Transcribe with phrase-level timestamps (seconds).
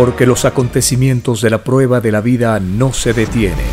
[0.00, 3.66] porque los acontecimientos de la prueba de la vida no se detienen.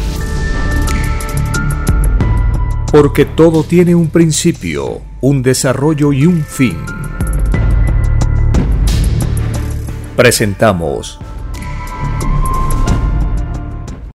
[2.92, 6.76] Porque todo tiene un principio, un desarrollo y un fin.
[10.18, 11.18] Presentamos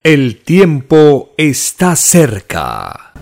[0.03, 3.13] El tiempo está cerca.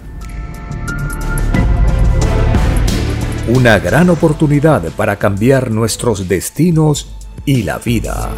[3.49, 8.29] Una gran oportunidad para cambiar nuestros destinos y la vida.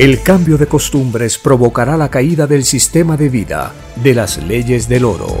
[0.00, 5.04] El cambio de costumbres provocará la caída del sistema de vida, de las leyes del
[5.04, 5.36] oro.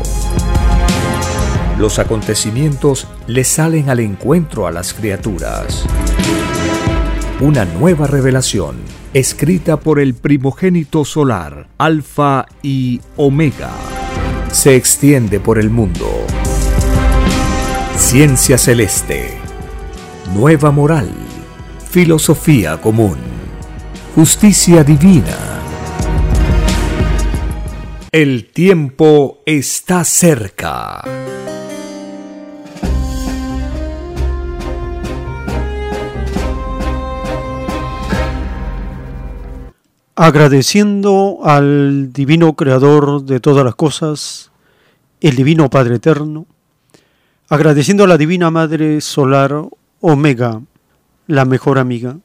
[1.78, 5.86] Los acontecimientos le salen al encuentro a las criaturas.
[7.40, 8.76] Una nueva revelación,
[9.14, 13.70] escrita por el primogénito solar, Alfa y Omega,
[14.52, 16.06] se extiende por el mundo.
[17.96, 19.38] Ciencia celeste,
[20.34, 21.10] nueva moral,
[21.90, 23.29] filosofía común,
[24.14, 25.36] justicia divina.
[28.10, 31.02] El tiempo está cerca.
[40.16, 44.50] Agradeciendo al Divino Creador de todas las cosas,
[45.20, 46.46] el Divino Padre Eterno,
[47.48, 49.62] agradeciendo a la Divina Madre Solar
[50.00, 50.60] Omega,
[51.26, 52.18] la mejor amiga,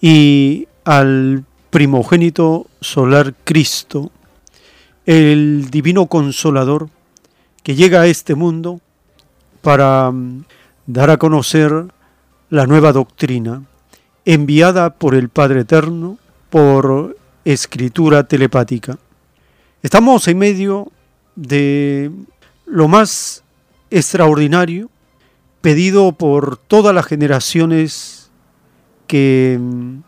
[0.00, 4.10] y al primogénito solar Cristo,
[5.04, 6.88] el Divino Consolador,
[7.62, 8.80] que llega a este mundo
[9.60, 10.44] para mm,
[10.86, 11.88] dar a conocer
[12.48, 13.64] la nueva doctrina,
[14.24, 16.16] enviada por el Padre Eterno,
[16.48, 18.96] por escritura telepática.
[19.82, 20.90] Estamos en medio
[21.36, 22.10] de
[22.64, 23.44] lo más
[23.90, 24.88] extraordinario
[25.60, 28.30] pedido por todas las generaciones
[29.06, 30.07] que mm,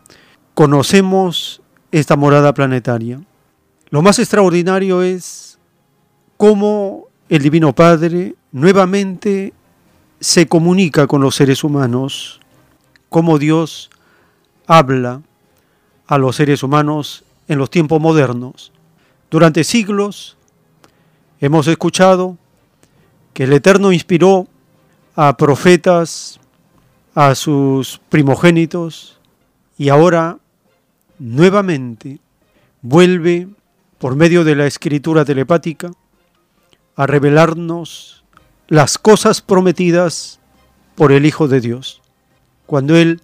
[0.61, 1.59] conocemos
[1.91, 3.19] esta morada planetaria.
[3.89, 5.57] Lo más extraordinario es
[6.37, 9.53] cómo el Divino Padre nuevamente
[10.19, 12.39] se comunica con los seres humanos,
[13.09, 13.89] cómo Dios
[14.67, 15.23] habla
[16.05, 18.71] a los seres humanos en los tiempos modernos.
[19.31, 20.37] Durante siglos
[21.39, 22.37] hemos escuchado
[23.33, 24.45] que el Eterno inspiró
[25.15, 26.39] a profetas,
[27.15, 29.17] a sus primogénitos,
[29.75, 30.37] y ahora
[31.21, 32.19] nuevamente
[32.81, 33.47] vuelve
[33.99, 35.91] por medio de la escritura telepática
[36.95, 38.23] a revelarnos
[38.67, 40.39] las cosas prometidas
[40.95, 42.01] por el Hijo de Dios.
[42.65, 43.21] Cuando Él,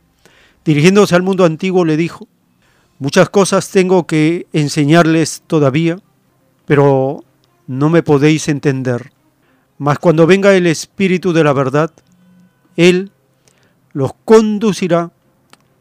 [0.63, 2.27] dirigiéndose al mundo antiguo, le dijo,
[2.99, 5.99] Muchas cosas tengo que enseñarles todavía,
[6.65, 7.23] pero
[7.65, 9.11] no me podéis entender.
[9.77, 11.91] Mas cuando venga el Espíritu de la verdad,
[12.75, 13.11] Él
[13.93, 15.11] los conducirá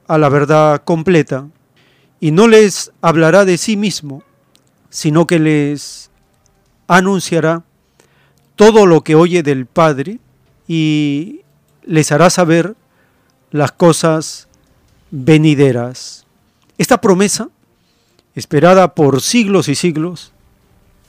[0.09, 1.49] a la verdad completa
[2.27, 4.25] y no les hablará de sí mismo,
[4.91, 6.11] sino que les
[6.89, 7.63] anunciará
[8.57, 10.19] todo lo que oye del Padre
[10.67, 11.43] y
[11.85, 12.75] les hará saber
[13.53, 14.49] las cosas
[15.13, 16.27] venideras.
[16.79, 17.49] Esta promesa,
[18.35, 20.33] esperada por siglos y siglos,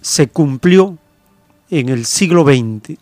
[0.01, 0.99] se cumplió
[1.71, 2.99] en el siglo XX.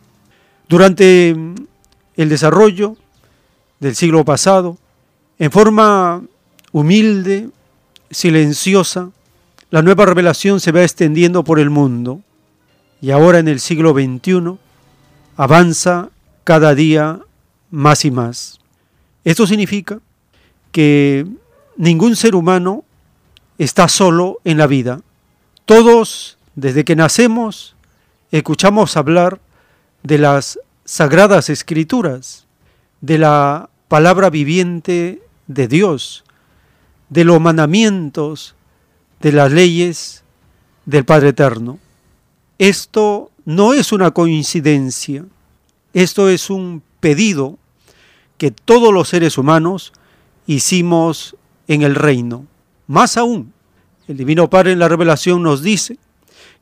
[0.70, 2.96] Durante el desarrollo
[3.82, 4.78] del siglo pasado,
[5.38, 6.24] en forma
[6.72, 7.50] humilde,
[8.12, 9.10] silenciosa,
[9.70, 12.22] la nueva revelación se va extendiendo por el mundo
[13.02, 14.58] y ahora en el siglo XXI
[15.38, 16.10] avanza
[16.44, 17.20] cada día
[17.72, 18.60] más y más.
[19.24, 20.00] Esto significa
[20.72, 21.26] que
[21.78, 22.84] ningún ser humano
[23.58, 25.02] está solo en la vida.
[25.66, 27.76] Todos, desde que nacemos,
[28.32, 29.40] escuchamos hablar
[30.04, 32.46] de las sagradas escrituras,
[33.02, 36.25] de la palabra viviente de Dios,
[37.10, 38.56] de los mandamientos,
[39.22, 40.24] de las leyes
[40.86, 41.80] del Padre Eterno.
[42.58, 45.26] Esto no es una coincidencia,
[45.94, 47.58] esto es un pedido
[48.38, 49.94] que todos los seres humanos
[50.48, 51.36] hicimos
[51.68, 52.46] en el reino.
[52.88, 53.54] Más aún,
[54.08, 55.98] el Divino Padre en la revelación nos dice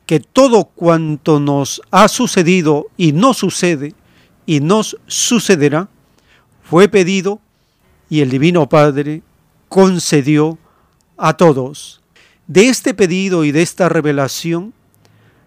[0.06, 3.94] que todo cuanto nos ha sucedido y no sucede
[4.46, 5.88] y nos sucederá,
[6.62, 7.40] fue pedido
[8.08, 9.22] y el Divino Padre
[9.68, 10.58] concedió
[11.16, 12.00] a todos.
[12.46, 14.74] De este pedido y de esta revelación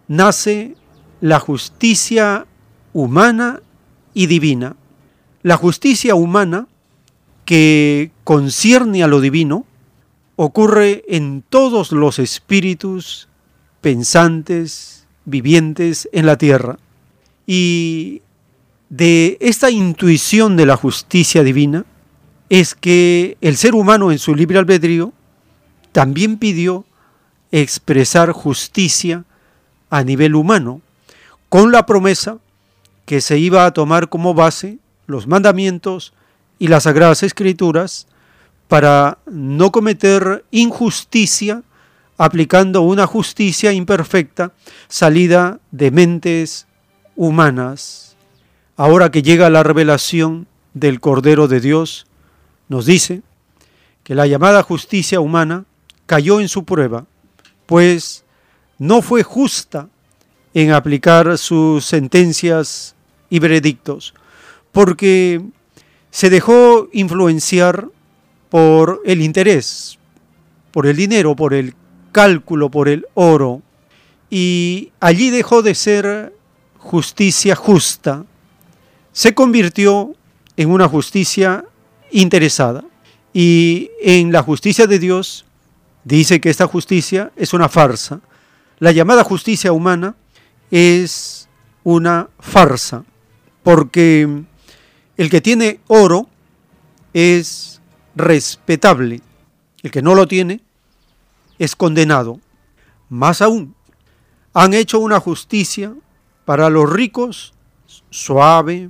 [0.08, 0.76] nace
[1.22, 2.46] la justicia
[2.94, 3.62] humana
[4.14, 4.76] y divina.
[5.44, 6.68] La justicia humana
[7.46, 9.66] que concierne a lo divino
[10.36, 13.28] ocurre en todos los espíritus
[13.82, 16.80] pensantes, vivientes en la tierra.
[17.46, 18.22] Y
[18.90, 21.86] de esta intuición de la justicia divina
[22.50, 25.14] es que el ser humano en su libre albedrío
[25.92, 26.86] también pidió
[27.52, 29.26] expresar justicia
[29.90, 30.82] a nivel humano,
[31.50, 32.38] con la promesa
[33.06, 36.14] que se iba a tomar como base los mandamientos
[36.60, 38.08] y las sagradas escrituras
[38.68, 41.64] para no cometer injusticia
[42.18, 44.52] aplicando una justicia imperfecta
[44.90, 46.68] salida de mentes
[47.16, 48.16] humanas.
[48.76, 52.07] Ahora que llega la revelación del Cordero de Dios,
[52.68, 53.22] nos dice
[54.04, 55.66] que la llamada justicia humana
[56.06, 57.06] cayó en su prueba,
[57.66, 58.24] pues
[58.78, 59.90] no fue justa
[60.54, 62.96] en aplicar sus sentencias
[63.30, 64.14] y veredictos,
[64.72, 65.42] porque
[66.10, 67.90] se dejó influenciar
[68.50, 70.00] por el interés,
[70.72, 71.76] por el dinero, por el
[72.12, 73.62] cálculo, por el oro,
[74.30, 76.34] y allí dejó de ser
[76.78, 78.26] justicia justa,
[79.12, 80.16] se convirtió
[80.56, 81.66] en una justicia
[82.12, 82.84] interesada.
[83.34, 85.46] Y en la justicia de Dios
[86.04, 88.22] dice que esta justicia es una farsa.
[88.80, 90.16] La llamada justicia humana
[90.72, 91.48] es
[91.84, 93.04] una farsa,
[93.64, 94.44] porque
[95.18, 96.28] el que tiene oro
[97.14, 97.82] es
[98.16, 99.22] respetable,
[99.84, 100.62] el que no lo tiene
[101.60, 102.40] es condenado.
[103.10, 103.76] Más aún,
[104.54, 105.94] han hecho una justicia
[106.46, 107.54] para los ricos
[108.10, 108.90] suave,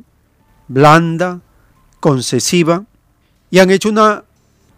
[0.67, 1.41] blanda,
[1.99, 2.85] concesiva,
[3.49, 4.23] y han hecho una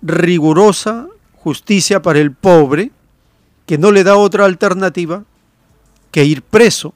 [0.01, 2.91] rigurosa justicia para el pobre,
[3.65, 5.23] que no le da otra alternativa
[6.11, 6.93] que ir preso.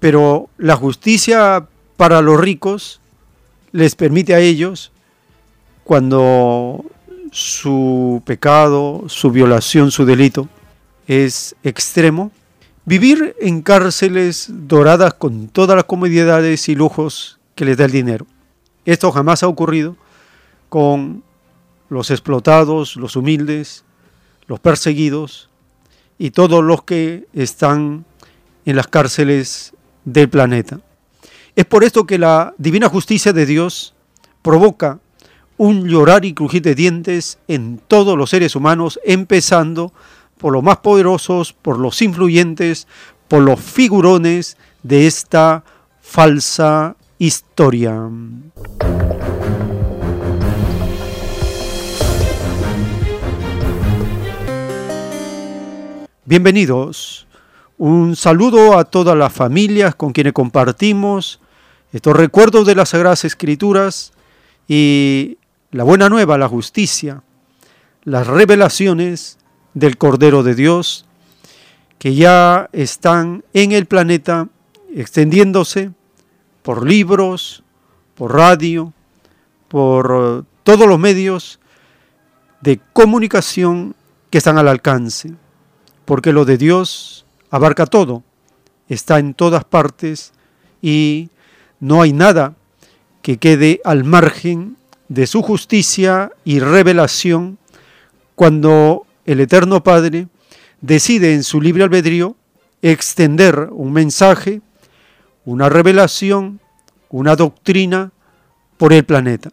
[0.00, 1.66] Pero la justicia
[1.96, 3.00] para los ricos
[3.72, 4.92] les permite a ellos,
[5.84, 6.84] cuando
[7.32, 10.48] su pecado, su violación, su delito
[11.06, 12.32] es extremo,
[12.84, 18.26] vivir en cárceles doradas con todas las comodidades y lujos que les da el dinero.
[18.84, 19.96] Esto jamás ha ocurrido
[20.68, 21.22] con
[21.88, 23.84] los explotados, los humildes,
[24.46, 25.48] los perseguidos
[26.18, 28.04] y todos los que están
[28.64, 29.72] en las cárceles
[30.04, 30.80] del planeta.
[31.54, 33.94] Es por esto que la divina justicia de Dios
[34.42, 35.00] provoca
[35.56, 39.92] un llorar y crujir de dientes en todos los seres humanos, empezando
[40.38, 42.86] por los más poderosos, por los influyentes,
[43.28, 45.64] por los figurones de esta
[46.00, 48.10] falsa historia.
[56.28, 57.24] Bienvenidos.
[57.78, 61.38] Un saludo a todas las familias con quienes compartimos
[61.92, 64.12] estos recuerdos de las Sagradas Escrituras
[64.66, 65.38] y
[65.70, 67.22] la buena nueva, la justicia,
[68.02, 69.38] las revelaciones
[69.74, 71.06] del Cordero de Dios
[72.00, 74.48] que ya están en el planeta
[74.92, 75.92] extendiéndose
[76.64, 77.62] por libros,
[78.16, 78.92] por radio,
[79.68, 81.60] por todos los medios
[82.62, 83.94] de comunicación
[84.28, 85.32] que están al alcance
[86.06, 88.22] porque lo de Dios abarca todo,
[88.88, 90.32] está en todas partes
[90.80, 91.28] y
[91.80, 92.54] no hay nada
[93.20, 94.76] que quede al margen
[95.08, 97.58] de su justicia y revelación
[98.34, 100.28] cuando el Eterno Padre
[100.80, 102.36] decide en su libre albedrío
[102.82, 104.60] extender un mensaje,
[105.44, 106.60] una revelación,
[107.08, 108.12] una doctrina
[108.76, 109.50] por el planeta.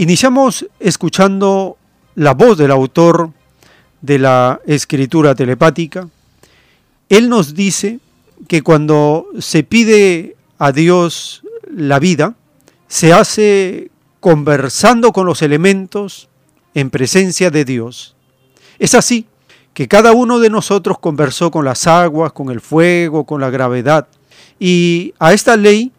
[0.00, 1.76] Iniciamos escuchando
[2.14, 3.32] la voz del autor
[4.00, 6.08] de la escritura telepática.
[7.08, 7.98] Él nos dice
[8.46, 12.36] que cuando se pide a Dios la vida,
[12.86, 13.90] se hace
[14.20, 16.28] conversando con los elementos
[16.74, 18.14] en presencia de Dios.
[18.78, 19.26] Es así
[19.74, 24.06] que cada uno de nosotros conversó con las aguas, con el fuego, con la gravedad.
[24.60, 25.90] Y a esta ley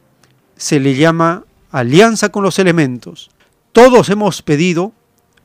[0.56, 3.30] se le llama alianza con los elementos.
[3.72, 4.94] Todos hemos pedido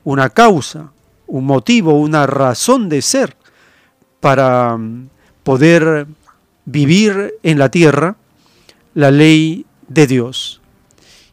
[0.02, 0.93] una causa,
[1.26, 3.37] un motivo, una razón de ser
[4.21, 5.09] para mm,
[5.43, 6.07] poder
[6.64, 8.16] vivir en la tierra
[8.95, 10.61] la ley de Dios.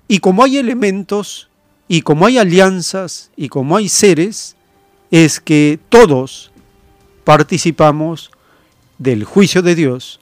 [0.07, 1.49] Y como hay elementos,
[1.87, 4.55] y como hay alianzas, y como hay seres,
[5.09, 6.51] es que todos
[7.23, 8.31] participamos
[8.97, 10.19] del juicio de Dios.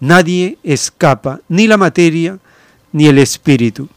[0.00, 2.38] Nadie escapa, ni la materia,
[2.92, 3.88] ni el espíritu.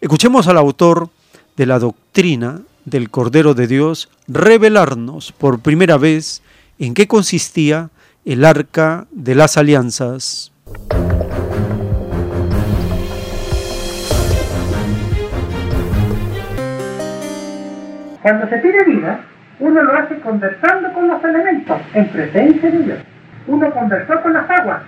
[0.00, 1.10] Escuchemos al autor
[1.56, 6.42] de la doctrina del Cordero de Dios revelarnos por primera vez
[6.78, 7.90] en qué consistía
[8.24, 10.52] el arca de las alianzas.
[18.22, 19.20] Cuando se pide vida,
[19.60, 22.98] uno lo hace conversando con los elementos, en presencia de Dios.
[23.46, 24.82] Uno conversó con las aguas,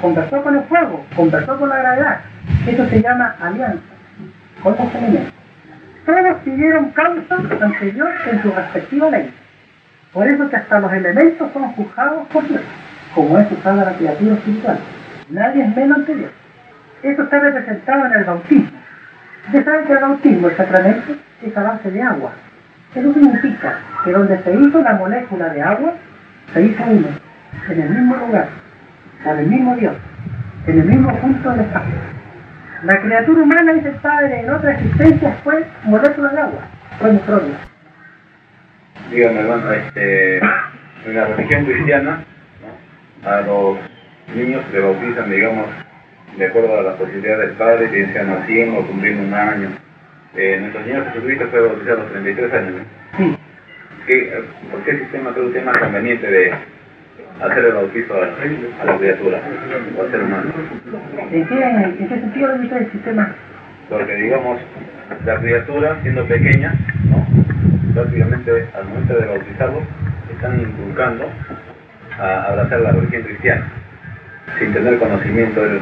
[0.00, 2.20] conversó con el fuego, conversó con la gravedad.
[2.66, 3.80] Eso se llama alianza
[4.62, 5.39] con los elementos.
[6.10, 9.32] Todos pidieron causa ante Dios en su respectiva ley.
[10.12, 12.62] Por eso que hasta los elementos son juzgados por Dios,
[13.14, 14.78] como es juzgada la criatura espiritual.
[15.28, 16.30] Nadie es menos que Dios.
[17.04, 18.70] Esto está representado en el bautismo.
[19.46, 22.32] Ustedes saben que el bautismo, el sacramento, es a base de agua.
[22.92, 25.94] Eso significa que donde se hizo la molécula de agua,
[26.52, 27.08] se hizo uno,
[27.68, 28.48] en el mismo lugar,
[29.22, 29.94] por el mismo Dios,
[30.66, 32.19] en el mismo punto del espacio.
[32.82, 36.60] La criatura humana, dice el Padre, en otra existencia fue molécula de agua,
[36.98, 37.54] fue microbio.
[39.10, 42.24] Dígame, hermano, este, en la religión cristiana,
[43.22, 43.28] ¿no?
[43.28, 43.76] a los
[44.34, 45.66] niños se bautizan, digamos,
[46.38, 49.68] de acuerdo a la posibilidad del padre, bien sean naciendo o cumpliendo un año.
[50.36, 52.72] Eh, nuestro Señor Jesucristo fue bautizado a los 33 años.
[52.72, 52.84] ¿no?
[53.18, 53.38] Sí.
[54.06, 56.54] ¿Qué, ¿Por qué sistema cree usted más conveniente de
[57.40, 59.38] hacer el bautizo a, la criatura
[59.96, 60.50] o al ser humano?
[61.30, 63.34] ¿En qué, en qué sentido lo dice el sistema?
[63.88, 64.60] Porque, digamos,
[65.24, 66.74] la criatura, siendo pequeña,
[67.10, 67.26] ¿no?
[67.94, 69.82] prácticamente al momento de bautizarlo,
[70.32, 71.28] están inculcando
[72.18, 73.66] a abrazar la religión cristiana,
[74.58, 75.80] sin tener conocimiento de,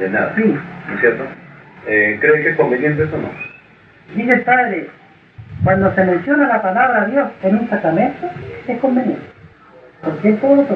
[0.00, 0.32] de nada.
[0.36, 0.56] Sí.
[0.88, 1.24] ¿No es cierto?
[1.86, 3.28] Eh, ¿Cree que es conveniente eso o no?
[4.14, 4.88] Dice el Padre,
[5.62, 8.28] cuando se menciona la palabra Dios en un sacramento,
[8.66, 9.35] es conveniente.
[10.02, 10.66] Porque es todo.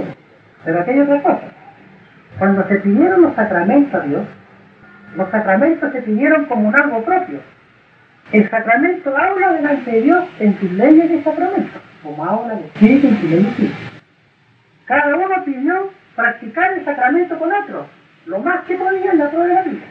[0.65, 1.41] Pero hay otra cosa.
[2.39, 4.23] Cuando se pidieron los sacramentos a Dios,
[5.17, 7.41] los sacramentos se pidieron como un algo propio.
[8.33, 13.09] El sacramento habla delante de Dios en sus leyes de sacramento, como habla el Espíritu
[13.09, 13.75] en sus leyes espíritu.
[14.87, 17.87] Cada uno pidió practicar el sacramento con otro,
[18.27, 19.87] lo más que podía en la de la vida.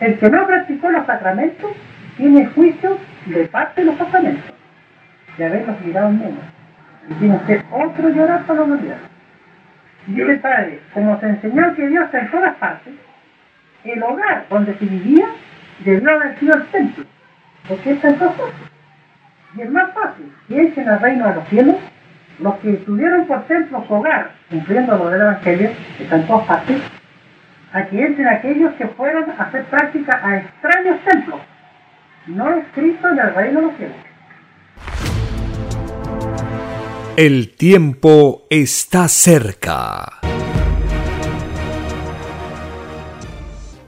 [0.00, 1.70] El que no practicó los sacramentos
[2.16, 4.54] tiene juicio de parte de los sacramentos,
[5.38, 6.59] de haberlos mirado menos.
[7.70, 8.98] Otro llorar para humanidad.
[10.06, 12.94] Y Dice Padre, como se enseñó que Dios está en todas partes,
[13.84, 15.26] el hogar donde se vivía
[15.84, 17.04] debió haber sido el templo,
[17.68, 18.70] porque está en todas partes.
[19.56, 21.76] Y es más fácil que echen al reino de los cielos
[22.38, 26.46] los que tuvieron por templo su hogar, cumpliendo lo del Evangelio, que está en todas
[26.46, 26.82] partes,
[27.72, 31.40] a que entren aquellos que fueron a hacer práctica a extraños templos,
[32.26, 33.96] no escritos en el reino de los cielos.
[37.16, 40.20] El tiempo está cerca.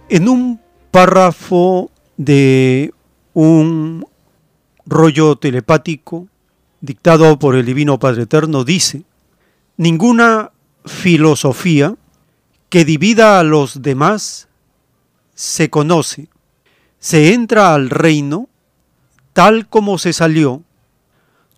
[0.09, 0.61] En un
[0.91, 2.93] párrafo de
[3.33, 4.05] un
[4.85, 6.29] rollo telepático
[6.81, 9.05] dictado por el Divino Padre Eterno dice,
[9.77, 10.51] ninguna
[10.85, 11.95] filosofía
[12.69, 14.49] que divida a los demás
[15.35, 16.29] se conoce,
[16.99, 18.49] se entra al reino
[19.33, 20.63] tal como se salió.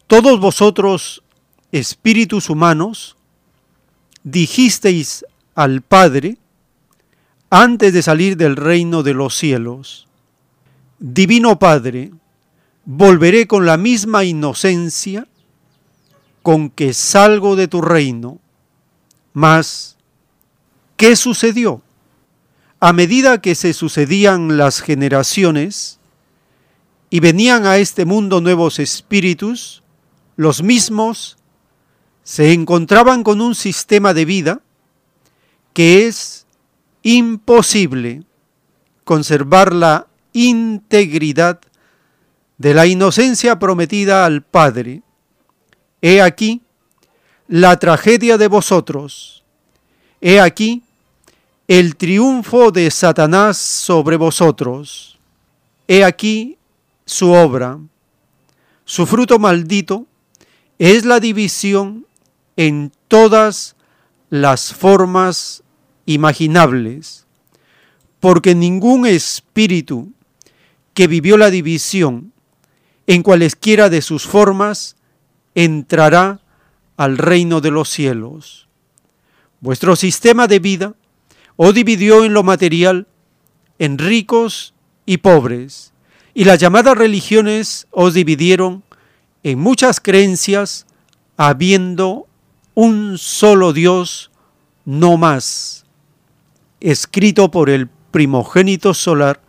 [0.06, 1.23] Todos vosotros,
[1.74, 3.16] espíritus humanos,
[4.22, 5.24] dijisteis
[5.56, 6.38] al Padre
[7.50, 10.06] antes de salir del reino de los cielos,
[11.00, 12.12] Divino Padre,
[12.84, 15.26] volveré con la misma inocencia
[16.42, 18.38] con que salgo de tu reino.
[19.32, 19.96] Mas,
[20.96, 21.82] ¿qué sucedió?
[22.78, 25.98] A medida que se sucedían las generaciones
[27.10, 29.82] y venían a este mundo nuevos espíritus,
[30.36, 31.36] los mismos
[32.24, 34.60] se encontraban con un sistema de vida
[35.74, 36.46] que es
[37.02, 38.24] imposible
[39.04, 41.60] conservar la integridad
[42.56, 45.02] de la inocencia prometida al Padre.
[46.00, 46.62] He aquí
[47.46, 49.44] la tragedia de vosotros.
[50.22, 50.82] He aquí
[51.68, 55.18] el triunfo de Satanás sobre vosotros.
[55.86, 56.56] He aquí
[57.04, 57.78] su obra.
[58.86, 60.06] Su fruto maldito
[60.78, 62.06] es la división
[62.56, 63.76] en todas
[64.30, 65.62] las formas
[66.06, 67.26] imaginables,
[68.20, 70.12] porque ningún espíritu
[70.94, 72.32] que vivió la división
[73.06, 74.96] en cualesquiera de sus formas
[75.54, 76.40] entrará
[76.96, 78.68] al reino de los cielos.
[79.60, 80.94] Vuestro sistema de vida
[81.56, 83.06] os dividió en lo material
[83.78, 84.74] en ricos
[85.06, 85.92] y pobres,
[86.32, 88.82] y las llamadas religiones os dividieron
[89.42, 90.86] en muchas creencias,
[91.36, 92.26] habiendo
[92.74, 94.30] un solo Dios,
[94.84, 95.86] no más.
[96.80, 99.40] Escrito por el primogénito solar,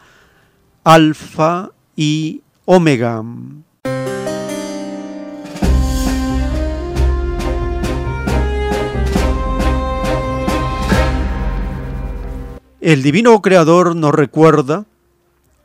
[0.83, 3.23] Alfa y Omega.
[12.79, 14.85] El Divino Creador nos recuerda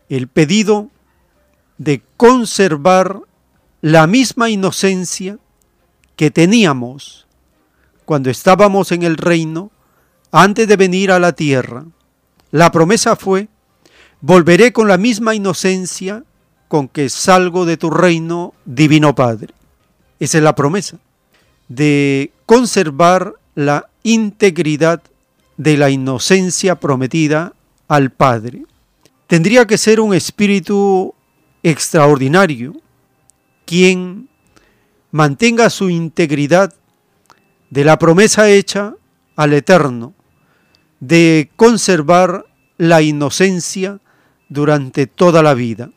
[0.08, 0.88] el pedido
[1.76, 3.20] de conservar
[3.82, 5.38] la misma inocencia
[6.16, 7.26] que teníamos
[8.10, 9.70] cuando estábamos en el reino
[10.32, 11.84] antes de venir a la tierra.
[12.50, 13.46] La promesa fue,
[14.20, 16.24] volveré con la misma inocencia
[16.66, 19.54] con que salgo de tu reino, divino Padre.
[20.18, 20.98] Esa es la promesa,
[21.68, 25.00] de conservar la integridad
[25.56, 27.52] de la inocencia prometida
[27.86, 28.64] al Padre.
[29.28, 31.14] Tendría que ser un espíritu
[31.62, 32.74] extraordinario
[33.66, 34.28] quien
[35.12, 36.74] mantenga su integridad
[37.70, 38.94] de la promesa hecha
[39.36, 40.12] al Eterno,
[40.98, 42.44] de conservar
[42.76, 44.00] la inocencia
[44.48, 45.90] durante toda la vida.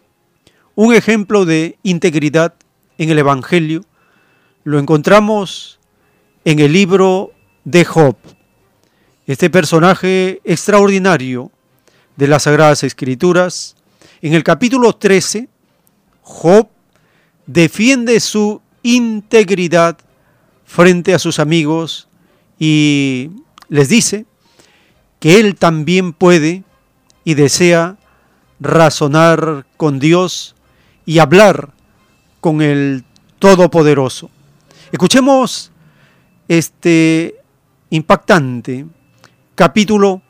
[0.75, 2.53] Un ejemplo de integridad
[2.97, 3.83] en el Evangelio
[4.63, 5.79] lo encontramos
[6.45, 7.31] en el libro
[7.63, 8.15] de Job.
[9.25, 11.51] Este personaje extraordinario
[12.15, 13.75] de las Sagradas Escrituras,
[14.21, 15.49] en el capítulo 13,
[16.21, 16.67] Job
[17.45, 19.97] defiende su integridad
[20.73, 22.07] frente a sus amigos
[22.57, 23.29] y
[23.69, 24.25] les dice
[25.19, 26.63] que él también puede
[27.23, 27.97] y desea
[28.59, 30.55] razonar con Dios
[31.05, 31.69] y hablar
[32.41, 33.05] con el
[33.37, 34.31] Todopoderoso.
[34.91, 35.71] Escuchemos
[36.47, 37.35] este
[37.91, 38.87] impactante
[39.53, 40.23] capítulo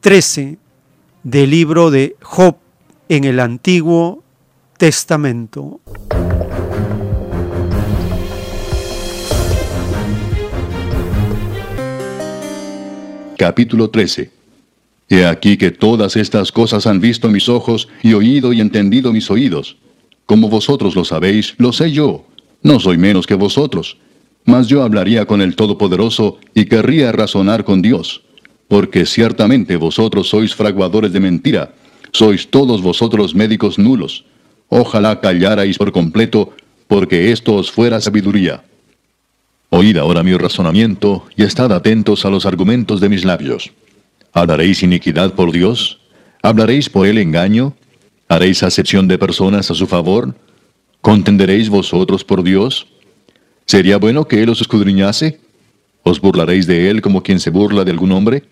[0.00, 0.56] 13
[1.24, 2.56] del libro de Job
[3.10, 4.24] en el Antiguo
[4.78, 5.82] Testamento.
[13.38, 14.32] Capítulo 13
[15.08, 19.30] He aquí que todas estas cosas han visto mis ojos y oído y entendido mis
[19.30, 19.76] oídos.
[20.26, 22.26] Como vosotros lo sabéis, lo sé yo.
[22.64, 23.96] No soy menos que vosotros.
[24.44, 28.22] Mas yo hablaría con el Todopoderoso y querría razonar con Dios.
[28.66, 31.76] Porque ciertamente vosotros sois fraguadores de mentira.
[32.10, 34.24] Sois todos vosotros médicos nulos.
[34.68, 36.54] Ojalá callarais por completo,
[36.88, 38.64] porque esto os fuera sabiduría.
[39.70, 43.70] Oíd ahora mi razonamiento, y estad atentos a los argumentos de mis labios.
[44.32, 46.00] ¿Hablaréis iniquidad por Dios?
[46.42, 47.74] ¿Hablaréis por él engaño?
[48.28, 50.34] ¿Haréis acepción de personas a su favor?
[51.02, 52.86] ¿Contenderéis vosotros por Dios?
[53.66, 55.38] ¿Sería bueno que él os escudriñase?
[56.02, 58.44] ¿Os burlaréis de él como quien se burla de algún hombre?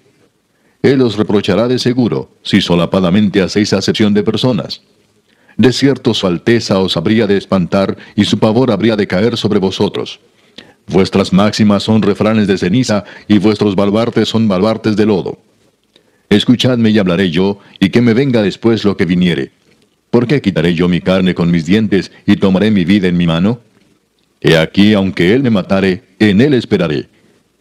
[0.82, 4.82] Él os reprochará de seguro, si solapadamente hacéis acepción de personas.
[5.56, 9.58] De cierto su alteza os habría de espantar y su pavor habría de caer sobre
[9.58, 10.20] vosotros.
[10.88, 15.38] Vuestras máximas son refranes de ceniza y vuestros baluartes son baluartes de lodo.
[16.28, 19.52] Escuchadme y hablaré yo, y que me venga después lo que viniere.
[20.10, 23.26] ¿Por qué quitaré yo mi carne con mis dientes y tomaré mi vida en mi
[23.26, 23.60] mano?
[24.40, 27.08] He aquí, aunque él me matare, en él esperaré.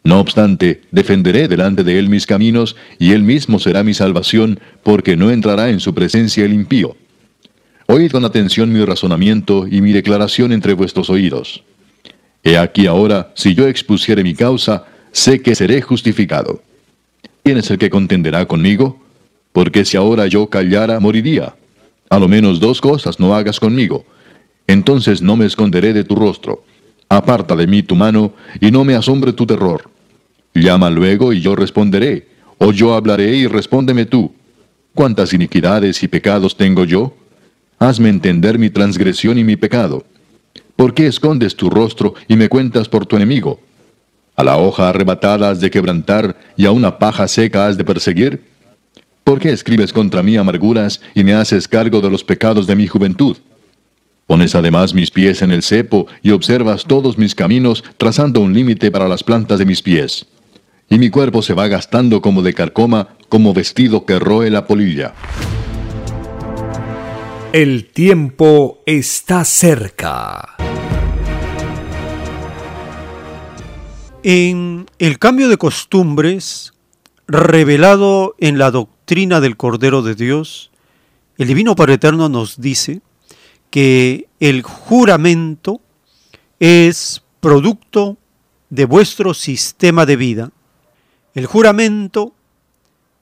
[0.04, 5.18] No obstante, defenderé delante de él mis caminos, y él mismo será mi salvación, porque
[5.18, 6.96] no entrará en su presencia el impío.
[7.88, 11.65] Oíd con atención mi razonamiento y mi declaración entre vuestros oídos.
[12.48, 16.62] He aquí ahora, si yo expusiere mi causa, sé que seré justificado.
[17.44, 19.02] ¿Quién es el que contenderá conmigo?
[19.52, 21.56] Porque si ahora yo callara, moriría.
[22.08, 24.06] A lo menos dos cosas no hagas conmigo.
[24.68, 26.64] Entonces no me esconderé de tu rostro.
[27.10, 29.90] Aparta de mí tu mano, y no me asombre tu terror.
[30.54, 32.28] Llama luego, y yo responderé.
[32.60, 34.32] O yo hablaré, y respóndeme tú.
[34.94, 37.16] ¿Cuántas iniquidades y pecados tengo yo?
[37.80, 40.06] Hazme entender mi transgresión y mi pecado.
[40.76, 43.62] ¿Por qué escondes tu rostro y me cuentas por tu enemigo?
[44.36, 48.44] ¿A la hoja arrebatada has de quebrantar y a una paja seca has de perseguir?
[49.24, 52.88] ¿Por qué escribes contra mí amarguras y me haces cargo de los pecados de mi
[52.88, 53.38] juventud?
[54.28, 58.92] Pones además mis pies en el cepo y observas todos mis caminos, trazando un límite
[58.92, 60.26] para las plantas de mis pies.
[60.90, 65.14] Y mi cuerpo se va gastando como de carcoma, como vestido que roe la polilla.
[67.54, 70.55] El tiempo está cerca.
[74.28, 76.74] En el cambio de costumbres
[77.28, 80.72] revelado en la doctrina del Cordero de Dios,
[81.38, 83.02] el Divino Padre Eterno nos dice
[83.70, 85.80] que el juramento
[86.60, 88.18] es producto
[88.72, 90.52] de vuestro sistema de vida.
[91.36, 92.34] El juramento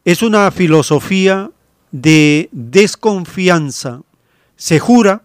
[0.06, 1.52] es una filosofía
[1.92, 4.04] de desconfianza
[4.56, 5.24] se jura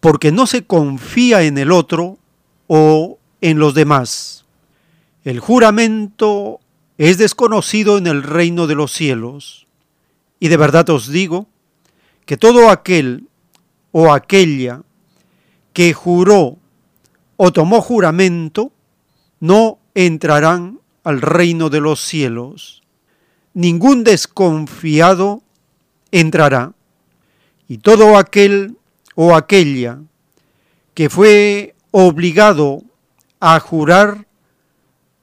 [0.00, 2.16] porque no se confía en el otro
[2.66, 4.45] o en los demás.
[5.26, 6.60] El juramento
[6.98, 9.66] es desconocido en el reino de los cielos.
[10.38, 11.48] Y de verdad os digo
[12.26, 13.26] que todo aquel
[13.90, 14.82] o aquella
[15.72, 16.58] que juró
[17.36, 18.70] o tomó juramento
[19.40, 22.84] no entrarán al reino de los cielos.
[23.52, 25.42] Ningún desconfiado
[26.12, 26.72] entrará
[27.66, 28.76] y todo aquel
[29.16, 29.98] o aquella
[30.94, 32.84] que fue obligado
[33.40, 34.24] a jurar,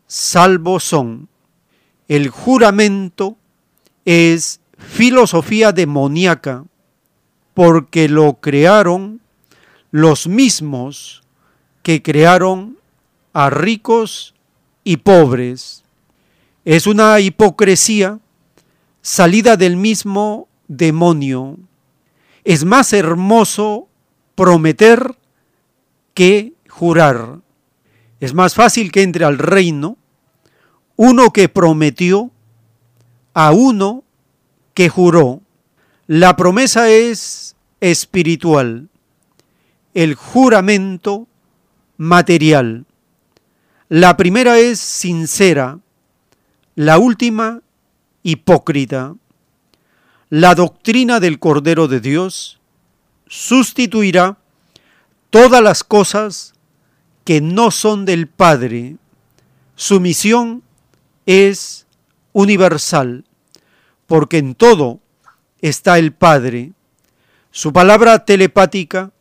[0.08, 1.30] salvo son.
[2.08, 3.38] el juramento
[4.06, 6.66] es filosofía demoníaca
[7.54, 9.22] porque lo crearon
[9.92, 11.24] los mismos
[11.84, 12.78] que crearon
[13.34, 14.34] a ricos
[14.84, 15.84] y pobres.
[16.66, 18.20] Es una hipocresía
[19.02, 21.58] salida del mismo demonio.
[22.44, 23.88] Es más hermoso
[24.36, 25.16] prometer
[26.14, 27.40] que jurar.
[28.24, 29.98] Es más fácil que entre al reino
[30.96, 32.32] uno que prometió
[33.34, 34.06] a uno
[34.74, 35.42] que juró.
[36.08, 38.88] La promesa es espiritual,
[39.94, 41.28] el juramento
[41.98, 42.86] material.
[43.90, 45.80] La primera es sincera,
[46.76, 47.60] la última
[48.22, 49.16] hipócrita.
[50.30, 52.62] La doctrina del Cordero de Dios
[53.28, 54.38] sustituirá
[55.30, 56.53] todas las cosas
[57.24, 58.98] que no son del Padre.
[59.76, 60.64] Su misión
[61.26, 61.88] es
[62.34, 63.26] universal,
[64.08, 65.00] porque en todo
[65.62, 66.74] está el Padre.
[67.52, 69.12] Su palabra telepática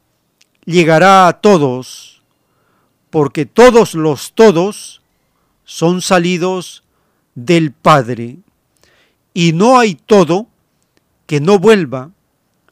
[0.64, 2.22] llegará a todos,
[3.10, 5.02] porque todos los todos
[5.64, 6.82] son salidos
[7.34, 8.38] del Padre,
[9.34, 10.46] y no hay todo
[11.26, 12.10] que no vuelva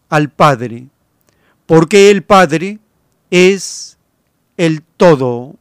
[0.09, 0.89] al Padre,
[1.67, 2.79] porque el Padre
[3.31, 3.97] es
[4.61, 5.57] el todo.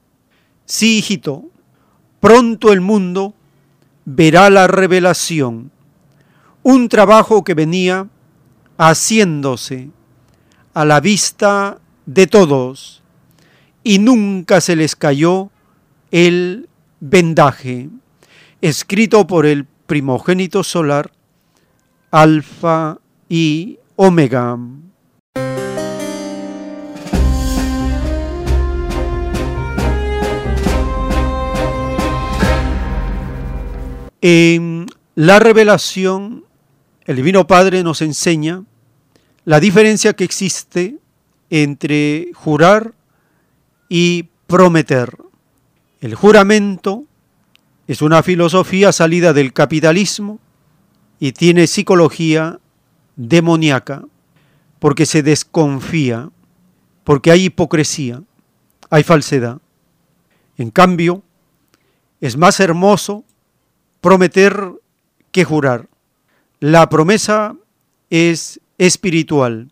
[0.65, 1.45] Sí, hijito,
[2.19, 3.33] pronto el mundo
[4.03, 5.71] verá la revelación,
[6.63, 8.09] un trabajo que venía
[8.77, 9.89] haciéndose
[10.73, 13.01] a la vista de todos
[13.85, 15.49] y nunca se les cayó
[16.11, 16.67] el
[16.99, 17.89] vendaje,
[18.59, 21.09] escrito por el primogénito solar,
[22.11, 22.97] Alfa
[23.29, 24.57] y Omega.
[34.21, 36.43] En la revelación,
[37.05, 38.63] el Divino Padre nos enseña
[39.45, 40.97] la diferencia que existe
[41.49, 42.93] entre jurar
[43.87, 45.17] y prometer.
[46.01, 47.05] El juramento
[47.87, 50.39] es una filosofía salida del capitalismo
[51.19, 52.59] y tiene psicología
[53.15, 54.03] demoníaca
[54.79, 56.29] porque se desconfía,
[57.03, 58.21] porque hay hipocresía,
[58.89, 59.59] hay falsedad.
[60.57, 61.23] En cambio,
[62.21, 63.23] es más hermoso
[64.01, 64.71] prometer
[65.31, 65.87] que jurar.
[66.59, 67.55] La promesa
[68.09, 69.71] es espiritual,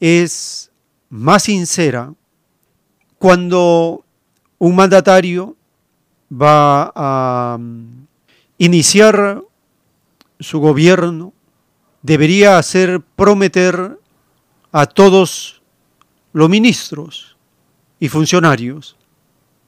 [0.00, 0.70] es
[1.08, 2.14] más sincera
[3.18, 4.04] cuando
[4.58, 5.56] un mandatario
[6.32, 8.06] va a mm,
[8.58, 9.42] iniciar
[10.40, 11.32] su gobierno,
[12.02, 13.98] debería hacer prometer
[14.72, 15.62] a todos
[16.32, 17.36] los ministros
[18.00, 18.96] y funcionarios,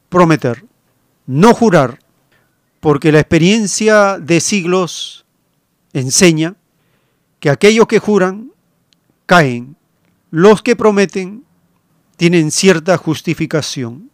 [0.08, 0.64] prometer,
[1.26, 2.00] no jurar,
[2.84, 5.24] porque la experiencia de siglos
[5.94, 6.54] enseña
[7.40, 8.52] que aquellos que juran
[9.24, 9.74] caen,
[10.30, 11.44] los que prometen
[12.18, 14.10] tienen cierta justificación.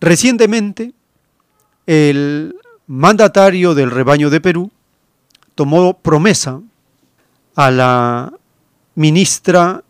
[0.00, 0.92] Recientemente,
[1.86, 2.54] el
[2.86, 4.70] mandatario del rebaño de Perú
[5.56, 6.60] tomó promesa
[7.56, 8.32] a la
[8.94, 9.82] ministra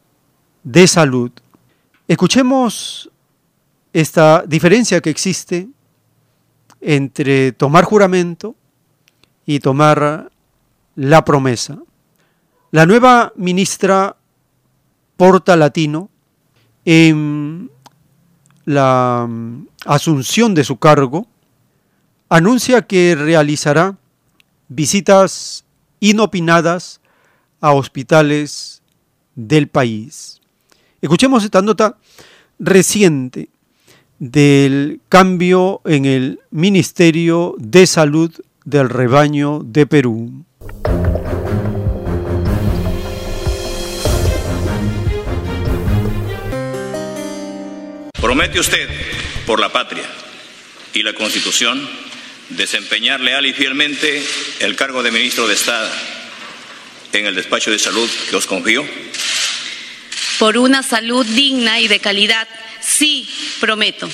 [0.64, 1.30] de Salud.
[2.06, 3.10] Escuchemos
[3.92, 5.68] esta diferencia que existe
[6.80, 8.54] entre tomar juramento
[9.46, 10.30] y tomar
[10.94, 11.78] la promesa.
[12.70, 14.16] La nueva ministra
[15.16, 16.10] Porta Latino,
[16.84, 17.70] en
[18.64, 21.26] la mm, asunción de su cargo,
[22.28, 23.96] anuncia que realizará
[24.68, 25.64] visitas
[26.00, 27.00] inopinadas
[27.60, 28.82] a hospitales
[29.34, 30.40] del país.
[31.00, 31.96] Escuchemos esta nota
[32.58, 33.48] reciente
[34.18, 38.32] del cambio en el Ministerio de Salud
[38.64, 40.44] del Rebaño de Perú.
[48.20, 48.88] Promete usted,
[49.46, 50.04] por la patria
[50.92, 51.88] y la Constitución,
[52.50, 54.22] desempeñar leal y fielmente
[54.60, 55.88] el cargo de ministro de Estado
[57.12, 58.84] en el despacho de salud que os confío.
[60.38, 62.46] Por una salud digna y de calidad
[62.88, 63.28] Sí,
[63.60, 64.08] prometo.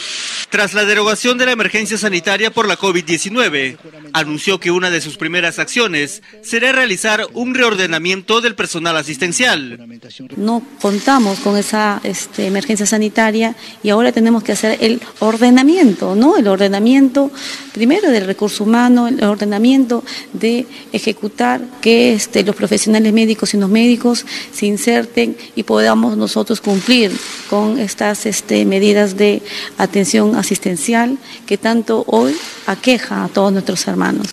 [0.50, 3.76] Tras la derogación de la emergencia sanitaria por la COVID-19,
[4.12, 9.78] anunció que una de sus primeras acciones será realizar un reordenamiento del personal asistencial.
[10.36, 16.36] No contamos con esa este, emergencia sanitaria y ahora tenemos que hacer el ordenamiento, ¿no?
[16.36, 17.30] El ordenamiento
[17.72, 23.68] primero del recurso humano, el ordenamiento de ejecutar que este, los profesionales médicos y no
[23.68, 27.10] médicos se inserten y podamos nosotros cumplir
[27.48, 29.42] con estas este, medidas de
[29.78, 32.34] atención asistencial que tanto hoy
[32.66, 34.28] aqueja a todos nuestros hermanos.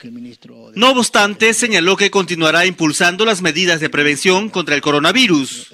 [0.73, 5.69] No obstante, señaló que continuará impulsando las medidas de prevención contra el coronavirus.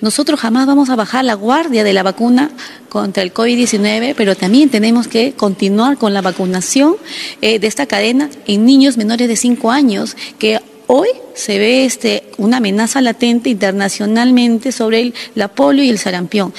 [0.00, 2.50] Nosotros jamás vamos a bajar la guardia de la vacuna
[2.88, 6.96] contra el COVID-19, pero también tenemos que continuar con la vacunación
[7.40, 12.22] eh, de esta cadena en niños menores de 5 años que Hoy se ve este,
[12.38, 16.54] una amenaza latente internacionalmente sobre el, la polio y el sarampión.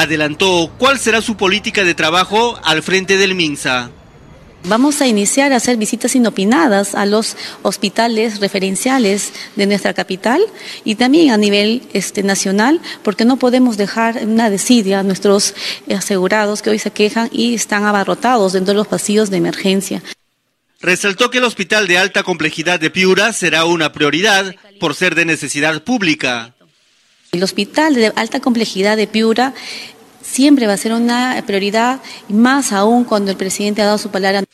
[0.00, 3.90] Adelantó cuál será su política de trabajo al frente del MINSA.
[4.62, 10.40] Vamos a iniciar a hacer visitas inopinadas a los hospitales referenciales de nuestra capital
[10.84, 15.54] y también a nivel este, nacional, porque no podemos dejar una desidia a nuestros
[15.92, 20.00] asegurados que hoy se quejan y están abarrotados dentro de los pasillos de emergencia.
[20.80, 25.24] Resaltó que el hospital de alta complejidad de Piura será una prioridad por ser de
[25.24, 26.54] necesidad pública.
[27.32, 29.54] El hospital de alta complejidad de Piura
[30.22, 34.44] siempre va a ser una prioridad, más aún cuando el presidente ha dado su palabra.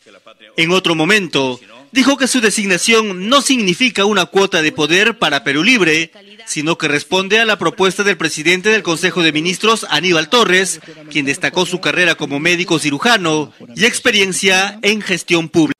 [0.56, 1.60] En otro momento,
[1.92, 6.10] dijo que su designación no significa una cuota de poder para Perú Libre,
[6.46, 11.26] sino que responde a la propuesta del presidente del Consejo de Ministros, Aníbal Torres, quien
[11.26, 15.74] destacó su carrera como médico cirujano y experiencia en gestión pública.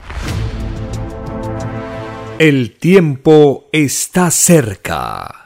[2.38, 5.42] El tiempo está cerca.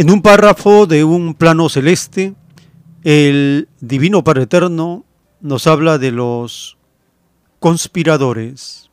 [0.00, 2.32] En un párrafo de un plano celeste,
[3.04, 5.04] el Divino Padre Eterno
[5.42, 6.78] nos habla de los
[7.58, 8.88] conspiradores.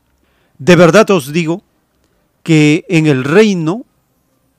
[0.58, 1.64] De verdad os digo
[2.44, 3.86] que en el reino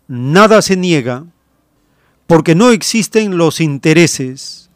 [0.07, 1.27] nada se niega,
[2.27, 4.71] porque no existen los intereses,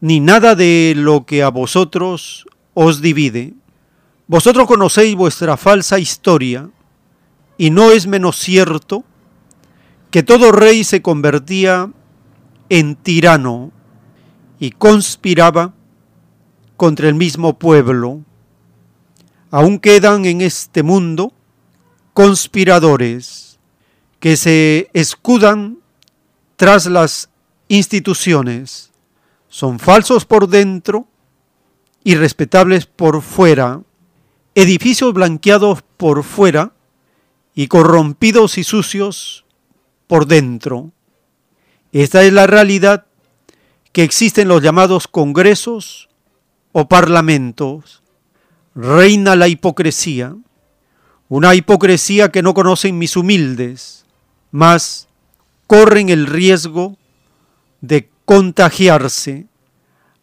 [0.00, 3.54] ni nada de lo que a vosotros os divide.
[4.26, 6.70] Vosotros conocéis vuestra falsa historia,
[7.56, 9.04] y no es menos cierto
[10.14, 11.90] que todo rey se convertía
[12.68, 13.72] en tirano
[14.60, 15.74] y conspiraba
[16.76, 18.22] contra el mismo pueblo.
[19.50, 21.32] Aún quedan en este mundo
[22.12, 23.58] conspiradores
[24.20, 25.78] que se escudan
[26.54, 27.28] tras las
[27.66, 28.92] instituciones.
[29.48, 31.08] Son falsos por dentro
[32.04, 33.80] y respetables por fuera
[34.54, 36.72] edificios blanqueados por fuera
[37.52, 39.43] y corrompidos y sucios
[40.06, 40.92] por dentro.
[41.92, 43.06] Esta es la realidad
[43.92, 46.08] que existen los llamados congresos
[46.72, 48.02] o parlamentos.
[48.74, 50.34] Reina la hipocresía,
[51.28, 54.04] una hipocresía que no conocen mis humildes,
[54.50, 55.06] mas
[55.68, 56.96] corren el riesgo
[57.80, 59.46] de contagiarse.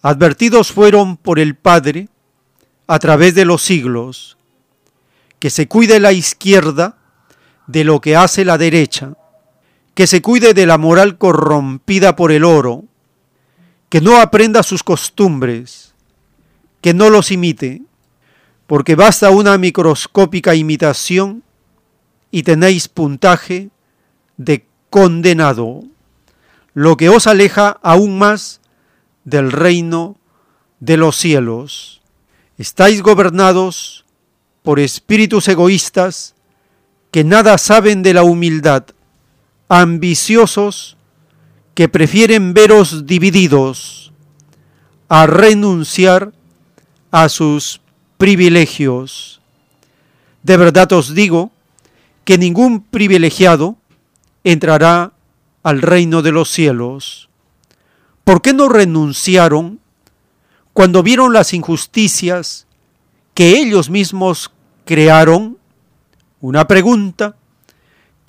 [0.02, 2.10] Advertidos fueron por el Padre
[2.88, 4.38] a través de los siglos,
[5.40, 6.98] que se cuide la izquierda
[7.68, 9.14] de lo que hace la derecha,
[9.94, 12.86] que se cuide de la moral corrompida por el oro,
[13.90, 15.94] que no aprenda sus costumbres,
[16.82, 17.82] que no los imite,
[18.68, 21.44] porque basta una microscópica imitación
[22.32, 23.70] y tenéis puntaje
[24.38, 25.84] de condenado,
[26.74, 28.62] lo que os aleja aún más
[29.26, 30.18] del reino
[30.80, 32.02] de los cielos.
[32.58, 34.06] Estáis gobernados
[34.64, 36.36] por espíritus egoístas
[37.12, 38.86] que nada saben de la humildad,
[39.74, 40.98] ambiciosos
[41.76, 44.12] que prefieren veros divididos
[45.08, 46.34] a renunciar
[47.10, 47.80] a sus
[48.18, 49.40] privilegios.
[50.44, 51.52] De verdad os digo
[52.26, 53.78] que ningún privilegiado
[54.44, 55.14] entrará
[55.64, 57.30] al reino de los cielos.
[58.26, 59.80] ¿Por qué no renunciaron
[60.74, 62.68] cuando vieron las injusticias
[63.34, 64.52] que ellos mismos
[64.84, 65.60] crearon,
[66.42, 67.38] una pregunta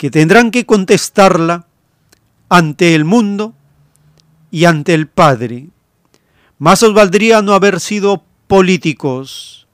[0.03, 1.65] que tendrán que contestarla
[2.49, 3.53] ante el mundo
[4.51, 5.69] y ante el Padre.
[6.57, 9.65] Más os valdría no haber sido políticos,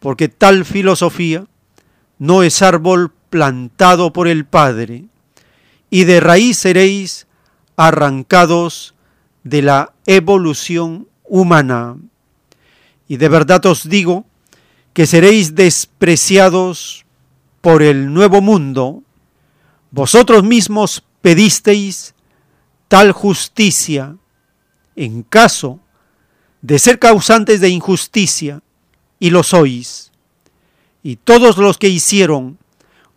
[0.00, 1.46] porque tal filosofía
[2.18, 5.04] no es árbol plantado por el Padre,
[5.88, 7.28] y de raíz seréis
[7.76, 8.96] arrancados
[9.44, 11.96] de la evolución humana.
[13.06, 14.24] Y de verdad os digo
[14.94, 17.06] que seréis despreciados
[17.60, 19.04] por el nuevo mundo.
[19.90, 22.14] Vosotros mismos pedisteis
[22.88, 24.16] tal justicia
[24.96, 25.80] en caso
[26.62, 28.62] de ser causantes de injusticia,
[29.18, 30.10] y lo sois.
[31.02, 32.58] Y todos los que hicieron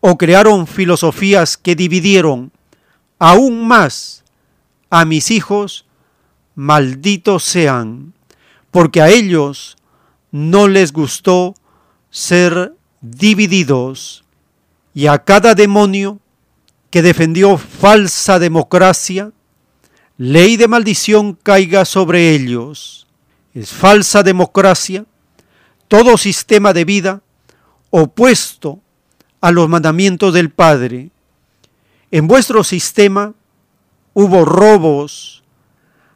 [0.01, 2.51] o crearon filosofías que dividieron
[3.19, 4.23] aún más
[4.89, 5.85] a mis hijos,
[6.55, 8.13] malditos sean,
[8.69, 9.77] porque a ellos
[10.31, 11.55] no les gustó
[12.11, 14.23] ser divididos
[14.93, 16.19] y a cada demonio
[16.93, 19.31] que defendió falsa democracia,
[20.15, 23.07] ley de maldición caiga sobre ellos.
[23.55, 25.03] Es falsa democracia
[25.87, 27.23] todo sistema de vida
[27.89, 28.79] opuesto
[29.41, 31.09] a los mandamientos del Padre.
[32.11, 33.33] En vuestro sistema
[34.13, 35.43] hubo robos,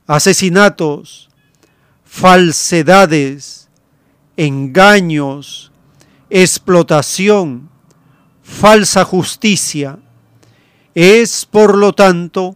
[0.05, 1.31] asesinatos,
[2.05, 3.67] falsedades,
[4.35, 5.71] engaños,
[6.29, 7.67] explotación,
[8.43, 9.97] falsa justicia.
[10.99, 12.55] Es, por lo tanto,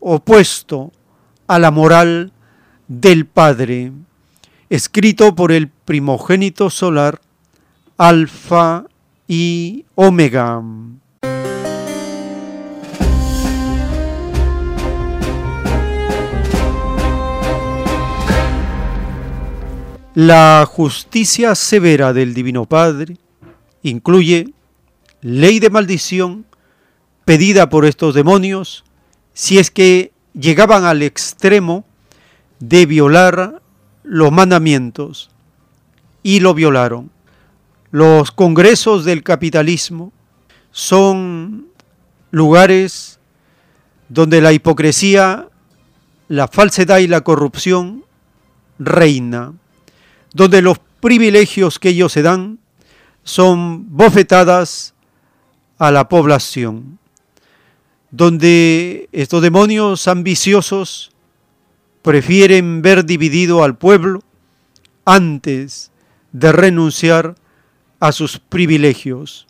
[0.00, 0.92] opuesto
[1.46, 2.30] a la moral
[2.88, 3.90] del Padre,
[4.68, 7.22] escrito por el primogénito solar,
[7.96, 8.84] Alfa
[9.26, 10.62] y Omega.
[20.14, 23.16] La justicia severa del Divino Padre
[23.82, 24.52] incluye
[25.22, 26.44] ley de maldición
[27.30, 28.82] pedida por estos demonios
[29.34, 31.84] si es que llegaban al extremo
[32.58, 33.62] de violar
[34.02, 35.30] los mandamientos
[36.24, 37.12] y lo violaron.
[37.92, 40.12] Los congresos del capitalismo
[40.72, 41.68] son
[42.32, 43.20] lugares
[44.08, 45.46] donde la hipocresía,
[46.26, 48.04] la falsedad y la corrupción
[48.80, 49.52] reina,
[50.32, 52.58] donde los privilegios que ellos se dan
[53.22, 54.94] son bofetadas
[55.78, 56.98] a la población,
[58.10, 61.12] donde estos demonios ambiciosos
[62.02, 64.22] prefieren ver dividido al pueblo
[65.04, 65.90] antes
[66.32, 67.36] de renunciar
[68.00, 69.46] a sus privilegios.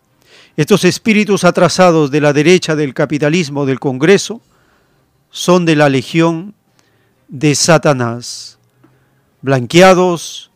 [0.56, 4.42] Estos espíritus atrasados de la derecha del capitalismo del Congreso
[5.30, 6.54] son de la legión
[7.28, 8.58] de Satanás,
[9.42, 10.50] blanqueados,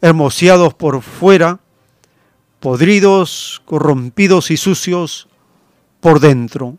[0.00, 1.60] hermoseados por fuera,
[2.60, 5.28] podridos, corrompidos y sucios
[6.00, 6.76] por dentro.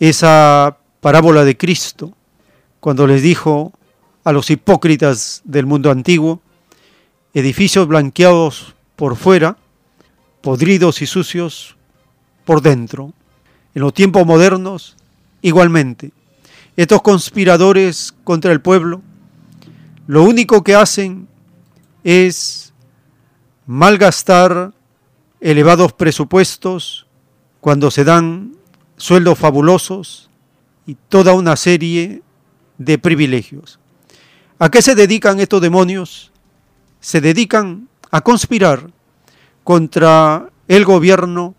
[0.00, 2.14] Esa parábola de Cristo,
[2.80, 3.72] cuando les dijo
[4.24, 6.40] a los hipócritas del mundo antiguo,
[7.34, 9.58] edificios blanqueados por fuera,
[10.40, 11.76] podridos y sucios
[12.46, 13.12] por dentro.
[13.74, 14.96] En los tiempos modernos,
[15.42, 16.12] igualmente,
[16.76, 19.02] estos conspiradores contra el pueblo,
[20.06, 21.28] lo único que hacen
[22.04, 22.72] es
[23.66, 24.72] malgastar
[25.40, 27.06] elevados presupuestos
[27.60, 28.56] cuando se dan
[29.00, 30.28] sueldos fabulosos
[30.86, 32.22] y toda una serie
[32.78, 33.78] de privilegios.
[34.58, 36.32] ¿A qué se dedican estos demonios?
[37.00, 38.90] Se dedican a conspirar
[39.64, 41.54] contra el gobierno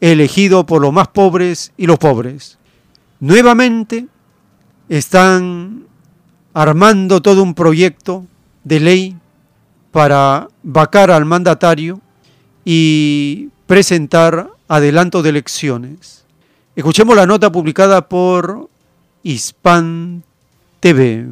[0.00, 2.58] elegido por los más pobres y los pobres.
[3.18, 4.06] Nuevamente
[4.88, 5.86] están
[6.52, 8.24] armando todo un proyecto
[8.62, 9.16] de ley
[9.90, 12.00] para vacar al mandatario
[12.64, 16.23] y presentar adelanto de elecciones.
[16.76, 18.68] Escuchemos la nota publicada por
[19.22, 20.24] Hispan
[20.80, 21.24] TV.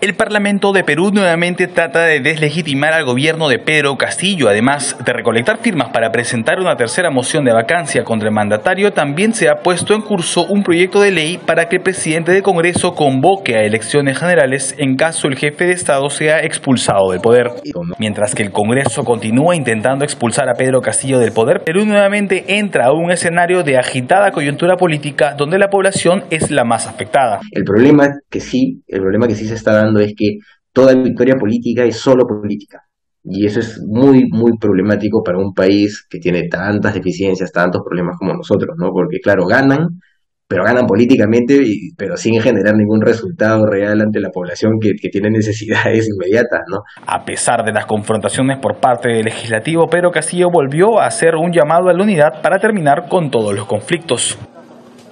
[0.00, 4.48] El Parlamento de Perú nuevamente trata de deslegitimar al gobierno de Pedro Castillo.
[4.48, 9.34] Además de recolectar firmas para presentar una tercera moción de vacancia contra el mandatario, también
[9.34, 12.94] se ha puesto en curso un proyecto de ley para que el presidente del Congreso
[12.94, 17.50] convoque a elecciones generales en caso el jefe de Estado sea expulsado del poder.
[17.98, 22.86] Mientras que el Congreso continúa intentando expulsar a Pedro Castillo del poder, Perú nuevamente entra
[22.86, 27.40] a un escenario de agitada coyuntura política donde la población es la más afectada.
[27.50, 30.36] El problema que sí, el problema que sí se está dando es que
[30.72, 32.82] toda victoria política es solo política.
[33.22, 38.16] Y eso es muy, muy problemático para un país que tiene tantas deficiencias, tantos problemas
[38.18, 38.90] como nosotros, ¿no?
[38.92, 40.00] Porque, claro, ganan,
[40.48, 41.60] pero ganan políticamente,
[41.98, 46.78] pero sin generar ningún resultado real ante la población que, que, tiene necesidades inmediatas, ¿no?
[47.06, 51.52] A pesar de las confrontaciones por parte del legislativo, Pedro Castillo volvió a hacer un
[51.52, 54.38] llamado a la unidad para terminar con todos los conflictos.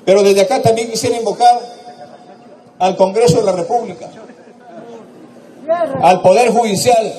[0.06, 1.58] Pero desde acá también quisiera invocar
[2.78, 4.06] al Congreso de la República,
[6.02, 7.12] al Poder Judicial,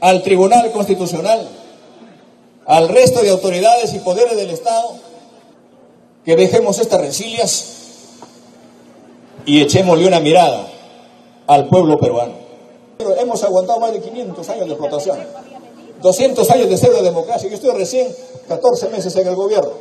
[0.00, 1.48] al Tribunal Constitucional,
[2.66, 4.92] al resto de autoridades y poderes del Estado,
[6.24, 7.64] que dejemos estas rencillas
[9.44, 10.68] y echémosle una mirada
[11.46, 12.34] al pueblo peruano.
[12.98, 15.18] Pero hemos aguantado más de 500 años de explotación,
[16.00, 17.48] 200 años de pseudo democracia.
[17.48, 18.14] Yo estoy recién
[18.48, 19.72] 14 meses en el gobierno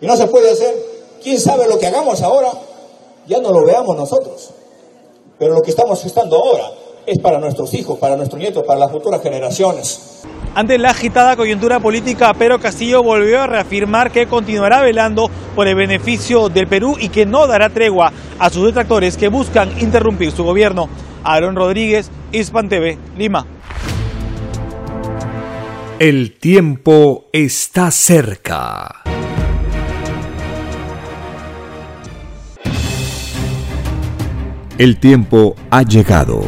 [0.00, 0.74] y no se puede hacer.
[1.22, 2.52] ¿Quién sabe lo que hagamos ahora?
[3.26, 4.50] Ya no lo veamos nosotros.
[5.38, 6.64] Pero lo que estamos estando ahora
[7.06, 10.22] es para nuestros hijos, para nuestros nietos, para las futuras generaciones.
[10.54, 15.76] Ante la agitada coyuntura política, Pedro Castillo volvió a reafirmar que continuará velando por el
[15.76, 20.44] beneficio del Perú y que no dará tregua a sus detractores que buscan interrumpir su
[20.44, 20.88] gobierno.
[21.22, 23.46] Aaron Rodríguez, Hispan TV, Lima.
[25.98, 29.07] El tiempo está cerca.
[34.78, 36.40] El tiempo ha llegado.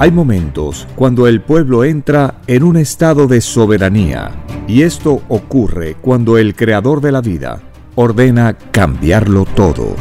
[0.00, 4.32] Hay momentos cuando el pueblo entra en un estado de soberanía
[4.66, 7.60] y esto ocurre cuando el creador de la vida
[7.94, 9.94] ordena cambiarlo todo.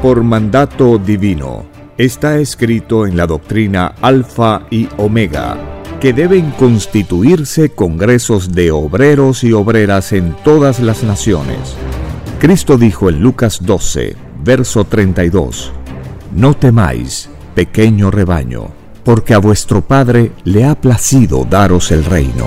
[0.00, 1.66] Por mandato divino,
[1.98, 5.58] está escrito en la doctrina Alfa y Omega
[6.00, 11.76] que deben constituirse congresos de obreros y obreras en todas las naciones.
[12.40, 15.70] Cristo dijo en Lucas 12, verso 32,
[16.34, 22.46] No temáis, pequeño rebaño porque a vuestro Padre le ha placido daros el reino.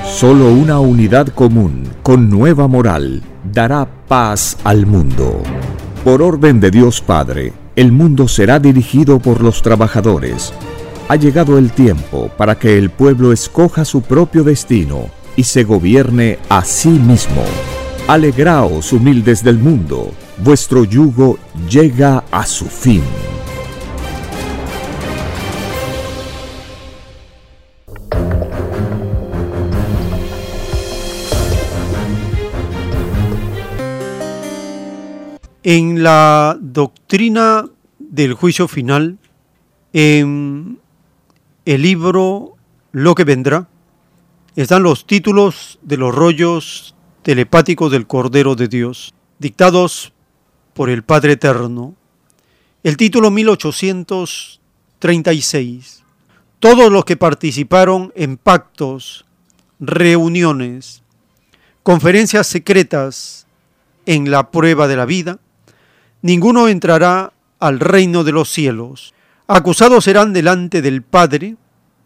[0.06, 5.44] Solo una unidad común con nueva moral dará paz al mundo.
[6.04, 10.54] Por orden de Dios Padre, el mundo será dirigido por los trabajadores
[11.12, 16.40] ha llegado el tiempo para que el pueblo escoja su propio destino y se gobierne
[16.48, 17.44] a sí mismo.
[18.08, 21.38] Alegraos, humildes del mundo, vuestro yugo
[21.70, 23.04] llega a su fin.
[35.64, 39.20] En la doctrina del juicio final,
[39.94, 40.80] en
[41.66, 42.56] el libro
[42.92, 43.70] Lo que vendrá,
[44.56, 50.14] están los títulos de los rollos telepáticos del Cordero de Dios, dictados
[50.74, 51.94] por el Padre Eterno.
[52.82, 56.04] El título 1836.
[56.60, 59.26] Todos los que participaron en pactos,
[59.80, 61.04] reuniones,
[61.84, 63.46] conferencias secretas
[64.08, 65.38] en la prueba de la vida,
[66.22, 69.14] ninguno entrará al reino de los cielos
[69.54, 71.58] acusados serán delante del Padre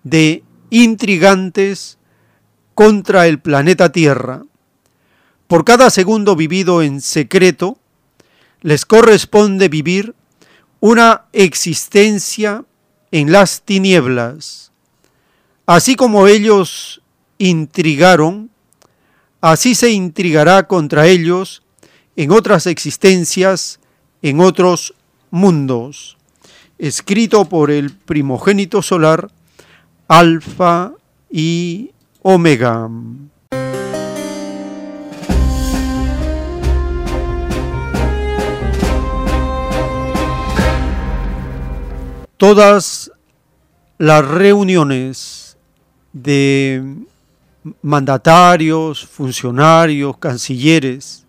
[0.04, 2.00] de intrigantes
[2.74, 4.44] contra el planeta Tierra.
[5.48, 7.78] Por cada segundo vivido en secreto,
[8.62, 10.16] les corresponde vivir
[10.80, 12.66] una existencia
[13.12, 14.72] en las tinieblas.
[15.68, 17.02] Así como ellos
[17.38, 18.50] intrigaron,
[19.40, 21.62] así se intrigará contra ellos
[22.16, 23.80] en otras existencias,
[24.26, 24.96] en otros
[25.30, 26.18] mundos
[26.80, 29.30] escrito por el primogénito solar,
[30.08, 30.94] Alfa
[31.30, 31.92] y
[32.24, 32.90] Omega.
[42.38, 43.12] Todas
[44.00, 45.56] las reuniones
[46.12, 46.96] de
[47.84, 51.28] mandatarios, funcionarios, cancilleres,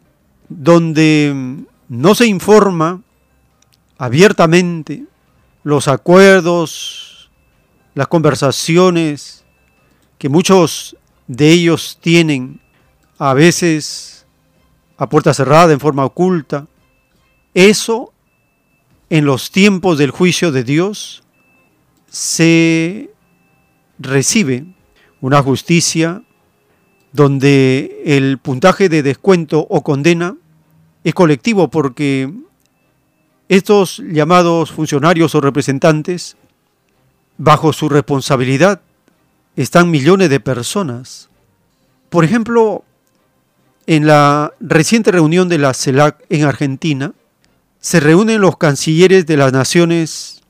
[0.48, 3.02] donde no se informa
[3.98, 5.04] abiertamente
[5.62, 7.30] los acuerdos,
[7.94, 9.44] las conversaciones
[10.18, 12.60] que muchos de ellos tienen,
[13.18, 14.26] a veces
[14.98, 16.66] a puerta cerrada, en forma oculta,
[17.54, 18.12] eso
[19.10, 21.22] en los tiempos del juicio de Dios
[22.08, 23.10] se
[23.98, 24.64] recibe
[25.20, 26.22] una justicia
[27.12, 30.36] donde el puntaje de descuento o condena
[31.06, 32.34] es colectivo porque
[33.48, 36.36] estos llamados funcionarios o representantes,
[37.38, 38.80] bajo su responsabilidad,
[39.54, 41.28] están millones de personas.
[42.08, 42.82] Por ejemplo,
[43.86, 47.12] en la reciente reunión de la CELAC en Argentina,
[47.78, 50.42] se reúnen los cancilleres de las naciones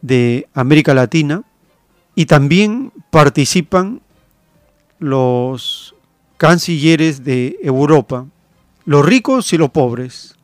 [0.00, 1.42] de América Latina
[2.14, 4.00] y también participan
[4.98, 5.94] los
[6.38, 8.24] cancilleres de Europa,
[8.84, 10.36] los ricos y los pobres.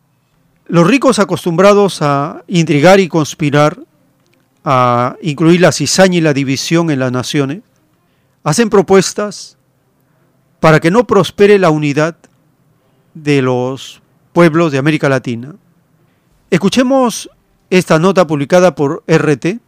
[0.67, 3.79] Los ricos acostumbrados a intrigar y conspirar,
[4.65, 7.63] a incluir la cizaña y la división en las naciones,
[8.43, 9.57] hacen propuestas
[10.61, 12.17] para que no prospere la unidad
[13.15, 15.55] de los pueblos de América Latina.
[16.51, 17.31] Escuchemos
[17.71, 19.59] esta nota publicada por RT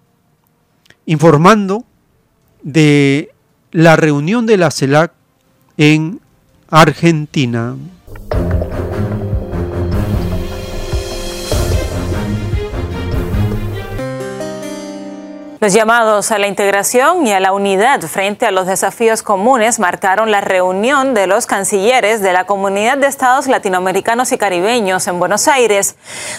[1.06, 1.84] informando
[2.62, 3.32] de
[3.72, 5.12] la reunión de la CELAC
[5.76, 6.20] en
[6.68, 7.76] Argentina.
[15.60, 20.30] Los llamados a la integración y a la unidad frente a los desafíos comunes marcaron
[20.30, 25.48] la reunión de los cancilleres de la Comunidad de Estados Latinoamericanos y Caribeños en Buenos
[25.48, 25.96] Aires.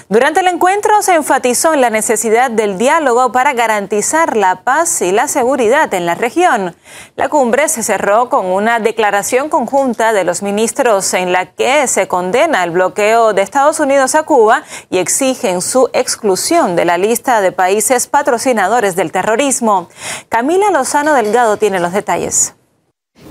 [0.08, 5.12] Durante el encuentro se enfatizó en la necesidad del diálogo para garantizar la paz y
[5.12, 6.74] la seguridad en la región.
[7.18, 12.08] La cumbre se cerró con una declaración conjunta de los ministros en la que se
[12.08, 17.42] condena el bloqueo de Estados Unidos a Cuba y exigen su exclusión de la lista
[17.42, 19.90] de países patrocinadores del terrorismo.
[20.30, 22.54] Camila Lozano Delgado tiene los detalles.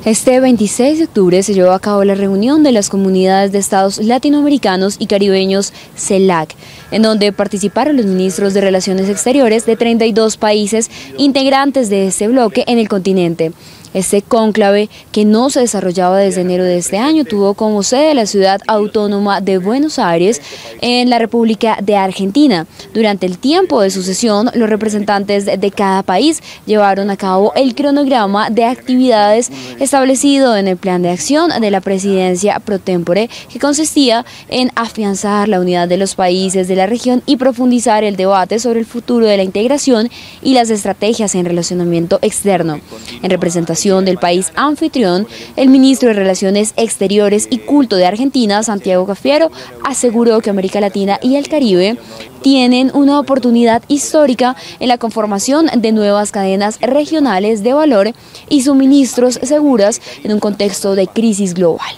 [0.05, 3.99] Este 26 de octubre se llevó a cabo la reunión de las comunidades de estados
[3.99, 6.55] latinoamericanos y caribeños CELAC,
[6.93, 12.65] en donde participaron los ministros de Relaciones Exteriores de 32 países integrantes de este bloque
[12.69, 13.53] en el continente.
[13.95, 18.27] Este cónclave, que no se desarrollaba desde enero de este año, tuvo como sede la
[18.27, 20.43] ciudad autónoma de Buenos Aires,
[20.81, 22.67] en la República de Argentina.
[22.93, 27.75] Durante el tiempo de su sesión, los representantes de cada país llevaron a cabo el
[27.75, 33.59] cronograma de actividades establecido en el plan de acción de la presidencia pro tempore, que
[33.59, 38.59] consistía en afianzar la unidad de los países de la región y profundizar el debate
[38.59, 40.11] sobre el futuro de la integración
[40.43, 42.81] y las estrategias en relacionamiento externo.
[43.23, 49.07] En representación del país anfitrión, el ministro de Relaciones Exteriores y Culto de Argentina, Santiago
[49.07, 49.53] Cafiero,
[49.85, 51.97] aseguró que América Latina y el Caribe
[52.43, 58.11] tienen una oportunidad histórica en la conformación de nuevas cadenas regionales de valor
[58.49, 61.95] y suministros seguras en un contexto de crisis global.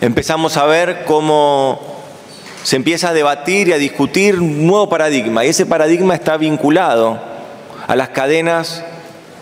[0.00, 1.78] Empezamos a ver cómo
[2.62, 7.20] se empieza a debatir y a discutir un nuevo paradigma y ese paradigma está vinculado
[7.86, 8.82] a las cadenas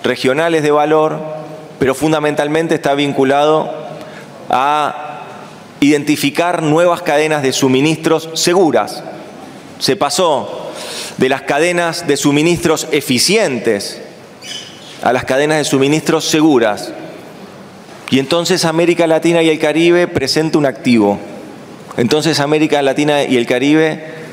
[0.02, 1.45] regionales de valor
[1.78, 3.72] pero fundamentalmente está vinculado
[4.48, 5.22] a
[5.80, 9.02] identificar nuevas cadenas de suministros seguras.
[9.78, 10.70] Se pasó
[11.18, 14.00] de las cadenas de suministros eficientes
[15.02, 16.92] a las cadenas de suministros seguras.
[18.10, 21.18] Y entonces América Latina y el Caribe presenta un activo.
[21.96, 24.25] Entonces América Latina y el Caribe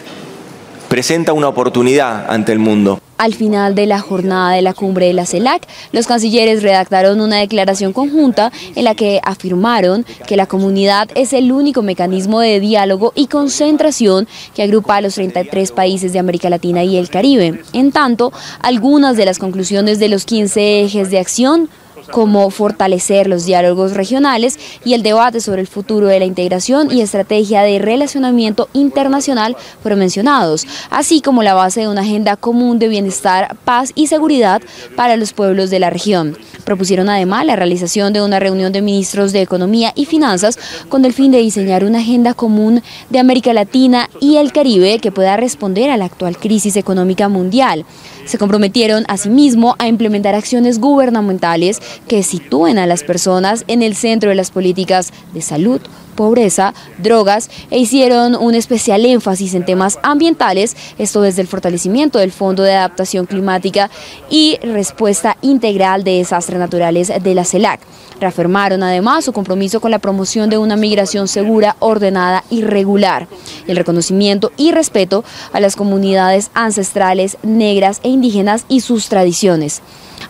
[0.93, 2.99] presenta una oportunidad ante el mundo.
[3.17, 7.37] Al final de la jornada de la cumbre de la CELAC, los cancilleres redactaron una
[7.37, 13.11] declaración conjunta en la que afirmaron que la comunidad es el único mecanismo de diálogo
[13.15, 17.63] y concentración que agrupa a los 33 países de América Latina y el Caribe.
[17.73, 21.69] En tanto, algunas de las conclusiones de los 15 ejes de acción
[22.11, 27.01] como fortalecer los diálogos regionales y el debate sobre el futuro de la integración y
[27.01, 29.55] estrategia de relacionamiento internacional
[29.95, 34.61] mencionados, así como la base de una agenda común de bienestar, paz y seguridad
[34.95, 36.37] para los pueblos de la región.
[36.65, 41.13] Propusieron además la realización de una reunión de ministros de Economía y Finanzas con el
[41.13, 45.89] fin de diseñar una agenda común de América Latina y el Caribe que pueda responder
[45.89, 47.85] a la actual crisis económica mundial.
[48.25, 54.29] Se comprometieron asimismo a implementar acciones gubernamentales que sitúen a las personas en el centro
[54.29, 55.81] de las políticas de salud,
[56.13, 62.31] pobreza, drogas e hicieron un especial énfasis en temas ambientales, esto desde el fortalecimiento del
[62.31, 63.89] Fondo de Adaptación Climática
[64.29, 67.81] y respuesta integral de desastres naturales de la CELAC.
[68.19, 73.27] Reafirmaron además su compromiso con la promoción de una migración segura, ordenada y regular,
[73.67, 79.81] el reconocimiento y respeto a las comunidades ancestrales, negras e indígenas y sus tradiciones.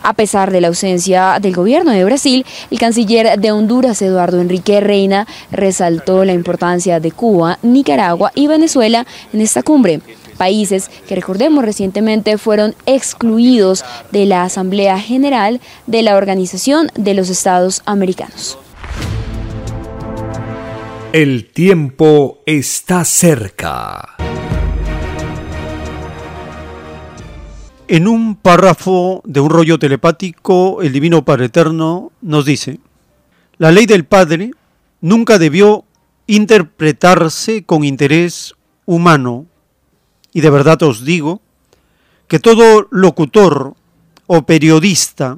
[0.02, 4.82] A pesar de la ausencia del gobierno de Brasil, el canciller de Honduras, Eduardo Enrique
[4.82, 10.02] Reina, resaltó la importancia de Cuba, Nicaragua y Venezuela en esta cumbre
[10.34, 17.30] países que recordemos recientemente fueron excluidos de la Asamblea General de la Organización de los
[17.30, 18.58] Estados Americanos.
[21.14, 24.18] El tiempo está cerca.
[27.94, 32.80] En un párrafo de un rollo telepático, el Divino Padre Eterno nos dice,
[33.60, 34.50] la ley del Padre
[35.00, 35.86] nunca debió
[36.26, 38.56] interpretarse con interés
[38.88, 39.46] humano,
[40.34, 41.40] y de verdad os digo
[42.28, 43.76] que todo locutor
[44.26, 45.38] o periodista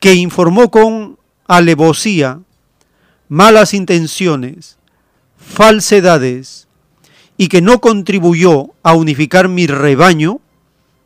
[0.00, 2.40] que informó con alevosía,
[3.28, 4.78] malas intenciones,
[5.36, 6.66] falsedades,
[7.36, 10.40] y que no contribuyó a unificar mi rebaño,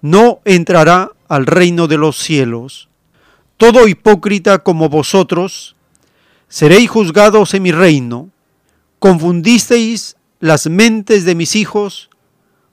[0.03, 2.88] no entrará al reino de los cielos.
[3.57, 5.76] Todo hipócrita como vosotros,
[6.48, 8.28] seréis juzgados en mi reino.
[8.98, 12.11] Confundisteis las mentes de mis hijos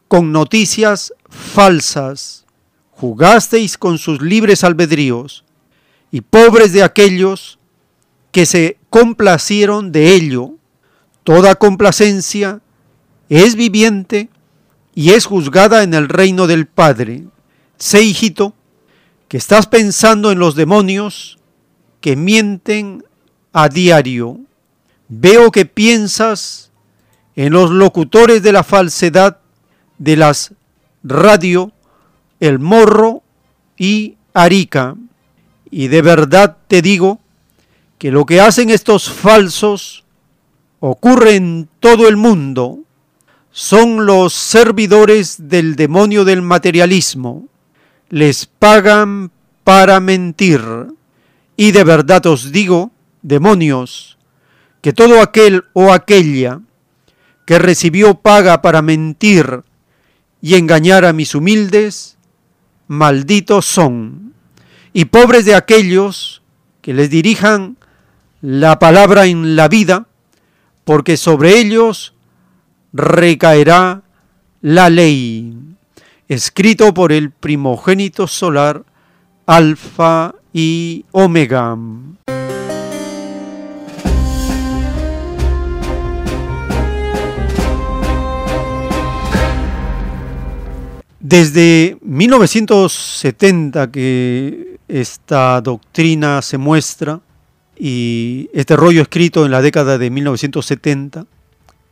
[0.07, 2.45] con noticias falsas.
[2.91, 5.45] Jugasteis con sus libres albedríos,
[6.11, 7.59] y pobres de aquellos
[8.31, 10.55] que se complacieron de ello.
[11.23, 12.61] Toda complacencia
[13.29, 14.29] es viviente
[14.99, 17.23] y es juzgada en el reino del Padre.
[17.77, 18.53] Sé, hijito,
[19.29, 21.39] que estás pensando en los demonios
[22.01, 23.05] que mienten
[23.53, 24.41] a diario.
[25.07, 26.73] Veo que piensas
[27.37, 29.37] en los locutores de la falsedad
[29.99, 30.51] de las
[31.01, 31.71] radio,
[32.41, 33.23] El Morro
[33.77, 34.97] y Arica.
[35.71, 37.21] Y de verdad te digo
[37.97, 40.03] que lo que hacen estos falsos
[40.81, 42.79] ocurre en todo el mundo.
[43.61, 47.49] Son los servidores del demonio del materialismo
[48.07, 49.31] les pagan
[49.65, 50.61] para mentir.
[51.57, 54.17] Y de verdad os digo, demonios,
[54.79, 56.61] que todo aquel o aquella
[57.45, 59.63] que recibió paga para mentir
[60.41, 62.15] y engañar a mis humildes,
[62.87, 64.35] malditos son,
[64.93, 66.43] y pobres de aquellos
[66.81, 67.75] que les dirijan
[68.41, 70.07] la palabra en la vida,
[70.85, 72.13] porque sobre ellos
[72.93, 74.01] recaerá
[74.61, 75.53] la ley
[76.27, 78.83] escrito por el primogénito solar
[79.45, 81.77] Alfa y Omega.
[91.19, 97.19] Desde 1970 que esta doctrina se muestra
[97.77, 101.25] y este rollo escrito en la década de 1970,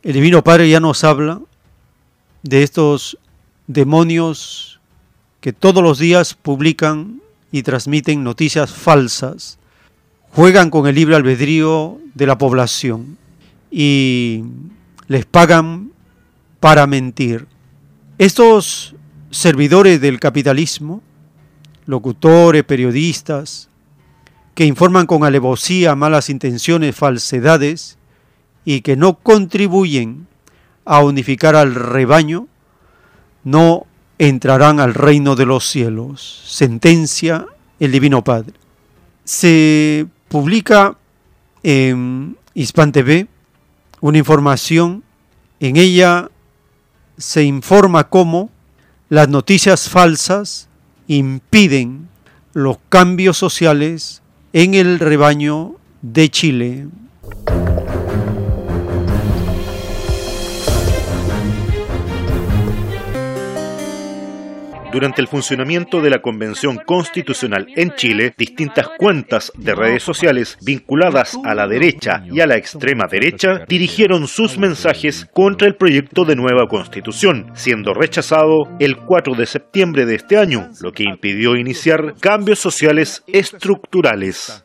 [0.08, 1.38] el Divino Padre ya nos habla
[2.42, 3.18] de estos
[3.66, 4.80] demonios
[5.42, 7.20] que todos los días publican
[7.52, 9.58] y transmiten noticias falsas,
[10.30, 13.18] juegan con el libre albedrío de la población
[13.70, 14.44] y
[15.08, 15.90] les pagan
[16.58, 17.46] para mentir.
[18.16, 18.94] Estos
[19.30, 21.02] servidores del capitalismo,
[21.84, 23.68] locutores, periodistas,
[24.54, 27.97] que informan con alevosía, malas intenciones, falsedades
[28.68, 30.26] y que no contribuyen
[30.84, 32.48] a unificar al rebaño,
[33.42, 33.86] no
[34.18, 36.42] entrarán al reino de los cielos.
[36.44, 37.46] Sentencia
[37.80, 38.52] el Divino Padre.
[39.24, 40.98] Se publica
[41.62, 43.26] en Hispan TV
[44.02, 45.02] una información,
[45.60, 46.28] en ella
[47.16, 48.50] se informa cómo
[49.08, 50.68] las noticias falsas
[51.06, 52.10] impiden
[52.52, 54.20] los cambios sociales
[54.52, 56.88] en el rebaño de Chile.
[64.98, 71.38] Durante el funcionamiento de la Convención Constitucional en Chile, distintas cuentas de redes sociales vinculadas
[71.44, 76.34] a la derecha y a la extrema derecha dirigieron sus mensajes contra el proyecto de
[76.34, 82.14] nueva constitución, siendo rechazado el 4 de septiembre de este año, lo que impidió iniciar
[82.18, 84.64] cambios sociales estructurales.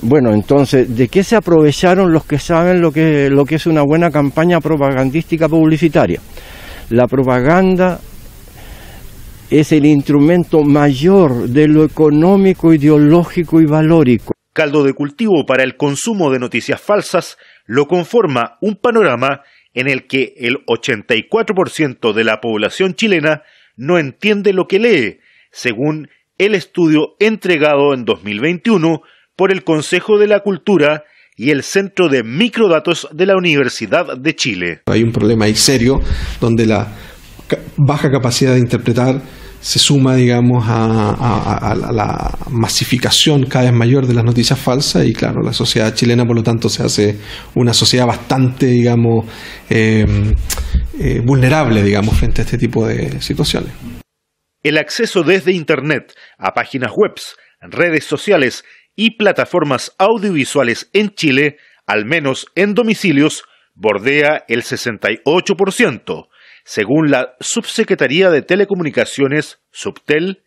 [0.00, 3.82] Bueno, entonces, ¿de qué se aprovecharon los que saben lo que, lo que es una
[3.82, 6.18] buena campaña propagandística publicitaria?
[6.88, 8.00] La propaganda
[9.50, 14.32] es el instrumento mayor de lo económico, ideológico y valórico.
[14.52, 17.36] Caldo de cultivo para el consumo de noticias falsas
[17.66, 19.42] lo conforma un panorama
[19.74, 23.42] en el que el 84% de la población chilena
[23.76, 25.18] no entiende lo que lee,
[25.52, 29.02] según el estudio entregado en 2021
[29.36, 31.04] por el Consejo de la Cultura
[31.36, 34.80] y el Centro de Microdatos de la Universidad de Chile.
[34.86, 36.00] Hay un problema ahí serio
[36.40, 36.88] donde la
[37.76, 39.20] baja capacidad de interpretar
[39.60, 45.42] se suma, digamos, a, la masificación cada vez mayor de las noticias falsas y, claro,
[45.42, 47.18] la sociedad chilena, por lo tanto, se hace
[47.54, 49.24] una sociedad bastante, digamos,
[49.68, 50.32] em,
[51.00, 53.72] eh, vulnerable, digamos, frente a este tipo de situaciones.
[54.62, 57.14] El acceso desde Internet a páginas web,
[57.60, 63.42] redes sociales y plataformas audiovisuales en Chile, al menos en domicilios,
[63.74, 66.28] bordea el 68%
[66.66, 70.42] según la Subsecretaría de Telecomunicaciones, Subtel,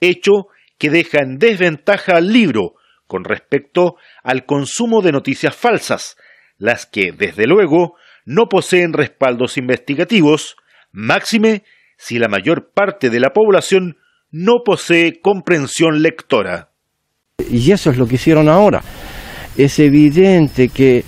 [0.00, 0.48] hecho
[0.78, 2.74] que deja en desventaja al libro
[3.06, 3.94] con respecto
[4.24, 6.16] al consumo de noticias falsas,
[6.58, 7.94] las que, desde luego,
[8.24, 10.56] no poseen respaldos investigativos,
[10.90, 11.62] máxime
[11.96, 13.96] si la mayor parte de la población
[14.32, 16.70] no posee comprensión lectora.
[17.48, 18.82] Y eso es lo que hicieron ahora.
[19.56, 21.04] Es evidente que eh,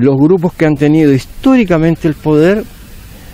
[0.00, 2.62] los grupos que han tenido históricamente el poder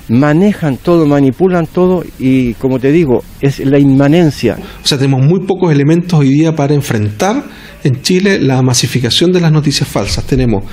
[0.08, 4.58] manejan todo, manipulan todo y como te digo, es la inmanencia.
[4.82, 7.44] O sea, tenemos muy pocos elementos hoy día para enfrentar
[7.82, 10.24] en Chile la masificación de las noticias falsas.
[10.24, 10.64] Tenemos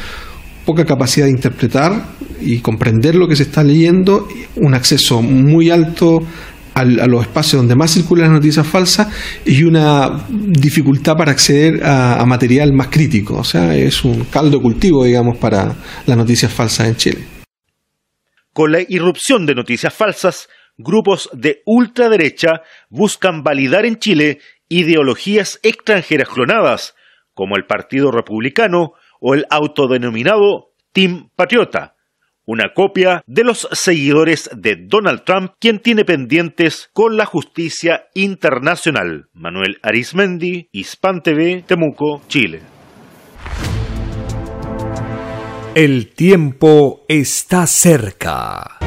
[0.65, 2.05] poca capacidad de interpretar
[2.39, 6.21] y comprender lo que se está leyendo, un acceso muy alto
[6.73, 9.07] a los espacios donde más circulan las noticias falsas
[9.45, 13.35] y una dificultad para acceder a, a, material más crítico.
[13.35, 15.75] O sea, es un caldo cultivo, digamos, para
[16.05, 17.40] las noticias falsas en Chile.
[18.53, 26.27] Con la irrupción de noticias falsas, grupos de ultraderecha buscan validar en Chile ideologías extranjeras
[26.29, 26.95] clonadas,
[27.33, 31.95] como el Partido Republicano o el autodenominado Team Patriota,
[32.45, 39.29] una copia de los seguidores de Donald Trump, quien tiene pendientes con la justicia internacional.
[39.33, 42.70] Manuel Arismendi, Hispan TV, Temuco, Chile.
[45.73, 48.77] El tiempo está cerca.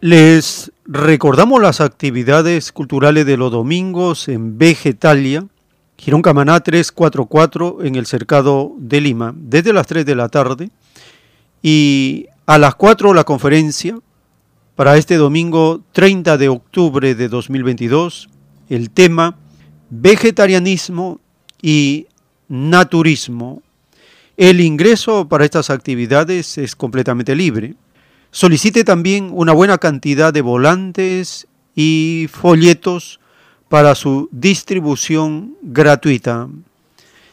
[0.00, 5.46] Les recordamos las actividades culturales de los domingos en Vegetalia,
[5.96, 10.70] Girón Camaná 344 en el Cercado de Lima, desde las 3 de la tarde.
[11.62, 14.00] Y a las 4 la conferencia
[14.74, 18.28] para este domingo 30 de octubre de 2022.
[18.68, 19.36] El tema
[19.90, 21.20] vegetarianismo
[21.62, 22.08] y
[22.52, 23.62] naturismo.
[24.36, 27.76] El ingreso para estas actividades es completamente libre.
[28.30, 33.20] Solicite también una buena cantidad de volantes y folletos
[33.70, 36.46] para su distribución gratuita.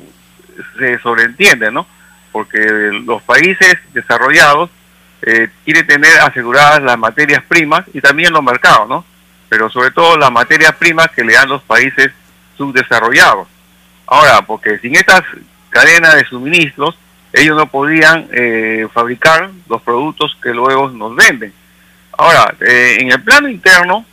[0.79, 1.87] se sobreentiende, ¿no?
[2.31, 2.59] Porque
[3.05, 4.71] los países desarrollados
[5.23, 9.05] eh, quieren tener aseguradas las materias primas y también los mercados, ¿no?
[9.49, 12.13] Pero sobre todo las materias primas que le dan los países
[12.57, 13.49] subdesarrollados.
[14.07, 15.23] Ahora, porque sin estas
[15.71, 16.97] cadenas de suministros,
[17.37, 21.53] ellos no podían eh, fabricar los productos que luego nos venden.
[22.17, 24.07] Ahora, eh, en el plano interno,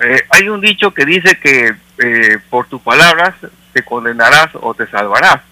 [0.00, 1.76] eh, hay un dicho que dice que
[2.50, 3.34] por tus palabras
[3.72, 5.42] te condenarás o te salvarás.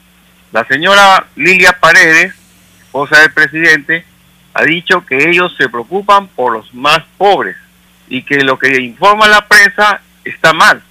[0.50, 2.34] La señora Lilia Paredes,
[2.80, 4.04] esposa del presidente,
[4.54, 7.56] ha dicho que ellos se preocupan por los más pobres
[8.08, 10.82] y que lo que informa la prensa está mal.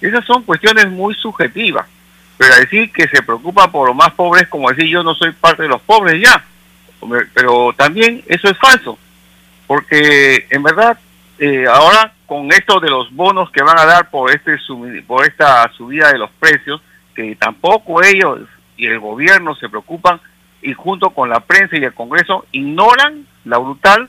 [0.00, 1.86] Esas son cuestiones muy subjetivas.
[2.42, 5.62] Pero decir que se preocupa por los más pobres, como decir yo no soy parte
[5.62, 6.44] de los pobres ya.
[7.34, 8.98] Pero también eso es falso,
[9.68, 10.98] porque en verdad
[11.38, 14.56] eh, ahora con esto de los bonos que van a dar por este
[15.06, 16.82] por esta subida de los precios,
[17.14, 18.40] que tampoco ellos
[18.76, 20.20] y el gobierno se preocupan
[20.62, 24.08] y junto con la prensa y el Congreso ignoran la brutal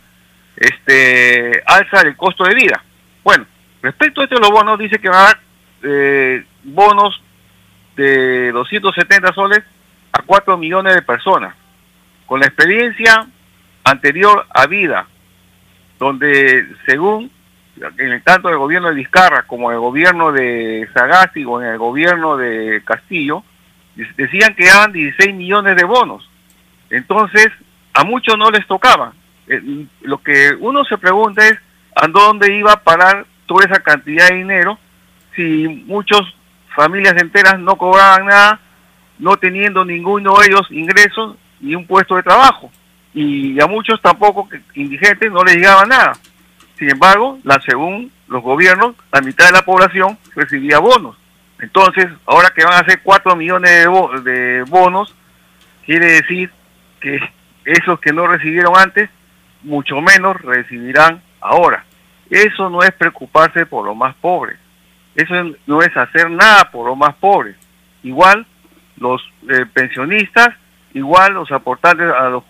[0.55, 2.83] este alza del costo de vida.
[3.23, 3.45] Bueno,
[3.83, 5.39] respecto a esto de los bonos, dice que van a dar
[5.83, 7.21] eh, bonos
[7.95, 9.63] de 270 soles
[10.11, 11.55] a 4 millones de personas.
[12.25, 13.27] Con la experiencia
[13.83, 15.07] anterior a vida,
[15.99, 17.31] donde según
[17.97, 21.77] en el tanto el gobierno de Vizcarra como el gobierno de Sagasti o en el
[21.77, 23.43] gobierno de Castillo,
[24.15, 26.29] decían que eran 16 millones de bonos.
[26.89, 27.47] Entonces,
[27.93, 29.13] a muchos no les tocaba.
[29.47, 31.57] Eh, lo que uno se pregunta es,
[31.95, 34.79] ¿a dónde iba a parar toda esa cantidad de dinero
[35.35, 36.21] si muchos
[36.75, 38.59] familias enteras no cobraban nada,
[39.19, 42.71] no teniendo ninguno de ellos ingresos ni un puesto de trabajo.
[43.13, 46.13] Y a muchos tampoco indigentes no les llegaba nada.
[46.77, 51.15] Sin embargo, la, según los gobiernos, la mitad de la población recibía bonos.
[51.59, 55.15] Entonces, ahora que van a ser 4 millones de, de bonos,
[55.85, 56.51] quiere decir
[56.99, 57.19] que
[57.65, 59.09] esos que no recibieron antes,
[59.61, 61.85] mucho menos recibirán ahora.
[62.29, 64.57] Eso no es preocuparse por los más pobres.
[65.15, 65.33] Eso
[65.67, 67.55] no es hacer nada por los más pobres.
[68.03, 68.45] Igual
[68.97, 70.49] los eh, pensionistas,
[70.93, 72.43] igual los aportantes a los,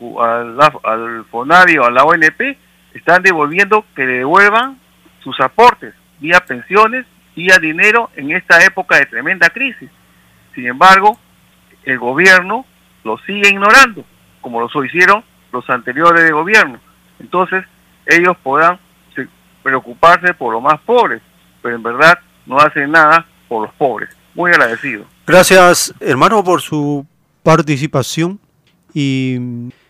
[0.84, 2.58] al FONAVI o a la ONP,
[2.94, 4.80] están devolviendo que devuelvan
[5.24, 7.06] sus aportes vía pensiones
[7.36, 9.90] y a dinero en esta época de tremenda crisis.
[10.56, 11.20] Sin embargo,
[11.84, 12.66] el gobierno
[13.04, 14.06] lo sigue ignorando,
[14.42, 16.80] como lo hicieron los anteriores de gobierno.
[17.20, 17.66] Entonces,
[18.06, 18.80] ellos podrán
[19.64, 21.22] preocuparse por los más pobres,
[21.62, 24.10] pero en verdad no hacen nada por los pobres.
[24.36, 25.06] Muy agradecido.
[25.28, 27.06] Gracias, hermano, por su
[27.44, 28.40] participación.
[28.94, 29.38] Y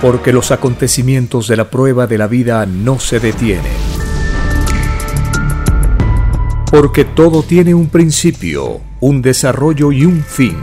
[0.06, 3.74] Porque los acontecimientos de la prueba de la vida no se detienen.
[6.70, 10.58] Porque todo tiene un principio, un desarrollo y un fin.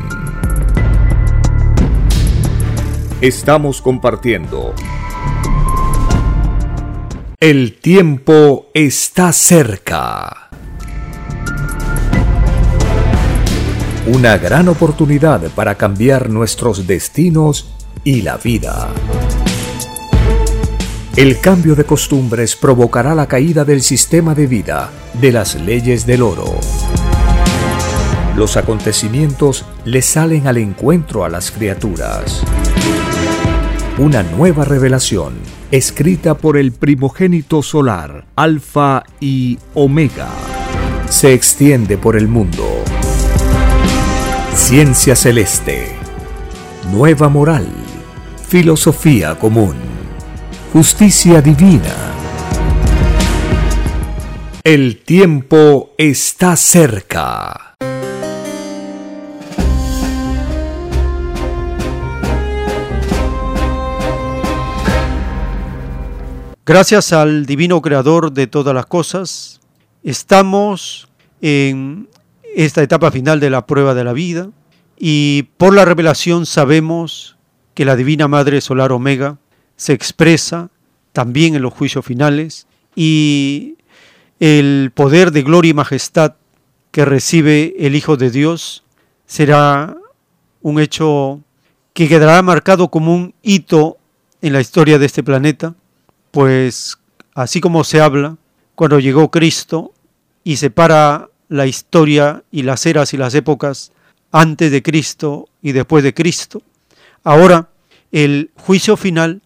[3.20, 4.74] Estamos compartiendo.
[7.40, 10.50] El tiempo está cerca.
[14.06, 18.88] Una gran oportunidad para cambiar nuestros destinos y la vida.
[21.16, 24.90] El cambio de costumbres provocará la caída del sistema de vida,
[25.20, 26.58] de las leyes del oro.
[28.34, 32.42] Los acontecimientos le salen al encuentro a las criaturas.
[33.98, 35.34] Una nueva revelación,
[35.70, 40.30] escrita por el primogénito solar, Alfa y Omega,
[41.10, 42.66] se extiende por el mundo.
[44.54, 45.94] Ciencia celeste,
[46.90, 47.66] nueva moral,
[48.52, 49.74] filosofía común
[50.74, 51.94] justicia divina.
[54.62, 57.76] El tiempo está cerca.
[66.66, 69.62] Gracias al divino creador de todas las cosas,
[70.02, 71.08] estamos
[71.40, 72.06] en
[72.54, 74.50] esta etapa final de la prueba de la vida
[74.98, 77.38] y por la revelación sabemos
[77.74, 79.38] que la Divina Madre Solar Omega
[79.76, 80.70] se expresa
[81.12, 83.76] también en los juicios finales y
[84.40, 86.34] el poder de gloria y majestad
[86.90, 88.84] que recibe el Hijo de Dios
[89.26, 89.96] será
[90.60, 91.40] un hecho
[91.94, 93.98] que quedará marcado como un hito
[94.40, 95.74] en la historia de este planeta,
[96.30, 96.98] pues
[97.34, 98.36] así como se habla
[98.74, 99.92] cuando llegó Cristo
[100.44, 103.92] y separa la historia y las eras y las épocas
[104.30, 106.62] antes de Cristo y después de Cristo,
[107.24, 107.68] ahora
[108.10, 109.42] el juicio final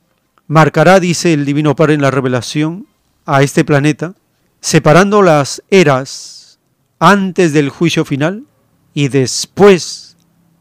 [0.46, 2.86] marcará, dice el Divino Padre en la revelación,
[3.24, 4.14] a este planeta,
[4.60, 6.58] separando las eras
[6.98, 8.44] antes del juicio final
[8.94, 10.16] y después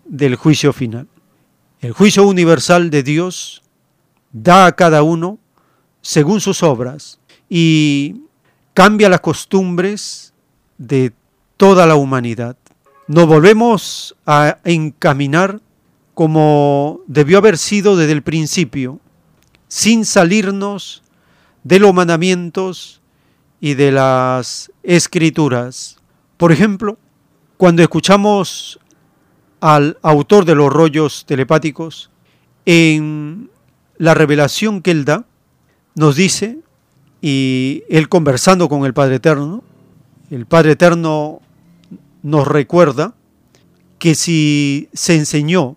[0.05, 1.07] del juicio final.
[1.82, 3.63] El juicio universal de Dios
[4.32, 5.38] da a cada uno
[6.01, 8.22] según sus obras y
[8.74, 10.34] cambia las costumbres
[10.78, 11.13] de
[11.57, 12.57] toda la humanidad.
[13.07, 15.61] nos volvemos a encaminar
[16.16, 18.99] como debió haber sido desde el principio,
[19.68, 21.03] sin salirnos
[21.63, 23.01] de los mandamientos
[23.59, 25.97] y de las escrituras.
[26.38, 26.97] Por ejemplo,
[27.57, 28.80] cuando escuchamos
[29.59, 32.09] al autor de los rollos telepáticos,
[32.66, 33.49] en
[33.97, 35.26] la revelación que él da,
[35.95, 36.59] nos dice,
[37.22, 39.63] y él conversando con el Padre Eterno,
[40.32, 41.41] el Padre Eterno
[42.24, 43.16] nos recuerda
[43.99, 45.76] que si se enseñó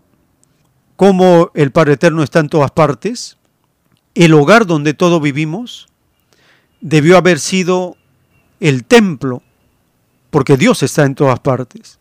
[0.98, 3.38] cómo el Padre Eterno está en todas partes,
[4.16, 5.86] el hogar donde todos vivimos
[6.80, 7.96] debió haber sido
[8.58, 9.40] el templo,
[10.30, 12.00] porque Dios está en todas partes.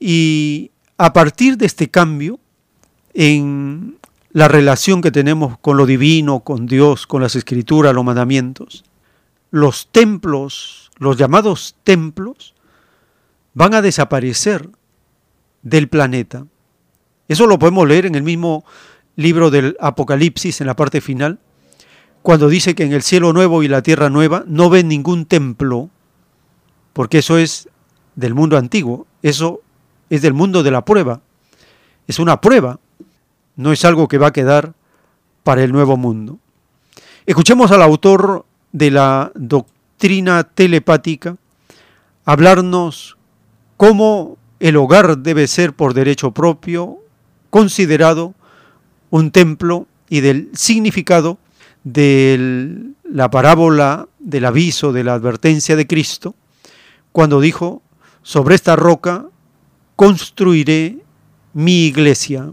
[0.00, 2.40] Y a partir de este cambio
[3.12, 3.98] en
[4.30, 8.82] la relación que tenemos con lo divino, con Dios, con las escrituras, los mandamientos,
[9.50, 12.54] los templos, los llamados templos,
[13.52, 14.70] van a desaparecer
[15.60, 16.46] del planeta.
[17.32, 18.62] Eso lo podemos leer en el mismo
[19.16, 21.38] libro del Apocalipsis, en la parte final,
[22.20, 25.88] cuando dice que en el cielo nuevo y la tierra nueva no ven ningún templo,
[26.92, 27.70] porque eso es
[28.16, 29.62] del mundo antiguo, eso
[30.10, 31.22] es del mundo de la prueba,
[32.06, 32.80] es una prueba,
[33.56, 34.74] no es algo que va a quedar
[35.42, 36.38] para el nuevo mundo.
[37.24, 41.38] Escuchemos al autor de la doctrina telepática
[42.26, 43.16] hablarnos
[43.78, 46.98] cómo el hogar debe ser por derecho propio
[47.52, 48.32] considerado
[49.10, 51.36] un templo y del significado
[51.84, 56.34] de la parábola del aviso, de la advertencia de Cristo,
[57.12, 57.82] cuando dijo,
[58.22, 59.26] sobre esta roca
[59.96, 60.96] construiré
[61.52, 62.48] mi iglesia.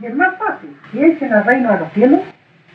[0.00, 2.20] Y es más fácil que echen al reino de los cielos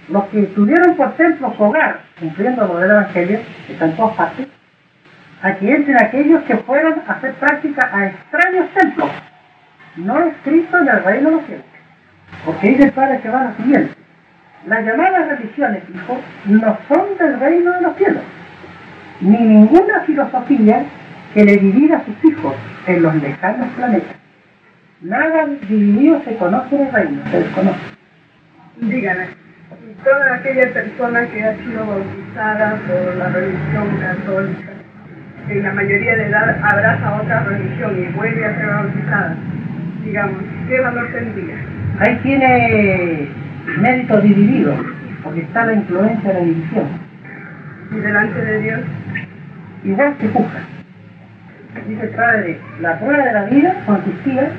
[0.09, 4.15] los que tuvieron por templo su hogar, cumpliendo lo del Evangelio, que está en todas
[4.15, 4.47] partes,
[5.41, 9.09] a que entren aquellos que fueron a hacer práctica a extraños templos,
[9.97, 11.65] no escritos en el reino de los cielos.
[12.45, 13.93] Porque dice el Padre que va a lo siguiente.
[14.67, 18.23] Las llamadas religiones, hijo, no son del reino de los cielos,
[19.21, 20.83] ni ninguna filosofía
[21.33, 22.55] que le divida a sus hijos
[22.87, 24.15] en los lejanos planetas.
[25.01, 27.79] Nada dividido se conoce en el reino, se desconoce.
[28.81, 29.38] Dígame,
[30.03, 34.69] toda aquella persona que ha sido bautizada por la religión católica,
[35.49, 39.35] en la mayoría de edad abraza otra religión y vuelve a ser bautizada,
[40.03, 41.55] digamos, ¿qué valor tendría?
[41.99, 43.27] Ahí tiene
[43.79, 44.79] méritos divididos,
[45.23, 46.85] porque está la influencia de la división.
[47.91, 48.79] Y delante de Dios,
[49.83, 50.61] igual que juzga.
[51.87, 54.51] Dice el Padre, la prueba de la vida consistía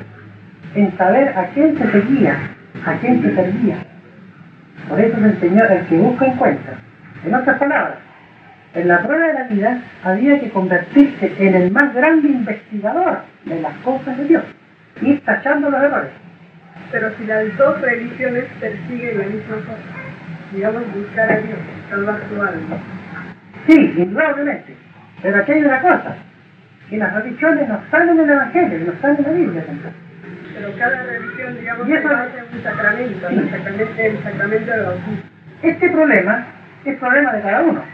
[0.74, 2.34] en saber a quién se seguía,
[2.84, 3.76] a quién se servía.
[4.88, 6.74] Por eso se enseñó el que busca encuentra.
[7.24, 7.98] En otras palabras,
[8.74, 13.60] en la prueba de la vida había que convertirse en el más grande investigador de
[13.60, 14.44] las cosas de Dios,
[15.02, 16.10] ir tachando los errores.
[16.92, 20.00] pero si las dos religiones persiguen la misma cosa,
[20.52, 21.58] digamos, buscar a Dios,
[21.88, 22.76] salvar su alma.
[23.66, 24.74] Sí, indudablemente.
[25.22, 26.16] Pero aquí hay una cosa,
[26.88, 29.94] que las religiones no están en el Evangelio, no están en la Biblia tampoco.
[30.54, 33.36] Pero cada religión, digamos, Y eso- hace un sacramento, Sí.
[33.36, 35.22] el sacramento, el sacramento del bautismo.
[35.62, 36.46] Este problema
[36.84, 37.84] es problema de cada uno.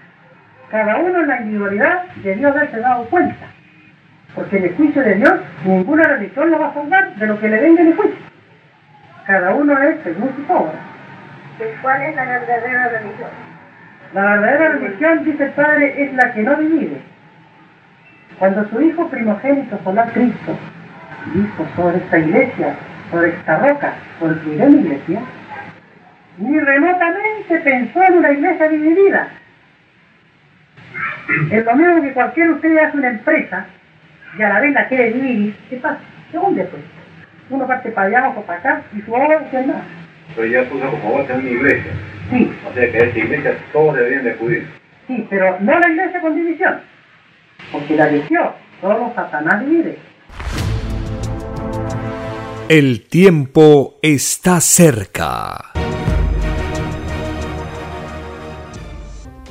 [0.71, 3.47] Cada uno en la individualidad debió haberse dado cuenta.
[4.35, 5.35] Porque en el juicio de Dios
[5.65, 8.19] ninguna religión la va a salvar de lo que le venga en el juicio.
[9.27, 10.79] Cada uno es según su obra.
[11.83, 13.31] ¿Cuál es la verdadera religión?
[14.13, 17.01] La verdadera religión, dice el Padre, es la que no divide.
[18.39, 20.57] Cuando su Hijo primogénito solar Cristo
[21.35, 22.77] dijo sobre esta iglesia,
[23.11, 25.20] sobre esta roca, construiré mi iglesia,
[26.39, 29.29] ni remotamente pensó en una iglesia dividida.
[31.51, 33.66] Es lo mismo que cualquiera de ustedes hace una empresa
[34.39, 35.57] y a la vez la quiere dividir.
[35.68, 35.99] ¿Qué pasa?
[36.33, 36.83] ¿De dónde pues?
[37.51, 39.83] Uno parte para allá, otro para acá, y su obra no es nada.
[40.35, 41.93] Pero ya puso como vos en mi iglesia.
[42.31, 42.53] Sí.
[42.68, 44.66] O sea que a esta iglesia todos deberían de acudir.
[45.07, 46.81] Sí, pero no la iglesia con división.
[47.70, 48.51] Porque la división,
[48.81, 49.99] solo Satanás divide.
[52.69, 55.71] El tiempo está cerca.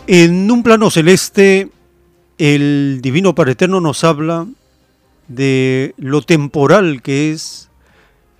[0.05, 1.69] En un plano celeste,
[2.37, 4.45] el Divino Padre Eterno nos habla
[5.29, 7.69] de lo temporal que es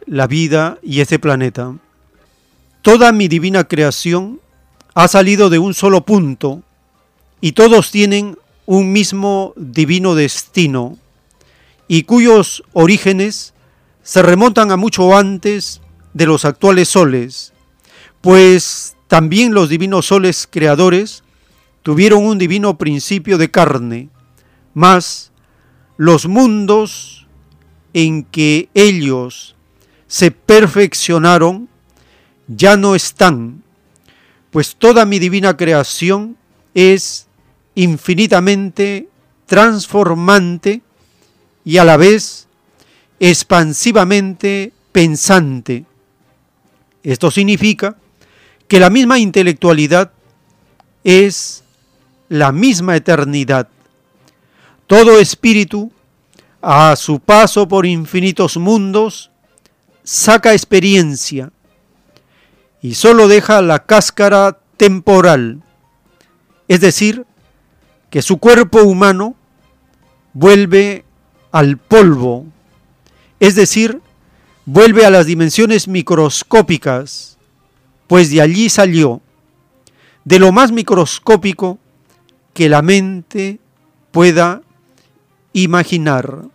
[0.05, 1.77] la vida y este planeta.
[2.81, 4.41] Toda mi divina creación
[4.93, 6.63] ha salido de un solo punto
[7.39, 10.97] y todos tienen un mismo divino destino
[11.87, 13.53] y cuyos orígenes
[14.05, 15.81] se remontan a mucho antes
[16.13, 17.53] de los actuales soles,
[18.21, 21.23] pues también los divinos soles creadores
[21.81, 24.09] tuvieron un divino principio de carne,
[24.75, 25.31] mas
[25.97, 27.25] los mundos
[27.93, 29.55] en que ellos
[30.05, 31.67] se perfeccionaron
[32.47, 33.63] ya no están,
[34.51, 36.37] pues toda mi divina creación
[36.75, 37.25] es
[37.73, 39.09] infinitamente
[39.47, 40.83] transformante
[41.63, 42.45] y a la vez
[43.19, 45.85] expansivamente pensante.
[47.03, 47.97] Esto significa
[48.67, 50.11] que la misma intelectualidad
[51.03, 51.63] es
[52.29, 53.67] la misma eternidad.
[54.87, 55.91] Todo espíritu,
[56.61, 59.31] a su paso por infinitos mundos,
[60.03, 61.51] saca experiencia
[62.81, 65.61] y solo deja la cáscara temporal,
[66.67, 67.25] es decir,
[68.09, 69.35] que su cuerpo humano
[70.33, 71.03] vuelve
[71.51, 72.45] al polvo,
[73.39, 74.01] es decir,
[74.65, 77.37] vuelve a las dimensiones microscópicas,
[78.07, 79.21] pues de allí salió,
[80.23, 81.77] de lo más microscópico
[82.53, 83.59] que la mente
[84.11, 84.61] pueda
[85.53, 86.45] imaginar.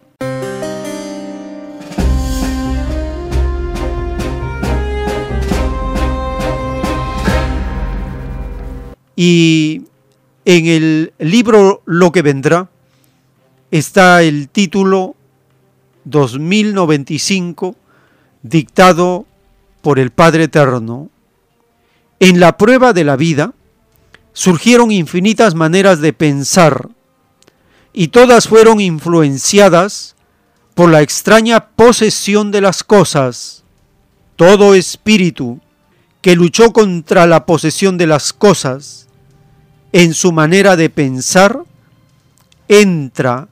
[9.15, 9.83] Y
[10.47, 12.71] en el libro Lo que vendrá
[13.71, 15.15] está el título
[16.05, 17.77] 2095
[18.43, 19.27] dictado
[19.83, 21.11] por el Padre Eterno.
[22.19, 23.55] En la prueba de la vida
[24.33, 26.89] surgieron infinitas maneras de pensar
[27.93, 30.17] y todas fueron influenciadas
[30.75, 33.65] por la extraña posesión de las cosas.
[34.37, 35.61] Todo espíritu
[36.23, 39.09] que luchó contra la posesión de las cosas
[39.93, 41.65] en su manera de pensar,
[42.69, 43.49] entra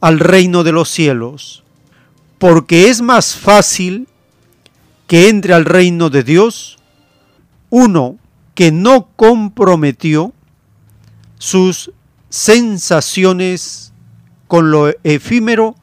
[0.00, 1.61] al reino de los cielos,
[2.42, 4.08] porque es más fácil
[5.06, 6.76] que entre al reino de Dios
[7.70, 8.18] uno
[8.56, 10.32] que no comprometió
[11.38, 11.92] sus
[12.30, 13.92] sensaciones
[14.48, 15.76] con lo efímero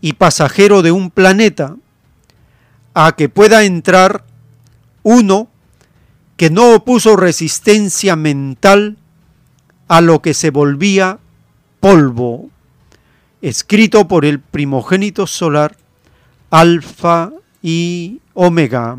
[0.00, 1.76] y pasajero de un planeta,
[2.94, 4.24] a que pueda entrar
[5.02, 5.48] uno
[6.38, 8.96] que no opuso resistencia mental
[9.88, 11.18] a lo que se volvía
[11.80, 12.48] polvo,
[13.46, 15.76] escrito por el primogénito solar,
[16.50, 17.30] Alfa
[17.62, 18.98] y Omega.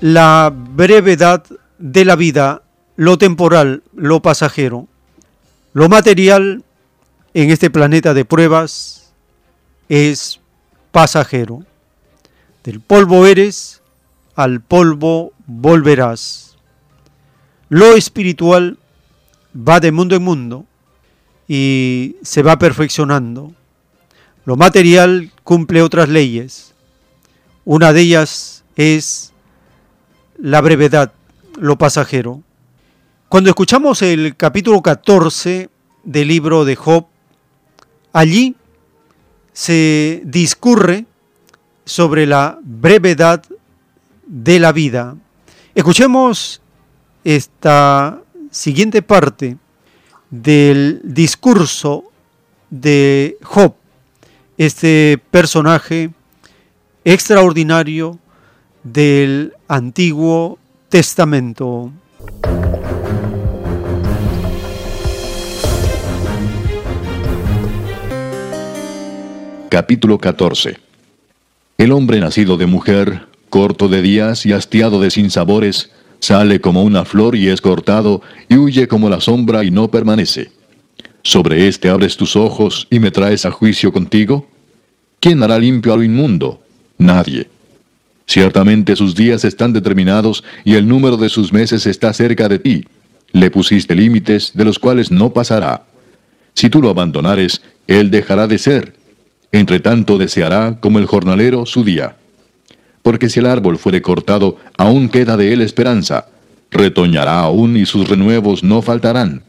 [0.00, 1.44] La brevedad
[1.78, 2.62] de la vida,
[2.96, 4.88] lo temporal, lo pasajero,
[5.74, 6.64] lo material
[7.34, 9.12] en este planeta de pruebas
[9.88, 10.40] es
[10.90, 11.62] pasajero.
[12.64, 13.80] Del polvo eres,
[14.34, 16.56] al polvo volverás.
[17.68, 18.78] Lo espiritual
[19.56, 20.66] va de mundo en mundo
[21.48, 23.52] y se va perfeccionando.
[24.44, 26.74] Lo material cumple otras leyes.
[27.64, 29.32] Una de ellas es
[30.38, 31.12] la brevedad,
[31.58, 32.42] lo pasajero.
[33.28, 35.70] Cuando escuchamos el capítulo 14
[36.04, 37.06] del libro de Job,
[38.12, 38.54] allí
[39.52, 41.06] se discurre
[41.84, 43.44] sobre la brevedad
[44.26, 45.16] de la vida.
[45.74, 46.60] Escuchemos
[47.24, 48.20] esta
[48.50, 49.56] siguiente parte
[50.30, 52.04] del discurso
[52.70, 53.74] de Job,
[54.58, 56.10] este personaje
[57.04, 58.18] extraordinario
[58.82, 61.92] del Antiguo Testamento.
[69.68, 70.78] Capítulo 14
[71.78, 77.04] El hombre nacido de mujer, corto de días y hastiado de sinsabores, sale como una
[77.04, 80.50] flor y es cortado, y huye como la sombra y no permanece.
[81.22, 84.48] ¿Sobre éste abres tus ojos y me traes a juicio contigo?
[85.20, 86.64] ¿Quién hará limpio a lo inmundo?
[86.98, 87.48] Nadie.
[88.26, 92.84] Ciertamente sus días están determinados y el número de sus meses está cerca de ti.
[93.30, 95.84] Le pusiste límites de los cuales no pasará.
[96.54, 98.94] Si tú lo abandonares, él dejará de ser
[99.54, 102.16] entre tanto deseará como el jornalero su día.
[103.04, 106.26] Porque si el árbol fuere cortado, aún queda de él esperanza.
[106.70, 109.44] Retoñará aún y sus renuevos no faltarán.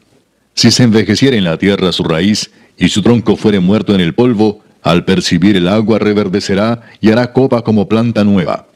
[0.54, 4.14] Si se envejeciera en la tierra su raíz y su tronco fuere muerto en el
[4.14, 8.68] polvo, al percibir el agua reverdecerá y hará copa como planta nueva.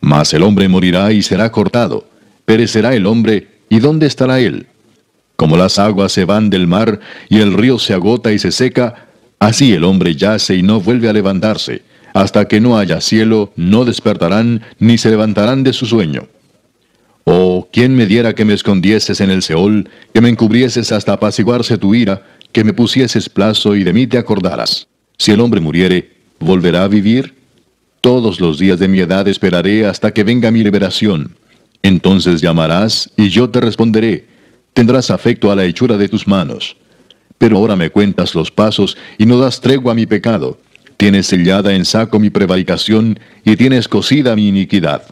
[0.00, 2.06] Mas el hombre morirá y será cortado.
[2.44, 4.66] Perecerá el hombre, ¿y dónde estará él?
[5.36, 9.08] Como las aguas se van del mar y el río se agota y se seca,
[9.40, 11.80] Así el hombre yace y no vuelve a levantarse.
[12.14, 16.28] Hasta que no haya cielo, no despertarán ni se levantarán de su sueño.
[17.24, 21.78] Oh, ¿quién me diera que me escondieses en el Seol, que me encubrieses hasta apaciguarse
[21.78, 22.22] tu ira,
[22.52, 24.88] que me pusieses plazo y de mí te acordaras.
[25.16, 27.34] Si el hombre muriere, ¿volverá a vivir?
[28.00, 31.36] Todos los días de mi edad esperaré hasta que venga mi liberación.
[31.82, 34.26] Entonces llamarás y yo te responderé.
[34.72, 36.76] Tendrás afecto a la hechura de tus manos.
[37.38, 40.58] Pero ahora me cuentas los pasos y no das tregua a mi pecado.
[41.00, 45.02] Tienes sellada en saco mi prevaricación y tienes cosida mi iniquidad.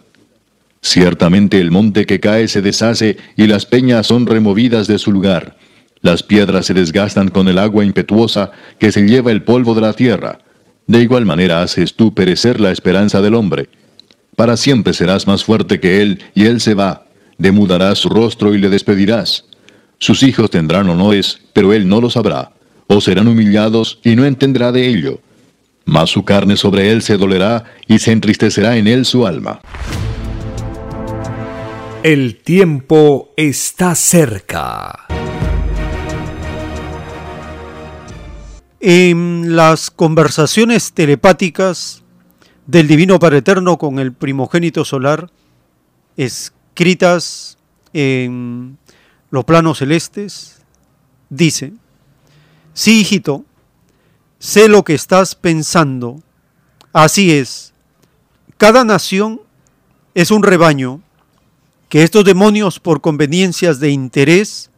[0.82, 5.56] Ciertamente el monte que cae se deshace y las peñas son removidas de su lugar.
[6.02, 9.94] Las piedras se desgastan con el agua impetuosa que se lleva el polvo de la
[9.94, 10.40] tierra.
[10.86, 13.70] De igual manera haces tú perecer la esperanza del hombre.
[14.36, 17.06] Para siempre serás más fuerte que él, y él se va.
[17.38, 19.46] Demudarás su rostro y le despedirás.
[19.98, 22.52] Sus hijos tendrán honores, pero él no lo sabrá.
[22.88, 25.22] O serán humillados, y no entenderá de ello.
[25.88, 29.62] Mas su carne sobre él se dolerá, y se entristecerá en él su alma.
[32.02, 35.06] El tiempo está cerca.
[38.80, 42.04] En las conversaciones telepáticas
[42.66, 45.30] del Divino Padre Eterno con el primogénito solar,
[46.18, 47.56] escritas
[47.94, 48.76] en
[49.30, 50.60] los planos celestes,
[51.30, 51.72] dice,
[52.74, 53.46] sí, hijito,
[54.38, 56.22] sé lo que estás pensando.
[56.92, 57.72] Así es,
[58.56, 59.40] cada nación
[60.14, 61.00] es un rebaño
[61.88, 64.70] que estos demonios por conveniencias de interés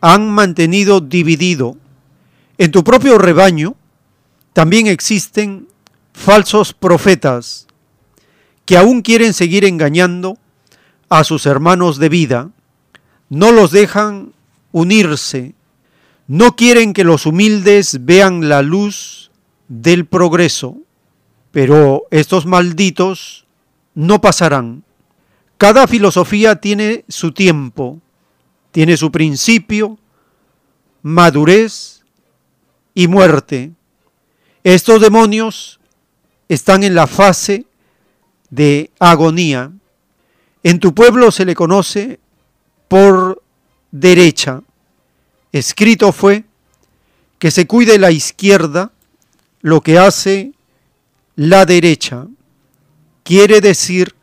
[0.00, 1.76] han mantenido dividido.
[2.58, 3.74] En tu propio rebaño
[4.52, 5.68] también existen
[6.12, 7.66] falsos profetas
[8.64, 10.38] que aún quieren seguir engañando
[11.08, 12.50] a sus hermanos de vida,
[13.28, 14.32] no los dejan
[14.72, 15.54] unirse,
[16.28, 19.30] no quieren que los humildes vean la luz
[19.68, 20.78] del progreso,
[21.52, 23.46] pero estos malditos
[23.94, 24.84] no pasarán.
[25.58, 28.00] Cada filosofía tiene su tiempo,
[28.72, 29.98] tiene su principio,
[31.02, 32.04] madurez
[32.92, 33.72] y muerte.
[34.64, 35.80] Estos demonios
[36.48, 37.66] están en la fase
[38.50, 39.72] de agonía.
[40.62, 42.20] En tu pueblo se le conoce
[42.88, 43.42] por
[43.90, 44.62] derecha.
[45.56, 46.44] Escrito fue
[47.38, 48.92] que se cuide la izquierda
[49.62, 50.52] lo que hace
[51.34, 52.26] la derecha.
[53.22, 54.14] Quiere decir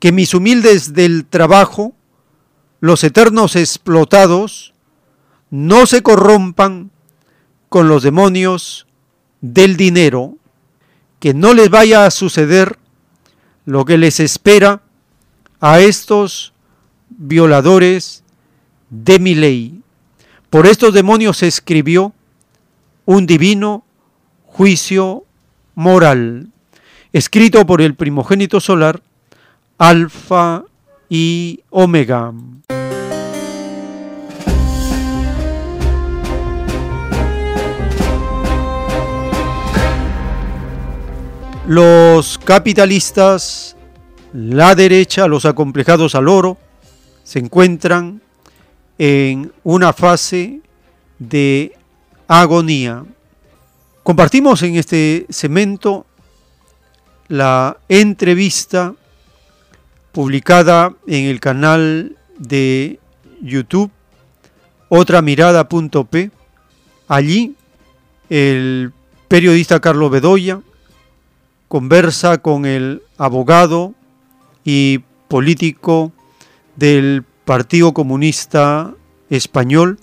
[0.00, 1.94] que mis humildes del trabajo,
[2.80, 4.74] los eternos explotados,
[5.50, 6.90] no se corrompan
[7.68, 8.88] con los demonios
[9.40, 10.36] del dinero,
[11.20, 12.76] que no les vaya a suceder
[13.66, 14.82] lo que les espera
[15.60, 16.52] a estos
[17.08, 18.24] violadores
[18.88, 19.79] de mi ley.
[20.50, 22.12] Por estos demonios se escribió
[23.06, 23.84] un divino
[24.46, 25.24] juicio
[25.76, 26.48] moral,
[27.12, 29.00] escrito por el primogénito solar,
[29.78, 30.64] Alfa
[31.08, 32.32] y Omega.
[41.68, 43.76] Los capitalistas,
[44.32, 46.58] la derecha, los acomplejados al oro,
[47.22, 48.20] se encuentran
[49.02, 50.60] en una fase
[51.18, 51.72] de
[52.28, 53.02] agonía.
[54.02, 56.04] Compartimos en este cemento
[57.26, 58.94] la entrevista
[60.12, 63.00] publicada en el canal de
[63.40, 63.90] YouTube
[64.90, 66.30] otra mirada.p.
[67.08, 67.54] Allí
[68.28, 68.92] el
[69.28, 70.60] periodista Carlos Bedoya
[71.68, 73.94] conversa con el abogado
[74.62, 74.98] y
[75.28, 76.12] político
[76.76, 78.94] del Partido Comunista
[79.28, 79.98] Español,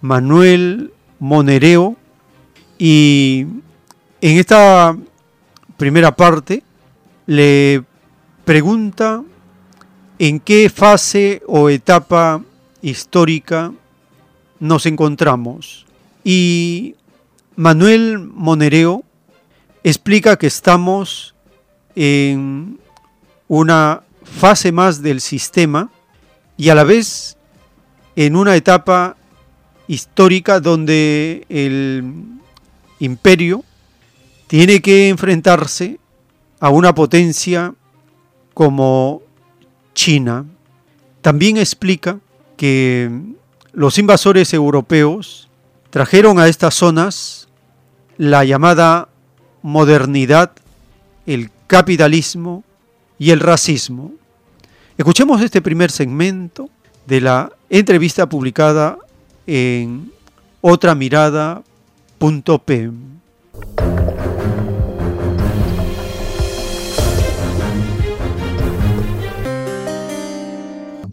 [0.00, 1.96] Manuel Monereo,
[2.78, 3.46] y
[4.20, 4.96] en esta
[5.76, 6.62] primera parte
[7.26, 7.82] le
[8.44, 9.24] pregunta
[10.20, 12.44] en qué fase o etapa
[12.80, 13.72] histórica
[14.60, 15.84] nos encontramos.
[16.22, 16.94] Y
[17.56, 19.02] Manuel Monereo
[19.82, 21.34] explica que estamos
[21.96, 22.78] en
[23.48, 25.90] una fase más del sistema
[26.58, 27.38] y a la vez
[28.16, 29.16] en una etapa
[29.86, 32.04] histórica donde el
[32.98, 33.64] imperio
[34.48, 36.00] tiene que enfrentarse
[36.58, 37.74] a una potencia
[38.54, 39.22] como
[39.94, 40.44] China.
[41.22, 42.18] También explica
[42.56, 43.08] que
[43.72, 45.48] los invasores europeos
[45.90, 47.48] trajeron a estas zonas
[48.16, 49.08] la llamada
[49.62, 50.50] modernidad,
[51.24, 52.64] el capitalismo
[53.16, 54.12] y el racismo.
[54.98, 56.68] Escuchemos este primer segmento
[57.06, 58.98] de la entrevista publicada
[59.46, 60.10] en
[60.60, 62.90] otramirada.p.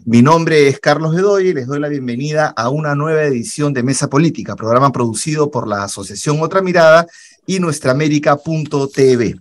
[0.04, 3.84] Mi nombre es Carlos Bedoy y les doy la bienvenida a una nueva edición de
[3.84, 7.06] Mesa Política, programa producido por la Asociación Otra Mirada
[7.46, 9.36] y nuestraamérica.tv.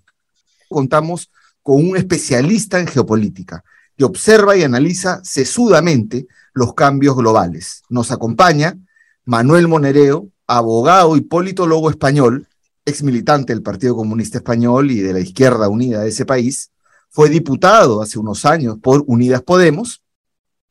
[0.69, 1.31] Contamos
[1.63, 3.63] con un especialista en geopolítica
[3.97, 7.83] que observa y analiza sesudamente los cambios globales.
[7.89, 8.77] Nos acompaña
[9.25, 12.47] Manuel Monereo, abogado y politólogo español,
[12.85, 16.71] ex militante del Partido Comunista Español y de la Izquierda Unida de ese país,
[17.09, 20.03] fue diputado hace unos años por Unidas Podemos,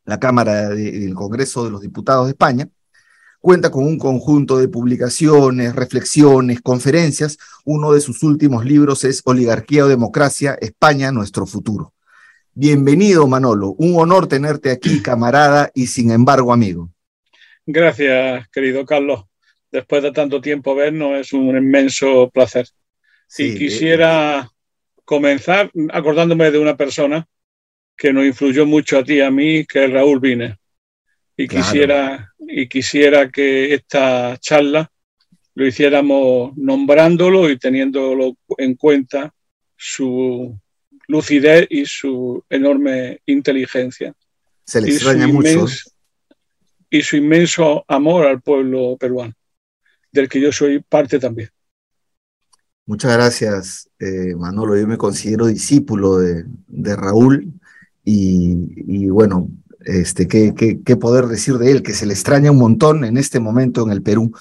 [0.04, 2.68] la Cámara del Congreso de los Diputados de España,
[3.40, 7.38] cuenta con un conjunto de publicaciones, reflexiones, conferencias.
[7.64, 11.93] Uno de sus últimos libros es Oligarquía o Democracia, España, nuestro futuro.
[12.54, 13.74] Bienvenido, Manolo.
[13.78, 16.90] Un honor tenerte aquí, camarada y sin embargo amigo.
[17.66, 19.24] Gracias, querido Carlos.
[19.70, 22.66] Después de tanto tiempo vernos, es un inmenso placer.
[23.26, 24.48] Si Sí, quisiera eh,
[25.04, 27.26] comenzar acordándome de una persona
[27.96, 30.58] que nos influyó mucho a ti y a mí, que es Raúl Vine.
[31.36, 31.64] Y Claro.
[31.64, 34.88] quisiera, y quisiera que esta charla
[35.54, 39.32] lo hiciéramos nombrándolo y teniéndolo en cuenta
[39.76, 40.56] su
[41.08, 44.14] lucidez y su enorme inteligencia.
[44.64, 45.66] Se le extraña mucho.
[46.90, 49.34] Y su inmenso amor al pueblo peruano,
[50.12, 51.48] del que yo soy parte también.
[52.86, 54.76] Muchas gracias, eh, Manolo.
[54.78, 57.52] Yo me considero discípulo de, de Raúl
[58.04, 58.54] y,
[58.86, 59.48] y bueno,
[59.80, 61.82] este, ¿qué, qué, qué poder decir de él?
[61.82, 64.32] Que se le extraña un montón en este momento en el Perú,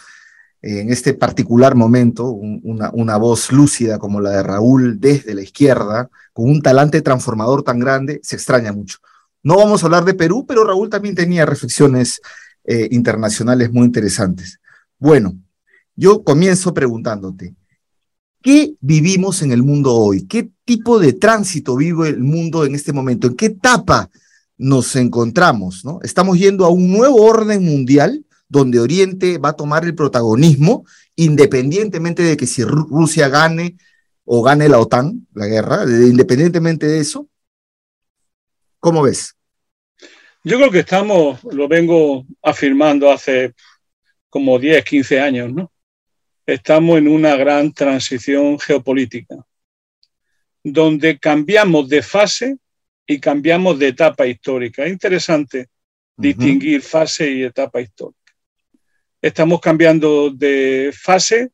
[0.61, 5.41] en este particular momento, un- una, una voz lúcida como la de Raúl desde la
[5.41, 8.97] izquierda, con un talante transformador tan grande, se extraña mucho.
[9.43, 12.21] No vamos a hablar de Perú, pero Raúl también tenía reflexiones
[12.65, 14.59] eh, internacionales muy interesantes.
[14.97, 15.35] Bueno,
[15.95, 17.55] yo comienzo preguntándote.
[18.41, 20.25] ¿Qué vivimos en el mundo hoy?
[20.25, 23.27] ¿Qué tipo de tránsito vive el mundo en este momento?
[23.27, 24.09] ¿En qué etapa
[24.57, 25.85] nos encontramos?
[25.85, 25.99] ¿no?
[26.03, 30.85] Estamos yendo a un nuevo orden mundial donde Oriente va a tomar el protagonismo,
[31.15, 33.77] independientemente de que si Ru- Rusia gane
[34.25, 37.27] o gane la OTAN, la guerra, de- independientemente de eso.
[38.79, 39.35] ¿Cómo ves?
[40.43, 43.53] Yo creo que estamos, lo vengo afirmando hace
[44.29, 45.71] como 10, 15 años, ¿no?
[46.45, 49.37] Estamos en una gran transición geopolítica,
[50.63, 52.57] donde cambiamos de fase
[53.07, 54.83] y cambiamos de etapa histórica.
[54.83, 55.67] Es interesante
[56.17, 58.19] distinguir fase y etapa histórica.
[59.21, 61.51] Estamos cambiando de fase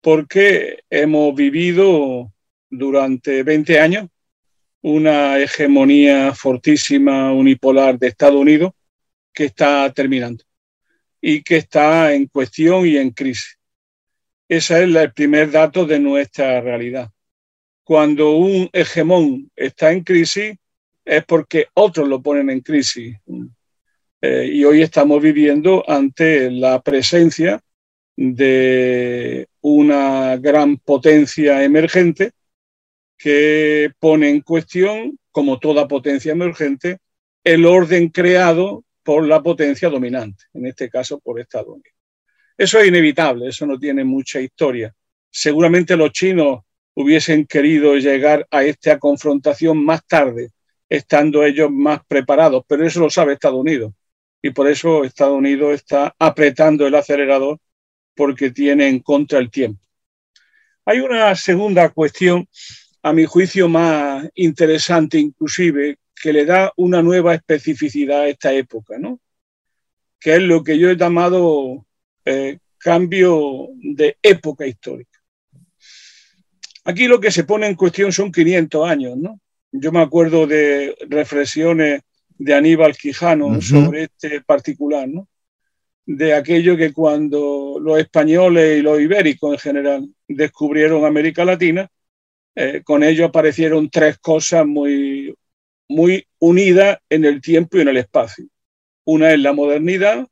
[0.00, 2.32] porque hemos vivido
[2.68, 4.08] durante 20 años
[4.82, 8.72] una hegemonía fortísima unipolar de Estados Unidos
[9.32, 10.44] que está terminando
[11.20, 13.58] y que está en cuestión y en crisis.
[14.48, 17.10] Ese es el primer dato de nuestra realidad.
[17.84, 20.56] Cuando un hegemón está en crisis
[21.04, 23.16] es porque otros lo ponen en crisis.
[24.22, 27.60] Eh, y hoy estamos viviendo ante la presencia
[28.16, 32.32] de una gran potencia emergente
[33.16, 36.98] que pone en cuestión, como toda potencia emergente,
[37.44, 41.94] el orden creado por la potencia dominante, en este caso por Estados Unidos.
[42.56, 44.94] Eso es inevitable, eso no tiene mucha historia.
[45.30, 46.60] Seguramente los chinos
[46.94, 50.50] hubiesen querido llegar a esta confrontación más tarde,
[50.88, 53.92] estando ellos más preparados, pero eso lo sabe Estados Unidos.
[54.42, 57.58] Y por eso Estados Unidos está apretando el acelerador
[58.14, 59.82] porque tiene en contra el tiempo.
[60.84, 62.48] Hay una segunda cuestión,
[63.02, 68.98] a mi juicio más interesante inclusive, que le da una nueva especificidad a esta época,
[68.98, 69.20] ¿no?
[70.20, 71.86] que es lo que yo he llamado
[72.24, 75.18] eh, cambio de época histórica.
[76.84, 79.40] Aquí lo que se pone en cuestión son 500 años, ¿no?
[79.72, 82.02] Yo me acuerdo de reflexiones
[82.36, 85.28] de Aníbal Quijano sobre este particular, ¿no?
[86.06, 91.88] De aquello que cuando los españoles y los ibéricos en general descubrieron América Latina,
[92.54, 95.34] eh, con ello aparecieron tres cosas muy,
[95.88, 98.46] muy unidas en el tiempo y en el espacio.
[99.04, 100.26] Una es la modernidad,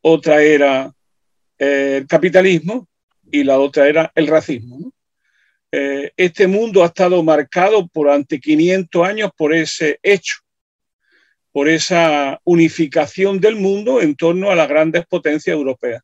[0.00, 0.92] otra era
[1.58, 2.88] eh, el capitalismo
[3.30, 4.92] y la otra era el racismo.
[5.72, 10.36] Eh, este mundo ha estado marcado por ante 500 años por ese hecho,
[11.54, 16.02] por esa unificación del mundo en torno a las grandes potencias europeas,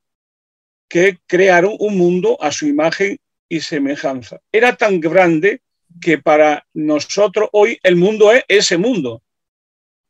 [0.88, 3.18] que crearon un mundo a su imagen
[3.48, 4.38] y semejanza.
[4.52, 5.60] Era tan grande
[6.00, 9.22] que para nosotros hoy el mundo es ese mundo,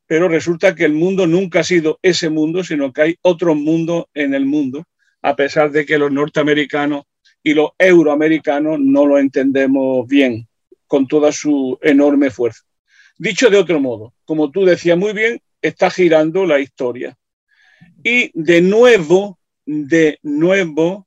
[0.06, 4.10] pero resulta que el mundo nunca ha sido ese mundo, sino que hay otro mundo
[4.12, 4.84] en el mundo,
[5.22, 7.04] a pesar de que los norteamericanos
[7.42, 10.46] y los euroamericanos no lo entendemos bien,
[10.86, 12.60] con toda su enorme fuerza.
[13.20, 17.18] Dicho de otro modo, como tú decías muy bien, está girando la historia.
[18.02, 21.06] Y de nuevo, de nuevo,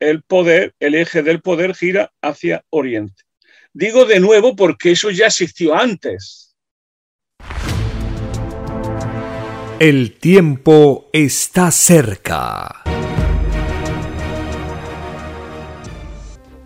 [0.00, 3.22] el poder, el eje del poder gira hacia Oriente.
[3.72, 6.56] Digo de nuevo porque eso ya existió antes.
[9.78, 12.82] El tiempo está cerca.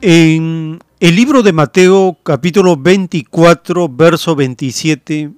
[0.01, 5.31] En el libro de Mateo capítulo 24, verso 27,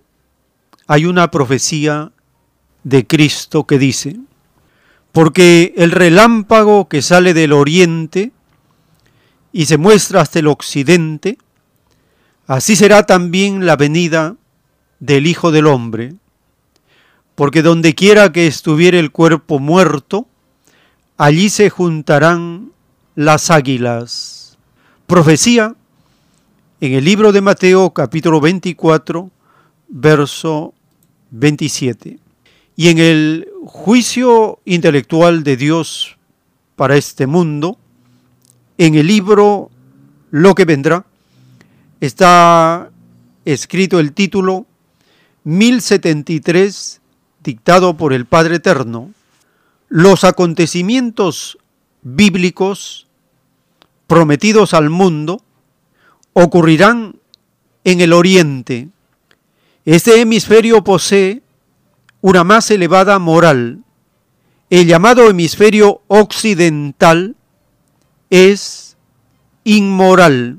[0.86, 2.12] hay una profecía
[2.84, 4.16] de Cristo que dice,
[5.10, 8.30] porque el relámpago que sale del oriente
[9.52, 11.38] y se muestra hasta el occidente,
[12.46, 14.36] así será también la venida
[15.00, 16.14] del Hijo del Hombre,
[17.34, 20.28] porque donde quiera que estuviera el cuerpo muerto,
[21.16, 22.70] allí se juntarán
[23.16, 24.37] las águilas
[25.08, 25.74] profecía
[26.82, 29.30] en el libro de Mateo capítulo 24,
[29.88, 30.74] verso
[31.30, 32.18] 27.
[32.76, 36.18] Y en el juicio intelectual de Dios
[36.76, 37.78] para este mundo,
[38.76, 39.70] en el libro
[40.30, 41.06] Lo que vendrá,
[42.02, 42.90] está
[43.46, 44.66] escrito el título
[45.44, 47.00] 1073,
[47.42, 49.10] dictado por el Padre Eterno,
[49.88, 51.56] los acontecimientos
[52.02, 53.07] bíblicos
[54.08, 55.44] prometidos al mundo
[56.32, 57.16] ocurrirán
[57.84, 58.88] en el oriente.
[59.84, 61.42] Este hemisferio posee
[62.20, 63.84] una más elevada moral.
[64.70, 67.36] El llamado hemisferio occidental
[68.30, 68.96] es
[69.64, 70.58] inmoral,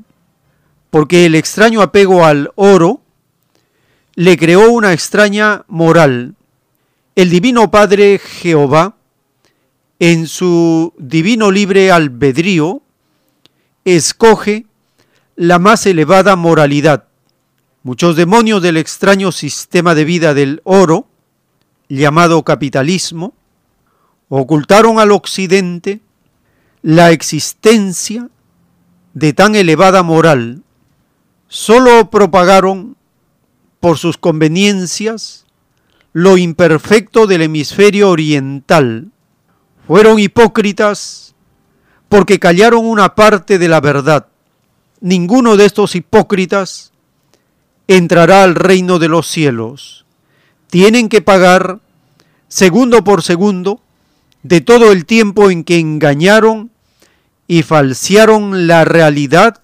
[0.92, 3.02] porque el extraño apego al oro
[4.16, 6.36] le creó una extraña moral.
[7.16, 8.96] El Divino Padre Jehová,
[9.98, 12.84] en su divino libre albedrío,
[13.86, 14.66] escoge
[15.36, 17.06] la más elevada moralidad.
[17.84, 21.08] Muchos demonios del extraño sistema de vida del oro,
[21.88, 23.34] llamado capitalismo,
[24.28, 26.02] ocultaron al occidente
[26.82, 28.30] la existencia
[29.14, 30.64] de tan elevada moral.
[31.48, 32.96] Solo propagaron
[33.80, 35.46] por sus conveniencias
[36.14, 39.12] lo imperfecto del hemisferio oriental.
[39.88, 41.29] Fueron hipócritas
[42.10, 44.28] porque callaron una parte de la verdad.
[45.00, 46.92] Ninguno de estos hipócritas
[47.88, 50.06] entrará al reino de los cielos.
[50.70, 51.80] Tienen que pagar
[52.48, 53.82] segundo por segundo
[54.44, 56.72] de todo el tiempo en que engañaron
[57.48, 59.62] y falsearon la realidad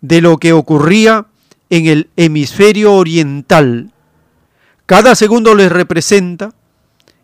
[0.00, 1.26] de lo que ocurría
[1.70, 3.92] en el hemisferio oriental.
[4.86, 6.52] Cada segundo les representa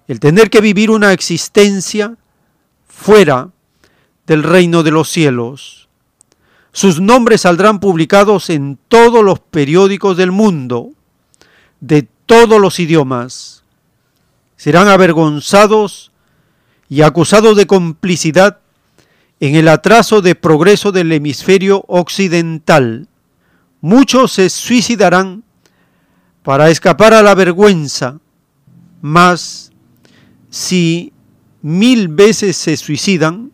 [0.07, 2.17] el tener que vivir una existencia
[2.87, 3.51] fuera
[4.29, 5.89] del reino de los cielos.
[6.71, 10.91] Sus nombres saldrán publicados en todos los periódicos del mundo,
[11.81, 13.65] de todos los idiomas.
[14.57, 16.13] Serán avergonzados
[16.91, 18.59] y acusados de complicidad
[19.41, 23.09] en el atraso de progreso del hemisferio occidental.
[23.81, 25.43] Muchos se suicidarán
[26.43, 28.19] para escapar a la vergüenza,
[29.01, 29.73] mas
[30.51, 31.13] si
[31.63, 33.53] mil veces se suicidan,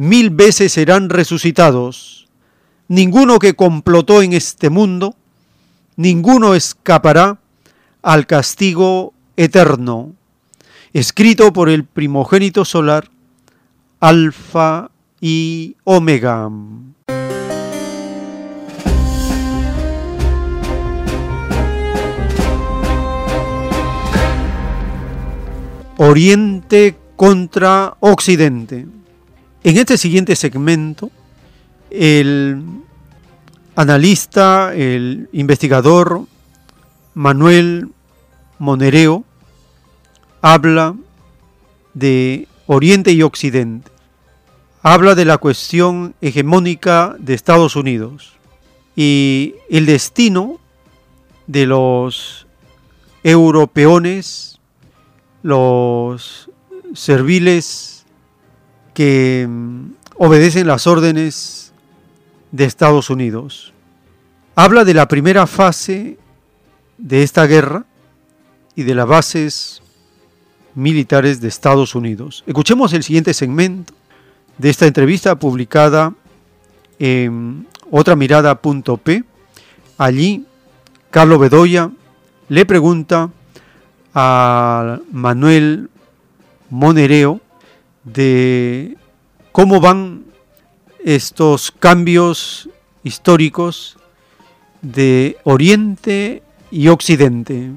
[0.00, 2.26] mil veces serán resucitados.
[2.88, 5.14] Ninguno que complotó en este mundo,
[5.96, 7.38] ninguno escapará
[8.00, 10.14] al castigo eterno.
[10.94, 13.10] Escrito por el primogénito solar,
[14.00, 14.90] Alfa
[15.20, 16.48] y Omega.
[25.98, 28.86] Oriente contra Occidente.
[29.62, 31.10] En este siguiente segmento,
[31.90, 32.62] el
[33.76, 36.22] analista, el investigador
[37.12, 37.88] Manuel
[38.58, 39.22] Monereo
[40.40, 40.94] habla
[41.92, 43.90] de Oriente y Occidente.
[44.82, 48.32] Habla de la cuestión hegemónica de Estados Unidos
[48.96, 50.58] y el destino
[51.46, 52.46] de los
[53.22, 54.58] europeones,
[55.42, 56.48] los
[56.94, 57.99] serviles
[59.00, 61.72] que mm, obedecen las órdenes
[62.52, 63.72] de Estados Unidos.
[64.54, 66.18] Habla de la primera fase
[66.98, 67.86] de esta guerra
[68.76, 69.82] y de las bases
[70.74, 72.44] militares de Estados Unidos.
[72.46, 73.94] Escuchemos el siguiente segmento
[74.58, 76.12] de esta entrevista publicada
[76.98, 79.24] en otramirada.p.
[79.96, 80.44] Allí,
[81.10, 81.90] Carlos Bedoya
[82.50, 83.30] le pregunta
[84.12, 85.88] a Manuel
[86.68, 87.40] Monereo
[88.12, 88.96] de
[89.52, 90.24] cómo van
[91.04, 92.68] estos cambios
[93.02, 93.96] históricos
[94.82, 97.70] de Oriente y Occidente.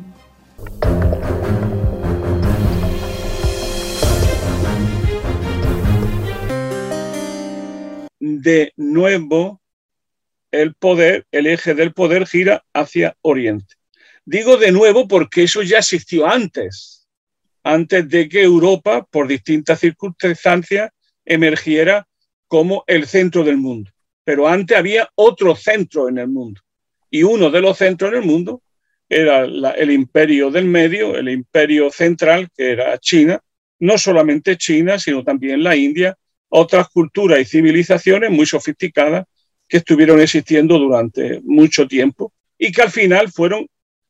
[8.19, 9.61] De nuevo,
[10.51, 13.75] el poder, el eje del poder gira hacia Oriente.
[14.25, 16.92] Digo de nuevo porque eso ya existió antes
[17.63, 20.91] antes de que Europa, por distintas circunstancias,
[21.25, 22.07] emergiera
[22.47, 23.91] como el centro del mundo.
[24.23, 26.61] Pero antes había otro centro en el mundo.
[27.09, 28.61] Y uno de los centros en el mundo
[29.09, 33.39] era el imperio del medio, el imperio central, que era China,
[33.79, 36.17] no solamente China, sino también la India,
[36.49, 39.25] otras culturas y civilizaciones muy sofisticadas
[39.67, 43.67] que estuvieron existiendo durante mucho tiempo y que al final fueron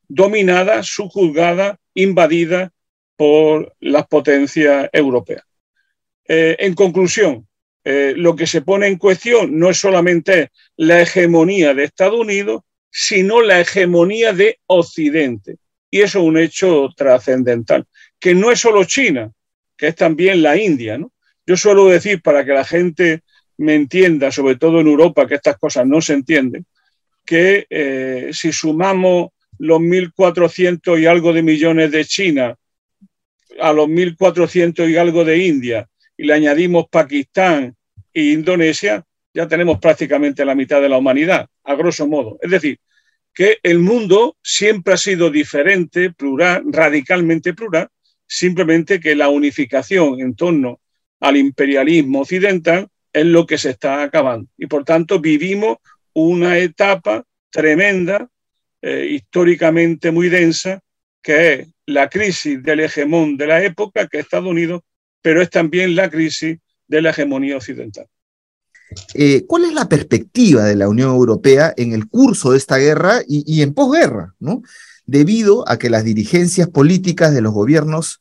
[0.07, 2.69] dominadas, subjuzgadas, invadidas
[3.15, 5.43] por las potencias europeas.
[6.27, 7.47] Eh, en conclusión,
[7.83, 12.61] eh, lo que se pone en cuestión no es solamente la hegemonía de Estados Unidos,
[12.89, 15.57] sino la hegemonía de Occidente.
[15.91, 17.85] Y eso es un hecho trascendental,
[18.19, 19.31] que no es solo China,
[19.77, 20.97] que es también la India.
[21.45, 23.21] Yo suelo decir, para que la gente
[23.57, 26.65] me entienda, sobre todo en Europa, que estas cosas no se entienden,
[27.25, 29.29] que eh, si sumamos
[29.59, 32.55] los 1.400 y algo de millones de China
[33.59, 37.75] a los 1.400 y algo de India y le añadimos Pakistán
[38.13, 39.03] e Indonesia,
[39.33, 42.37] ya tenemos prácticamente la mitad de la humanidad, a grosso modo.
[42.41, 42.79] Es decir,
[43.33, 47.89] que el mundo siempre ha sido diferente, plural, radicalmente plural,
[48.27, 50.79] simplemente que la unificación en torno
[51.19, 54.49] al imperialismo occidental es lo que se está acabando.
[54.57, 55.77] Y por tanto vivimos
[56.13, 58.29] una etapa tremenda,
[58.81, 60.81] eh, históricamente muy densa,
[61.21, 64.81] que es la crisis del hegemón de la época, que es Estados Unidos,
[65.21, 68.07] pero es también la crisis de la hegemonía occidental.
[69.13, 73.21] Eh, ¿Cuál es la perspectiva de la Unión Europea en el curso de esta guerra
[73.27, 74.35] y, en posguerra?
[74.39, 74.61] ¿no?
[75.05, 78.19] Debido a que las dirigencias políticas de los gobiernos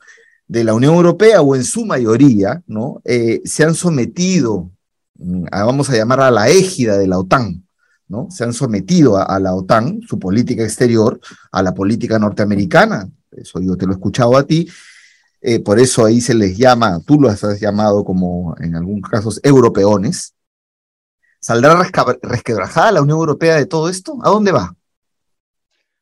[0.48, 3.00] de la Unión Europea, o en su mayoría, ¿no?
[3.04, 4.70] Eh, se han sometido,
[5.14, 7.64] mm, vamos a llamar a la égida de la OTAN,
[8.08, 8.28] ¿no?
[8.30, 11.18] Se han sometido a, la OTAN, su política exterior,
[11.52, 14.68] a la política norteamericana, eso yo te lo he escuchado a ti,
[15.40, 19.40] eh, por eso ahí se les llama, tú lo has llamado como en algunos casos
[19.42, 20.34] europeones.
[21.40, 21.82] ¿Saldrá
[22.22, 24.16] resquebrajada la Unión Europea de todo esto?
[24.22, 24.76] ¿A dónde va?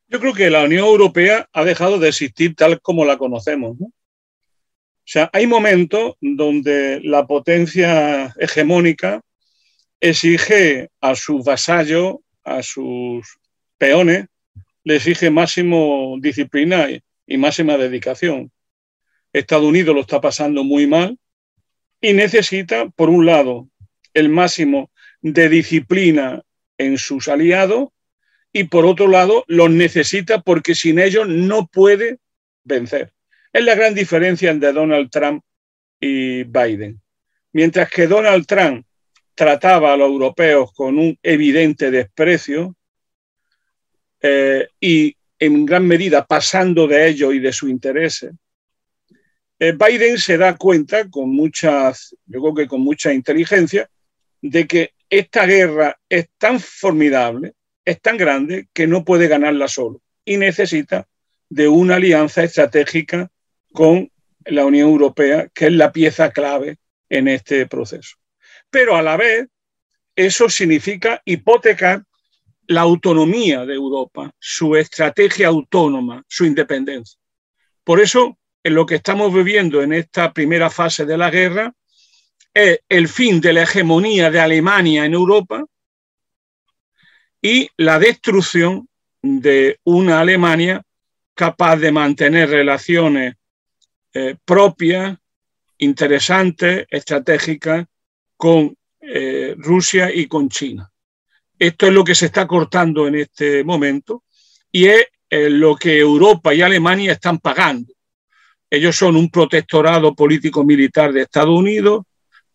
[0.08, 3.76] Yo creo que la Unión Europea ha dejado de existir tal como la conocemos.
[3.80, 3.92] O
[5.04, 9.22] sea, hay momentos donde la potencia hegemónica
[10.00, 13.38] exige a sus vasallos, a sus
[13.78, 14.26] peones,
[14.84, 16.88] le exige máximo disciplina
[17.30, 18.50] y máxima dedicación.
[19.32, 21.16] Estados Unidos lo está pasando muy mal
[22.00, 23.68] y necesita, por un lado,
[24.12, 24.90] el máximo
[25.22, 26.42] de disciplina
[26.76, 27.90] en sus aliados
[28.52, 32.18] y por otro lado los necesita porque sin ellos no puede
[32.64, 33.12] vencer.
[33.52, 35.44] Es la gran diferencia entre Donald Trump
[36.00, 37.00] y Biden.
[37.52, 38.84] Mientras que Donald Trump
[39.36, 42.74] trataba a los europeos con un evidente desprecio
[44.20, 48.32] eh, y en gran medida pasando de ellos y de sus intereses,
[49.58, 53.90] eh, Biden se da cuenta con muchas, yo creo que con mucha inteligencia,
[54.42, 57.54] de que esta guerra es tan formidable,
[57.84, 61.08] es tan grande, que no puede ganarla solo y necesita
[61.48, 63.30] de una alianza estratégica
[63.72, 64.10] con
[64.44, 66.76] la Unión Europea, que es la pieza clave
[67.08, 68.16] en este proceso.
[68.70, 69.48] Pero a la vez,
[70.14, 72.04] eso significa hipotecar
[72.70, 77.18] la autonomía de Europa, su estrategia autónoma, su independencia.
[77.82, 81.74] Por eso, en lo que estamos viviendo en esta primera fase de la guerra
[82.54, 85.64] es el fin de la hegemonía de Alemania en Europa
[87.42, 88.88] y la destrucción
[89.20, 90.80] de una Alemania
[91.34, 93.34] capaz de mantener relaciones
[94.14, 95.18] eh, propias,
[95.78, 97.84] interesantes, estratégicas
[98.36, 100.88] con eh, Rusia y con China.
[101.60, 104.24] Esto es lo que se está cortando en este momento
[104.72, 107.92] y es eh, lo que Europa y Alemania están pagando
[108.70, 112.04] ellos son un protectorado político-militar de Estados Unidos.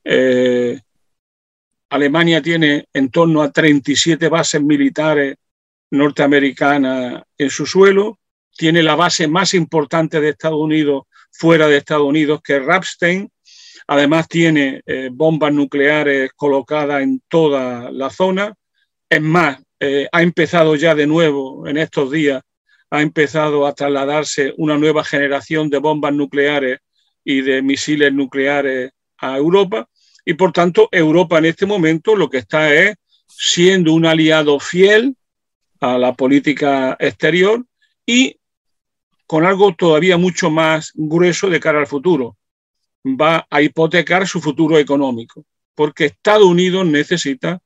[0.04, 0.80] Eh,
[1.90, 5.36] Alemania tiene en torno a 37 bases militares
[5.92, 8.20] norteamericanas en su suelo.
[8.56, 13.30] Tiene la base más importante de Estados Unidos fuera de Estados Unidos, que es Rapstein.
[13.88, 18.56] Además tiene eh, bombas nucleares colocadas en toda la zona.
[19.10, 22.42] Es más, eh, ha empezado ya de nuevo en estos días
[22.90, 26.80] ha empezado a trasladarse una nueva generación de bombas nucleares
[27.24, 29.90] y de misiles nucleares a Europa.
[30.24, 32.96] Y por tanto, Europa en este momento lo que está es
[33.28, 35.16] siendo un aliado fiel
[35.82, 37.66] a la política exterior
[38.06, 38.38] y
[39.28, 42.38] con algo todavía mucho más grueso de cara al futuro.
[43.04, 45.46] Va a hipotecar su futuro económico.
[45.78, 47.60] porque Estados Unidos necesita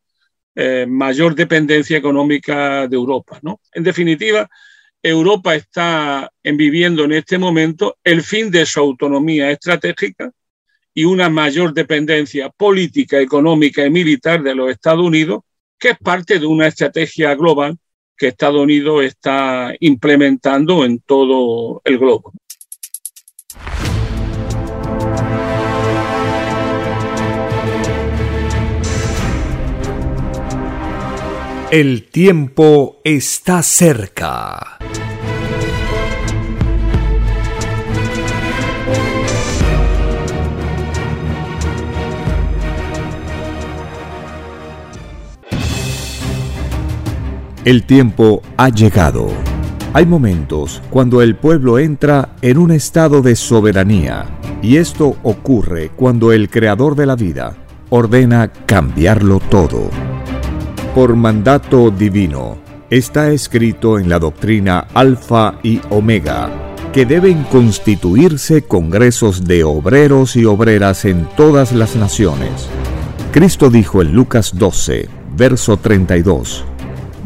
[0.61, 3.39] eh, mayor dependencia económica de Europa.
[3.71, 4.49] En definitiva,
[5.01, 10.29] Europa está viviendo en este momento el fin de su autonomía estratégica
[10.93, 15.43] y una mayor dependencia política, económica y militar de los Estados Unidos,
[15.79, 17.77] que es parte de una estrategia global
[18.17, 22.33] que Estados Unidos está implementando en todo el globo.
[31.71, 34.79] El tiempo está cerca.
[47.63, 49.29] El tiempo ha llegado.
[49.93, 54.25] Hay momentos cuando el pueblo entra en un estado de soberanía
[54.63, 57.55] y esto ocurre cuando el creador de la vida
[57.91, 60.08] ordena cambiarlo todo
[60.99, 62.57] por mandato divino.
[62.89, 66.49] Está escrito en la doctrina Alfa y Omega
[66.91, 72.67] que deben constituirse congresos de obreros y obreras en todas las naciones.
[73.31, 75.07] Cristo dijo en Lucas 12,
[75.37, 76.65] verso 32,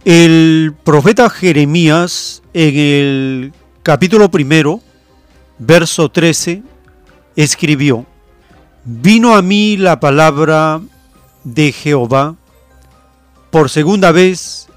[0.04, 3.52] El profeta Jeremías en el
[3.82, 4.80] capítulo primero,
[5.58, 6.62] verso 13,
[7.36, 8.06] escribió,
[8.84, 10.80] Vino a mí la palabra
[11.42, 12.36] de Jehová
[13.50, 14.68] por segunda vez,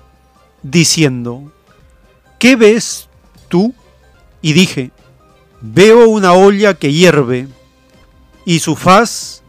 [0.64, 1.52] diciendo,
[2.40, 3.08] ¿qué ves
[3.50, 3.74] tú?
[4.42, 4.92] Y dije,
[5.62, 7.48] veo una olla que hierve,
[8.46, 9.44] y su faz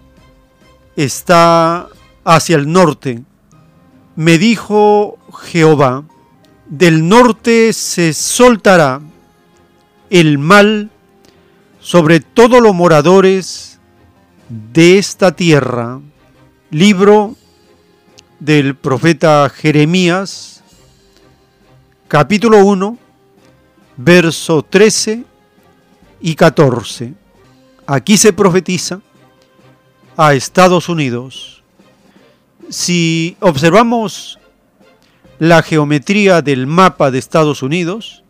[0.97, 1.89] está
[2.25, 3.23] hacia el norte.
[4.17, 6.05] Me dijo Jehová,
[6.67, 9.01] del norte se soltará
[10.11, 10.91] el mal
[11.81, 13.79] sobre todos los moradores
[14.49, 16.01] de esta tierra.
[16.71, 17.35] Libro
[18.39, 20.63] del profeta Jeremías,
[22.07, 22.99] capítulo 1,
[23.97, 25.25] verso 13
[26.21, 27.15] y 14.
[27.87, 29.01] Aquí se profetiza
[30.17, 31.63] a Estados Unidos.
[32.69, 34.39] Si observamos
[35.39, 38.23] la geometría del mapa de Estados Unidos,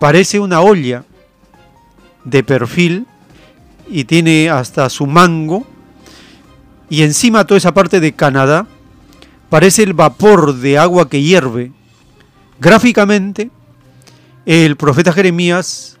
[0.00, 1.04] parece una olla
[2.24, 3.06] de perfil
[3.88, 5.66] y tiene hasta su mango
[6.88, 8.66] y encima toda esa parte de Canadá
[9.48, 11.72] parece el vapor de agua que hierve.
[12.58, 13.50] Gráficamente,
[14.46, 15.98] el profeta Jeremías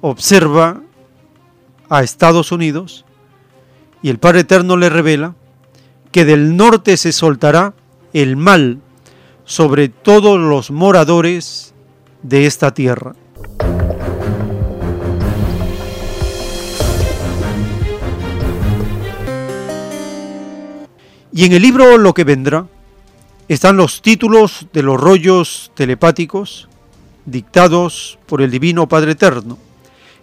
[0.00, 0.80] observa
[1.88, 3.04] a Estados Unidos
[4.02, 5.34] y el Padre Eterno le revela
[6.12, 7.74] que del norte se soltará
[8.12, 8.80] el mal
[9.44, 11.74] sobre todos los moradores
[12.22, 13.14] de esta tierra.
[21.36, 22.66] Y en el libro Lo que vendrá
[23.46, 26.66] están los títulos de los rollos telepáticos
[27.26, 29.58] dictados por el Divino Padre Eterno.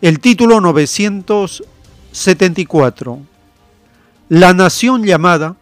[0.02, 3.20] El título 974.
[4.30, 5.56] La nación llamada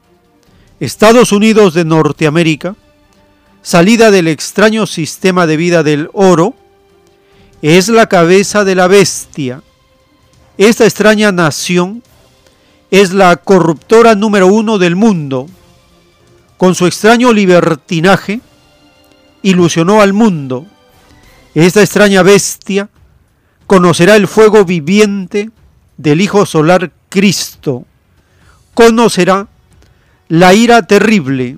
[0.80, 2.78] Estados Unidos de Norteamérica,
[3.62, 6.56] salida del extraño sistema de vida del oro,
[7.62, 9.62] es la cabeza de la bestia.
[10.58, 12.04] Esta extraña nación
[12.92, 15.48] es la corruptora número uno del mundo.
[16.58, 18.42] Con su extraño libertinaje,
[19.42, 20.68] ilusionó al mundo.
[21.56, 22.90] Esta extraña bestia
[23.66, 25.50] conocerá el fuego viviente
[25.98, 27.86] del Hijo Solar Cristo.
[28.74, 29.48] Conocerá
[30.28, 31.58] la ira terrible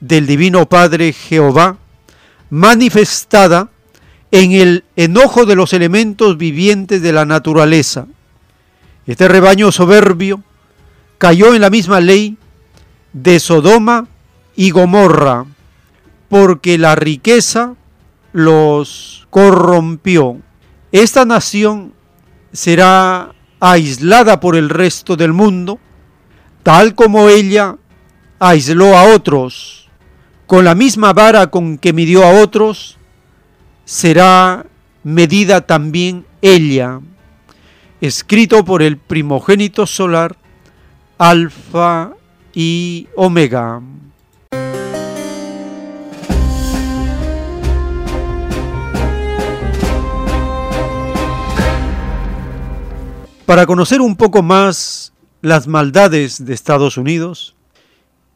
[0.00, 1.78] del Divino Padre Jehová,
[2.48, 3.70] manifestada
[4.30, 8.06] en el enojo de los elementos vivientes de la naturaleza.
[9.06, 10.42] Este rebaño soberbio
[11.20, 12.38] cayó en la misma ley
[13.12, 14.08] de Sodoma
[14.56, 15.44] y Gomorra,
[16.30, 17.74] porque la riqueza
[18.32, 20.38] los corrompió.
[20.92, 21.92] Esta nación
[22.54, 25.78] será aislada por el resto del mundo,
[26.62, 27.76] tal como ella
[28.38, 29.90] aisló a otros,
[30.46, 32.96] con la misma vara con que midió a otros,
[33.84, 34.64] será
[35.04, 37.00] medida también ella.
[38.00, 40.39] Escrito por el primogénito solar,
[41.20, 42.14] Alfa
[42.54, 43.82] y Omega.
[53.44, 57.54] Para conocer un poco más las maldades de Estados Unidos,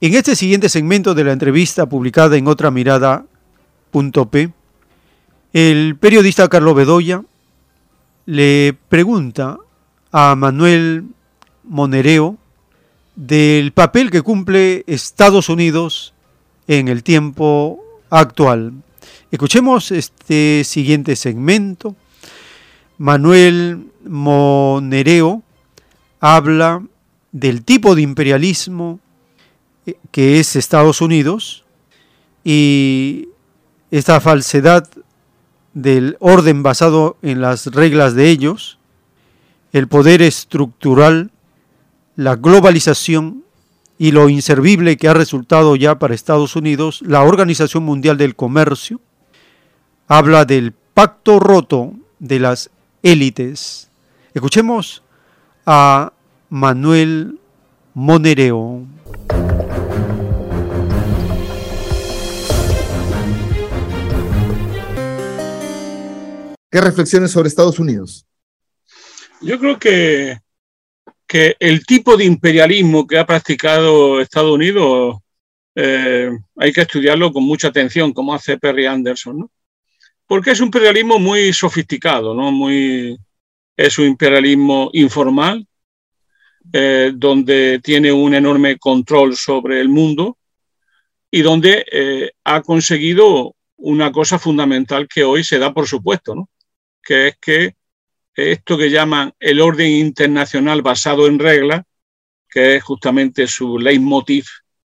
[0.03, 4.53] en este siguiente segmento de la entrevista publicada en otra mirada.p,
[5.55, 7.23] el periodista Carlos Bedoya
[8.27, 9.57] le pregunta
[10.13, 11.07] a Manuel
[11.63, 12.37] Monereo
[13.17, 16.15] del papel que cumple Estados Unidos
[16.67, 17.81] en el tiempo
[18.11, 18.73] actual.
[19.31, 21.97] Escuchemos este siguiente segmento
[22.99, 25.43] Manuel Monereo
[26.21, 26.83] habla
[27.33, 29.01] del tipo de imperialismo
[29.87, 31.65] eh, que es Estados Unidos
[32.45, 33.29] y
[33.91, 34.89] esta falsedad
[35.73, 38.79] del orden basado en las reglas de ellos,
[39.73, 41.33] el poder estructural,
[42.17, 43.45] la globalización
[43.99, 49.01] y lo inservible que ha resultado ya para Estados Unidos la Organización Mundial del Comercio,
[50.09, 52.71] habla del pacto roto de las
[53.03, 53.89] élites.
[54.33, 55.03] Escuchemos
[55.67, 56.13] a
[56.49, 57.39] Manuel
[57.95, 58.87] Monereo.
[66.71, 68.27] ¿Qué reflexiones sobre Estados Unidos?
[69.41, 70.41] Yo creo que,
[71.27, 75.17] que el tipo de imperialismo que ha practicado Estados Unidos
[75.75, 79.39] eh, hay que estudiarlo con mucha atención, como hace Perry Anderson.
[79.39, 79.51] ¿no?
[80.27, 82.51] porque es un imperialismo muy sofisticado, ¿no?
[82.51, 83.19] Muy,
[83.77, 85.67] es un imperialismo informal,
[86.73, 90.39] eh, donde tiene un enorme control sobre el mundo
[91.31, 96.49] y donde eh, ha conseguido una cosa fundamental que hoy se da por supuesto, ¿no?
[97.03, 97.75] que es que
[98.35, 101.83] esto que llaman el orden internacional basado en reglas,
[102.49, 104.47] que es justamente su leitmotiv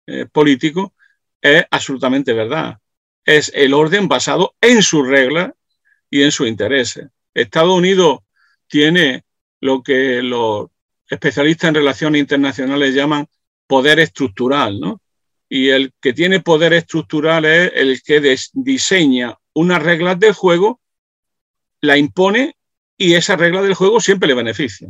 [0.08, 0.94] eh, político,
[1.42, 2.82] es absolutamente verdad
[3.26, 5.52] es el orden basado en sus reglas
[6.10, 7.08] y en sus intereses.
[7.34, 8.20] Estados Unidos
[8.68, 9.24] tiene
[9.60, 10.68] lo que los
[11.10, 13.28] especialistas en relaciones internacionales llaman
[13.68, 15.02] poder estructural, ¿no?
[15.48, 20.80] Y el que tiene poder estructural es el que diseña unas reglas del juego,
[21.82, 22.56] la impone
[23.02, 24.88] y esa regla del juego siempre le beneficia.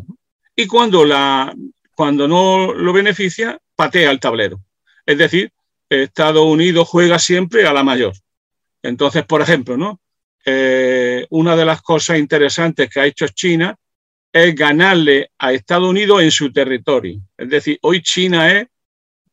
[0.54, 1.56] Y cuando, la,
[1.96, 4.60] cuando no lo beneficia, patea el tablero.
[5.06, 5.54] Es decir,
[5.90, 8.14] Estados Unidos juega siempre a la mayor.
[8.84, 10.02] Entonces, por ejemplo, ¿no?
[10.44, 13.78] Eh, una de las cosas interesantes que ha hecho China
[14.34, 17.22] es ganarle a Estados Unidos en su territorio.
[17.38, 18.68] Es decir, hoy China es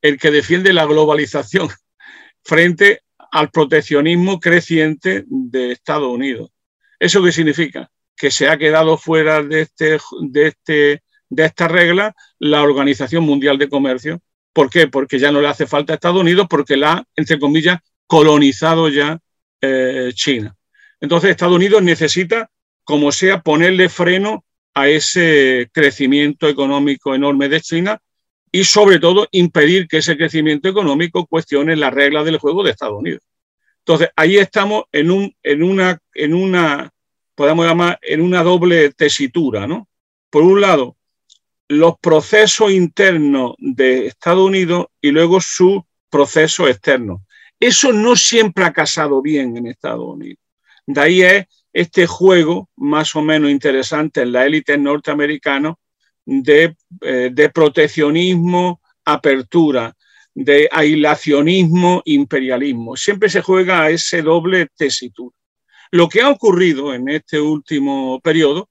[0.00, 1.68] el que defiende la globalización
[2.44, 3.02] frente
[3.32, 6.52] al proteccionismo creciente de Estados Unidos.
[7.00, 7.90] ¿Eso qué significa?
[8.18, 13.58] Que se ha quedado fuera de, este, de, este, de esta regla la Organización Mundial
[13.58, 14.20] de Comercio.
[14.52, 14.88] ¿Por qué?
[14.88, 19.18] Porque ya no le hace falta a Estados Unidos, porque la entre comillas, colonizado ya
[19.60, 20.56] eh, China.
[21.00, 22.50] Entonces Estados Unidos necesita,
[22.84, 28.00] como sea, ponerle freno a ese crecimiento económico enorme de China
[28.50, 32.98] y sobre todo impedir que ese crecimiento económico cuestione las reglas del juego de Estados
[32.98, 33.20] Unidos.
[33.80, 36.90] Entonces ahí estamos en, un, en, una, en una,
[37.39, 39.86] podemos llamar, en una doble tesitura, ¿no?
[40.28, 40.97] Por un lado,
[41.69, 47.24] los procesos internos de Estados Unidos y luego su proceso externo.
[47.60, 50.43] Eso no siempre ha casado bien en Estados Unidos.
[50.85, 55.77] De ahí es este juego más o menos interesante en la élite norteamericana
[56.27, 59.94] de, eh, de proteccionismo, apertura,
[60.35, 62.97] de aislacionismo, imperialismo.
[62.97, 65.38] Siempre se juega a ese doble tesitura.
[65.90, 68.69] Lo que ha ocurrido en este último periodo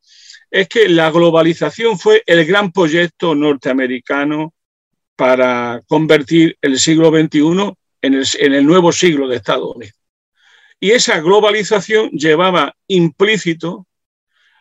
[0.51, 4.53] es que la globalización fue el gran proyecto norteamericano
[5.15, 9.95] para convertir el siglo XXI en el, nuevo siglo de Estados Unidos.
[10.79, 13.87] Y esa globalización llevaba implícito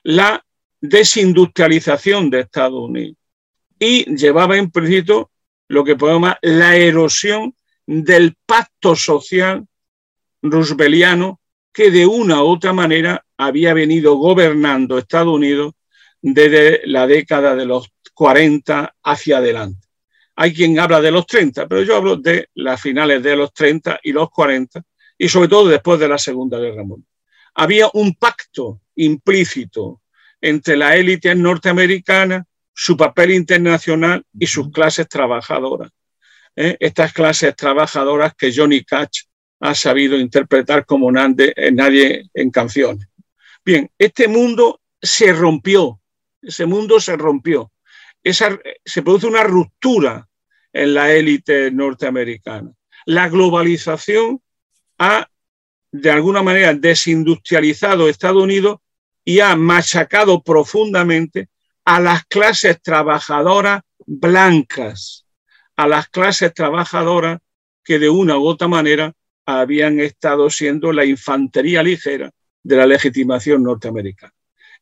[0.03, 0.45] la
[0.81, 3.16] desindustrialización de Estados Unidos
[3.78, 5.31] y llevaba implícito
[5.69, 7.55] lo que podemos llamar la erosión
[7.87, 9.66] del pacto social
[10.43, 11.41] rooseveliano
[11.77, 15.74] que de una u otra manera había venido gobernando Estados Unidos
[16.23, 19.86] desde la década de los 40 hacia adelante.
[20.36, 24.01] Hay quien habla de los 30, pero yo hablo de las finales de los 30
[24.05, 24.82] y los 40,
[25.19, 27.12] y sobre todo después de la Segunda Guerra Mundial.
[27.57, 30.01] Había un pacto implícito
[30.40, 35.90] entre la élite norteamericana, su papel internacional y sus clases trabajadoras.
[36.57, 36.74] ¿eh?
[36.81, 39.24] Estas clases trabajadoras que Johnny Cash
[39.61, 43.09] ha sabido interpretar como eh, nadie en canciones.
[43.65, 46.01] Bien, este mundo se rompió,
[46.43, 47.73] ese mundo se rompió.
[48.23, 50.28] Esa, se produce una ruptura
[50.73, 52.73] en la élite norteamericana.
[53.07, 54.43] La globalización
[54.99, 55.28] ha,
[55.93, 58.78] de alguna manera, desindustrializado Estados Unidos
[59.24, 61.49] y ha machacado profundamente
[61.85, 65.27] a las clases trabajadoras blancas,
[65.77, 67.39] a las clases trabajadoras
[67.85, 69.12] que de una u otra manera
[69.47, 72.31] habían estado siendo la infantería ligera
[72.62, 74.32] de la legitimación norteamericana.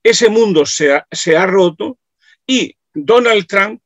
[0.03, 0.93] Ese mundo se
[1.37, 1.99] ha, roto
[2.47, 3.81] y Donald Trump,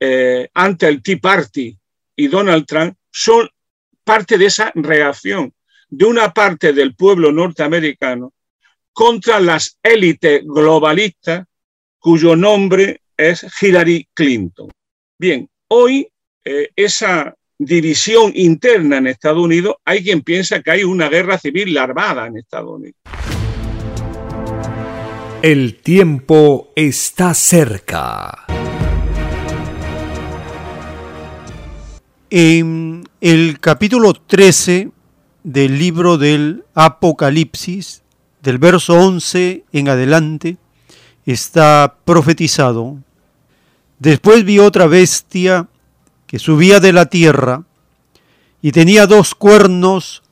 [0.00, 1.78] eh, ante el Tea Party
[2.16, 3.48] y Donald Trump, son
[4.04, 5.52] parte de esa reacción
[5.88, 8.32] de una parte del pueblo norteamericano
[8.92, 11.46] contra las élites globalistas
[11.98, 14.70] cuyo nombre es Hillary Clinton.
[15.18, 16.10] Bien, hoy
[16.44, 21.74] eh, esa división interna en Estados Unidos, hay quien piensa que hay una guerra civil
[21.74, 22.96] larvada en Estados Unidos.
[25.42, 28.46] El tiempo está cerca.
[32.30, 34.90] En el capítulo 13
[35.42, 38.02] del libro del Apocalipsis,
[38.42, 40.56] del verso 11 en adelante,
[41.26, 42.98] está profetizado.
[43.98, 45.68] Después vi otra bestia
[46.28, 47.64] que subía de la tierra
[48.62, 50.22] y tenía dos cuernos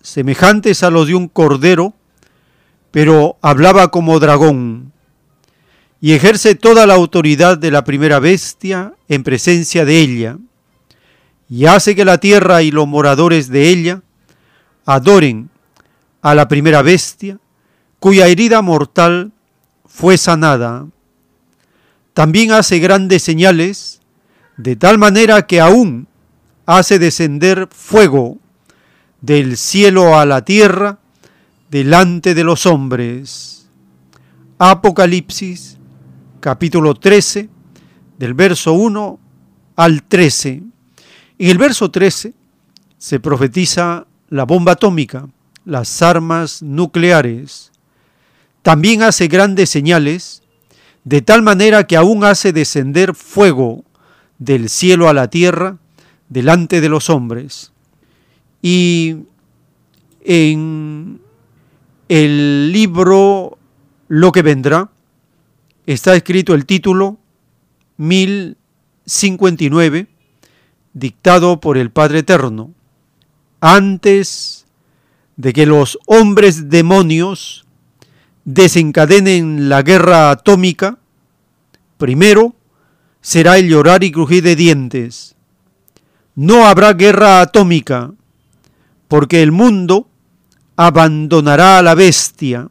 [0.00, 1.94] semejantes a los de un cordero,
[2.90, 4.92] pero hablaba como dragón,
[6.00, 10.38] y ejerce toda la autoridad de la primera bestia en presencia de ella,
[11.48, 14.02] y hace que la tierra y los moradores de ella
[14.86, 15.50] adoren
[16.22, 17.38] a la primera bestia,
[18.00, 19.32] cuya herida mortal
[19.84, 20.86] fue sanada.
[22.14, 24.01] También hace grandes señales,
[24.56, 26.08] de tal manera que aún
[26.66, 28.38] hace descender fuego
[29.20, 30.98] del cielo a la tierra
[31.70, 33.68] delante de los hombres.
[34.58, 35.78] Apocalipsis
[36.40, 37.48] capítulo 13
[38.18, 39.18] del verso 1
[39.76, 40.50] al 13.
[40.50, 42.34] En el verso 13
[42.98, 45.28] se profetiza la bomba atómica,
[45.64, 47.72] las armas nucleares.
[48.62, 50.42] También hace grandes señales,
[51.04, 53.84] de tal manera que aún hace descender fuego
[54.44, 55.78] del cielo a la tierra
[56.28, 57.70] delante de los hombres.
[58.60, 59.18] Y
[60.24, 61.20] en
[62.08, 63.58] el libro
[64.08, 64.90] Lo que vendrá
[65.86, 67.18] está escrito el título
[67.96, 70.08] 1059,
[70.92, 72.72] dictado por el Padre Eterno
[73.60, 74.66] antes
[75.36, 77.64] de que los hombres demonios
[78.44, 80.98] desencadenen la guerra atómica,
[81.96, 82.56] primero
[83.22, 85.34] será el llorar y crujir de dientes.
[86.34, 88.12] No habrá guerra atómica,
[89.08, 90.08] porque el mundo
[90.76, 92.68] abandonará a la bestia.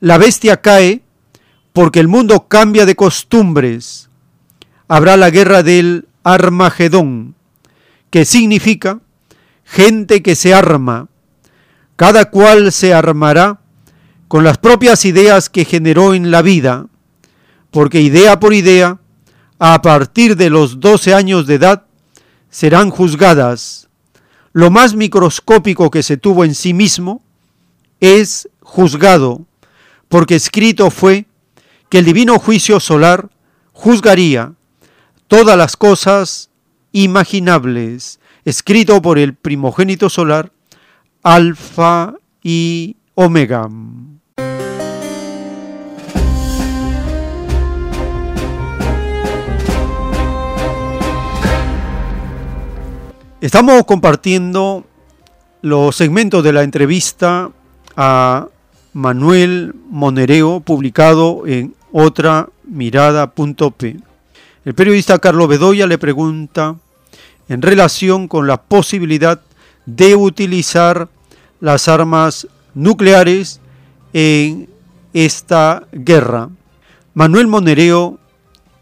[0.00, 1.02] La bestia cae
[1.72, 4.08] porque el mundo cambia de costumbres.
[4.88, 7.34] Habrá la guerra del Armagedón,
[8.10, 9.00] que significa
[9.64, 11.08] gente que se arma,
[11.96, 13.60] cada cual se armará
[14.28, 16.86] con las propias ideas que generó en la vida,
[17.70, 18.98] porque idea por idea,
[19.64, 21.84] a partir de los 12 años de edad,
[22.50, 23.88] serán juzgadas.
[24.52, 27.22] Lo más microscópico que se tuvo en sí mismo
[28.00, 29.46] es juzgado,
[30.08, 31.26] porque escrito fue
[31.88, 33.30] que el divino juicio solar
[33.72, 34.52] juzgaría
[35.28, 36.50] todas las cosas
[36.90, 40.50] imaginables escrito por el primogénito solar,
[41.22, 43.68] Alfa y Omega.
[53.42, 54.84] Estamos compartiendo
[55.62, 57.50] los segmentos de la entrevista
[57.96, 58.46] a
[58.92, 63.96] Manuel Monereo, publicado en otra mirada.p.
[64.64, 66.76] El periodista Carlos Bedoya le pregunta
[67.48, 69.40] en relación con la posibilidad
[69.86, 71.08] de utilizar
[71.58, 73.60] las armas nucleares
[74.12, 74.68] en
[75.14, 76.48] esta guerra.
[77.12, 78.20] Manuel Monereo,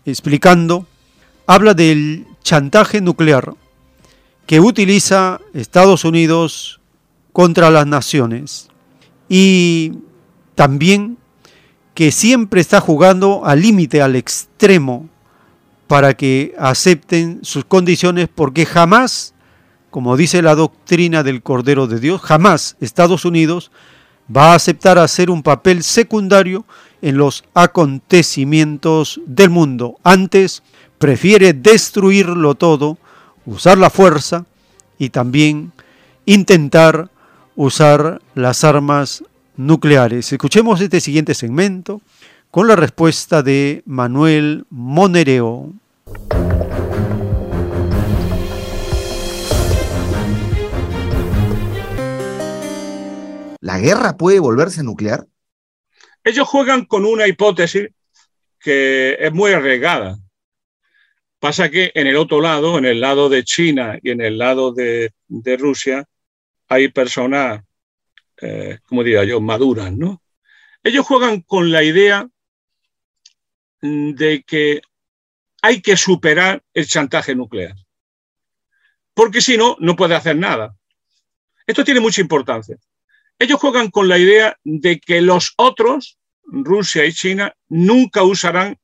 [0.04, 0.84] explicando,
[1.46, 3.54] habla del chantaje nuclear
[4.50, 6.80] que utiliza Estados Unidos
[7.32, 8.68] contra las naciones
[9.28, 9.92] y
[10.56, 11.18] también
[11.94, 15.08] que siempre está jugando al límite, al extremo,
[15.86, 19.34] para que acepten sus condiciones porque jamás,
[19.88, 23.70] como dice la doctrina del Cordero de Dios, jamás Estados Unidos
[24.36, 26.64] va a aceptar hacer un papel secundario
[27.02, 29.98] en los acontecimientos del mundo.
[30.02, 30.64] Antes
[30.98, 32.98] prefiere destruirlo todo,
[33.50, 34.46] usar la fuerza
[34.96, 35.72] y también
[36.24, 37.10] intentar
[37.56, 39.24] usar las armas
[39.56, 40.32] nucleares.
[40.32, 42.00] Escuchemos este siguiente segmento
[42.50, 45.72] con la respuesta de Manuel Monereo.
[53.60, 55.26] ¿La guerra puede volverse nuclear?
[56.22, 57.88] Ellos juegan con una hipótesis
[58.60, 60.18] que es muy arriesgada.
[61.40, 64.72] Pasa que en el otro lado, en el lado de China y en el lado
[64.72, 65.10] de,
[65.58, 66.06] Rusia,
[66.68, 67.64] hay personas,
[68.42, 70.22] eh, como diría yo, maduras, ¿no?
[70.84, 72.28] Ellos juegan con la idea
[73.80, 74.82] de que
[75.62, 77.74] hay que superar el chantaje nuclear.
[79.14, 80.76] Porque si no, no puede hacer nada.
[81.66, 82.76] Esto tiene mucha importancia.
[83.38, 88.78] Ellos juegan con la idea de que los otros, Rusia y China, nunca usarán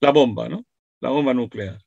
[0.00, 0.66] la bomba, ¿no?
[1.04, 1.78] La bomba nuclear.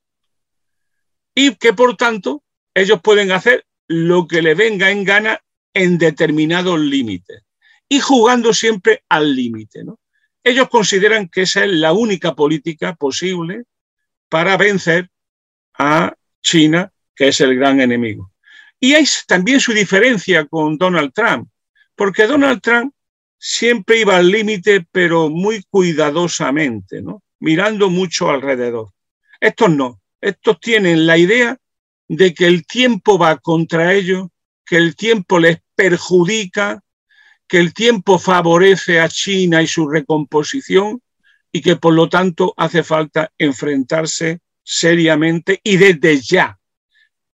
[1.34, 5.40] Y que por tanto ellos pueden hacer lo que le venga en gana
[5.74, 7.42] en determinados límites
[7.88, 9.98] y jugando siempre al límite, ¿no?
[10.44, 13.64] Ellos consideran que esa es la única política posible
[14.28, 15.10] para vencer
[15.76, 18.30] a China, que es el gran enemigo.
[18.78, 21.48] Y hay también su diferencia con Donald Trump,
[21.96, 22.94] porque Donald Trump
[23.36, 27.24] siempre iba al límite, pero muy cuidadosamente, ¿no?
[27.40, 28.92] mirando mucho alrededor.
[29.40, 31.56] Estos no, estos tienen la idea
[32.08, 34.28] de que el tiempo va contra ellos,
[34.64, 36.82] que el tiempo les perjudica
[37.48, 41.02] que el tiempo favorece a China y su recomposición
[41.50, 46.58] y que por lo tanto hace falta enfrentarse seriamente y desde ya.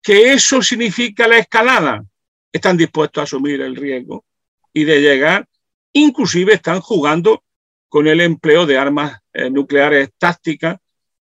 [0.02, 2.06] ¿Que eso significa la escalada?
[2.52, 4.24] Están dispuestos a asumir el riesgo
[4.72, 5.48] y de llegar,
[5.94, 7.44] inclusive están jugando
[7.90, 10.78] con el empleo de armas eh, nucleares tácticas,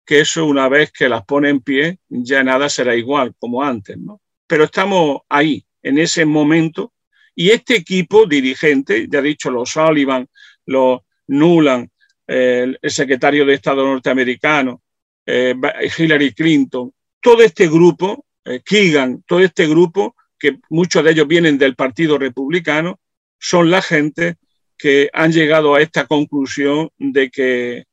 [0.04, 3.98] que eso una vez que las pone en pie, ya nada será igual como antes,
[3.98, 4.20] ¿no?
[4.46, 6.92] Pero estamos ahí, en ese momento
[7.34, 10.28] y este equipo dirigente, ya he dicho, los Sullivan,
[10.66, 11.88] los Nuland,
[12.26, 14.82] el, secretario de Estado norteamericano,
[15.26, 15.54] eh,
[15.98, 21.58] Hillary Clinton, todo este grupo, eh, Keegan, todo este grupo, que muchos de ellos vienen
[21.58, 23.00] del Partido Republicano,
[23.38, 24.36] son la gente
[24.78, 27.84] que han llegado a esta conclusión de que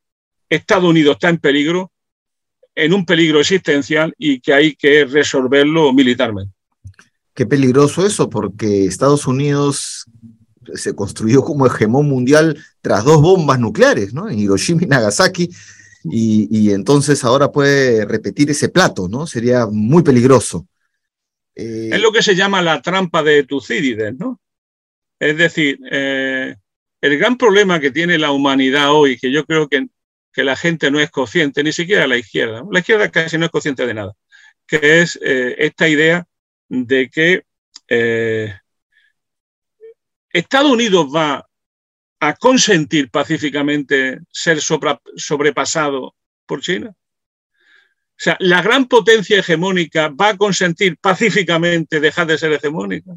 [0.50, 1.91] Estados Unidos está en peligro,
[2.76, 6.54] en un peligro existencial y que hay que resolverlo militarmente.
[7.34, 10.06] Qué peligroso eso, porque Estados Unidos
[10.74, 14.30] se construyó como hegemón mundial tras dos bombas nucleares, ¿no?
[14.30, 15.50] En Hiroshima y Nagasaki,
[16.04, 19.28] y, entonces ahora puede repetir ese plato, ¿no?
[19.28, 20.68] Sería muy peligroso.
[21.56, 24.40] Eh, es lo que se llama la trampa de Tucídides, ¿no?
[25.20, 26.56] Es decir, eh,
[27.02, 29.88] el gran problema que tiene la humanidad hoy, que yo creo que,
[30.34, 33.52] que, la gente no es consciente, ni siquiera la izquierda, la izquierda casi no es
[33.52, 34.14] consciente de nada,
[34.68, 36.26] que es eh, esta idea
[36.70, 37.44] de que
[37.90, 38.54] eh,
[40.32, 41.46] Estados Unidos va
[42.20, 46.90] a consentir pacíficamente ser sobrepasado por China.
[46.90, 53.14] O sea, la gran potencia hegemónica va a consentir pacíficamente dejar de ser hegemónica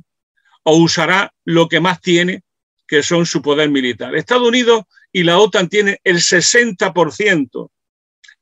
[0.63, 2.43] o usará lo que más tiene,
[2.87, 4.15] que son su poder militar.
[4.15, 7.71] Estados Unidos y la OTAN tienen el 60%,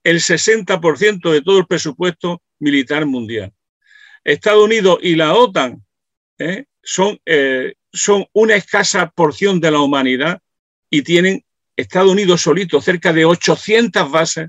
[0.04, 3.52] el 60% de todo el presupuesto militar mundial.
[4.24, 5.84] Estados Unidos y la OTAN
[6.38, 6.64] ¿eh?
[6.82, 10.40] son, eh, son una escasa porción de la humanidad
[10.90, 11.44] y tienen
[11.76, 14.48] Estados Unidos solito cerca de 800 bases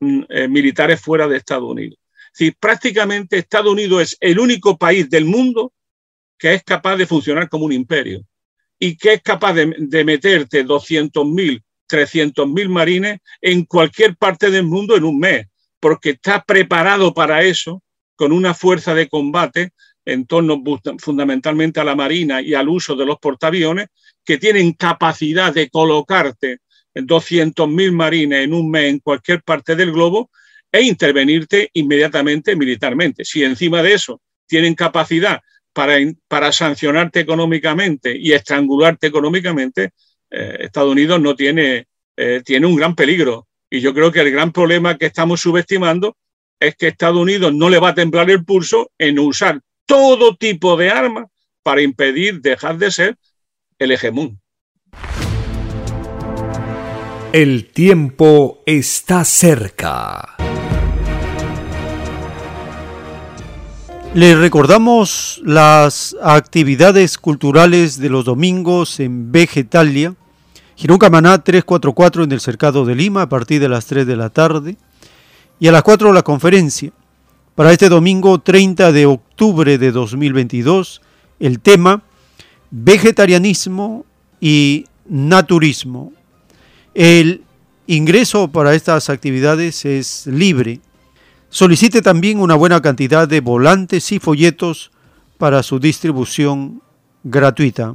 [0.00, 1.98] mm, eh, militares fuera de Estados Unidos.
[2.32, 5.72] Es decir, prácticamente Estados Unidos es el único país del mundo
[6.38, 8.24] que es capaz de funcionar como un imperio
[8.84, 14.96] y que es capaz de, de meterte 200.000, 300.000 marines en cualquier parte del mundo
[14.96, 15.46] en un mes,
[15.78, 17.80] porque está preparado para eso
[18.16, 19.70] con una fuerza de combate
[20.04, 20.60] en torno
[20.98, 23.86] fundamentalmente a la marina y al uso de los portaaviones,
[24.24, 26.58] que tienen capacidad de colocarte
[26.92, 30.28] 200.000 marines en un mes en cualquier parte del globo
[30.72, 33.24] e intervenirte inmediatamente militarmente.
[33.24, 35.40] Si encima de eso tienen capacidad
[35.72, 39.90] para, sancionarte económicamente y estrangularte económicamente,
[40.30, 41.86] eh, Estados Unidos no tiene,
[42.16, 43.48] eh, tiene un gran peligro.
[43.70, 46.16] Y yo creo que el gran problema que estamos subestimando
[46.60, 50.76] es que Estados Unidos no le va a temblar el pulso en usar todo tipo
[50.76, 51.26] de armas
[51.62, 53.16] para impedir dejar de ser
[53.78, 54.40] el hegemón.
[57.32, 60.36] El tiempo está cerca.
[64.14, 70.14] Les recordamos las actividades culturales de los domingos en Vegetalia,
[70.76, 74.28] Girón Camaná 344 en el Cercado de Lima a partir de las 3 de la
[74.28, 74.76] tarde
[75.58, 76.92] y a las 4 la conferencia.
[77.54, 81.00] Para este domingo 30 de octubre de 2022,
[81.40, 82.02] el tema
[82.70, 84.04] vegetarianismo
[84.42, 86.12] y naturismo.
[86.92, 87.44] El
[87.86, 90.80] ingreso para estas actividades es libre.
[91.52, 94.90] Solicite también una buena cantidad de volantes y folletos
[95.36, 96.80] para su distribución
[97.24, 97.94] gratuita.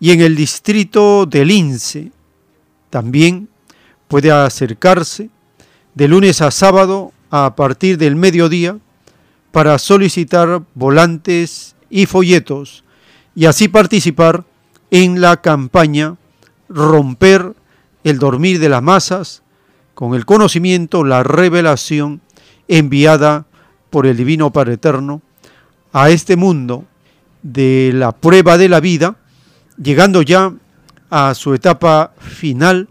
[0.00, 2.10] Y en el distrito del Lince
[2.88, 3.50] también
[4.08, 5.28] puede acercarse
[5.94, 8.78] de lunes a sábado a partir del mediodía
[9.52, 12.82] para solicitar volantes y folletos
[13.34, 14.44] y así participar
[14.90, 16.16] en la campaña
[16.70, 17.54] Romper
[18.04, 19.42] el dormir de las masas
[19.92, 22.22] con el conocimiento, la revelación
[22.68, 23.46] enviada
[23.90, 25.22] por el Divino Padre Eterno
[25.92, 26.84] a este mundo
[27.42, 29.16] de la prueba de la vida,
[29.82, 30.52] llegando ya
[31.10, 32.88] a su etapa final,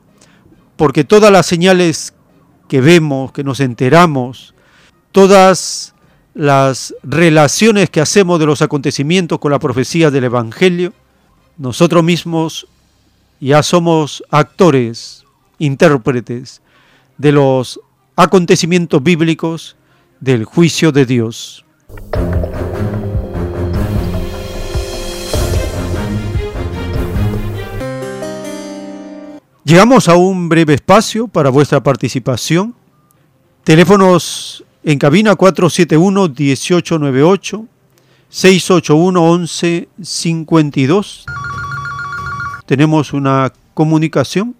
[0.77, 2.13] porque todas las señales
[2.67, 4.53] que vemos, que nos enteramos,
[5.11, 5.93] todas
[6.33, 10.93] las relaciones que hacemos de los acontecimientos con la profecía del Evangelio,
[11.57, 12.67] nosotros mismos
[13.39, 15.23] ya somos actores,
[15.59, 16.61] intérpretes
[17.17, 17.79] de los
[18.15, 19.75] acontecimientos bíblicos
[20.19, 21.63] del juicio de Dios.
[29.63, 32.75] Llegamos a un breve espacio para vuestra participación.
[33.63, 37.67] Teléfonos en cabina 471-1898,
[38.31, 41.23] 681-1152.
[42.67, 44.55] Tenemos una comunicación.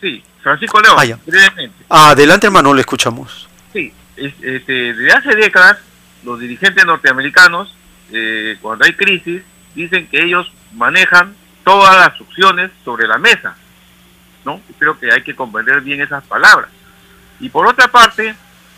[0.00, 1.84] Sí, Francisco León, Ah, brevemente.
[1.88, 3.48] Adelante, hermano, le escuchamos.
[3.72, 5.78] Sí, es- este, desde hace décadas
[6.22, 7.74] los dirigentes norteamericanos,
[8.12, 9.42] eh, cuando hay crisis,
[9.74, 13.56] dicen que ellos manejan todas las opciones sobre la mesa.
[14.44, 14.60] ¿no?
[14.78, 16.70] Creo que hay que comprender bien esas palabras.
[17.40, 18.32] Y por otra parte,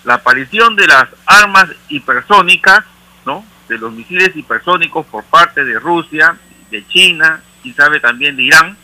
[0.05, 2.83] la aparición de las armas hipersónicas,
[3.27, 3.45] ¿no?
[3.69, 6.35] de los misiles hipersónicos por parte de Rusia,
[6.71, 8.75] de China y sabe también de Irán,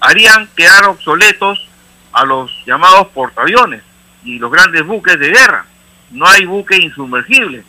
[0.00, 1.66] harían quedar obsoletos
[2.12, 3.82] a los llamados portaaviones
[4.24, 5.64] y los grandes buques de guerra.
[6.10, 7.64] No hay buque insumergible.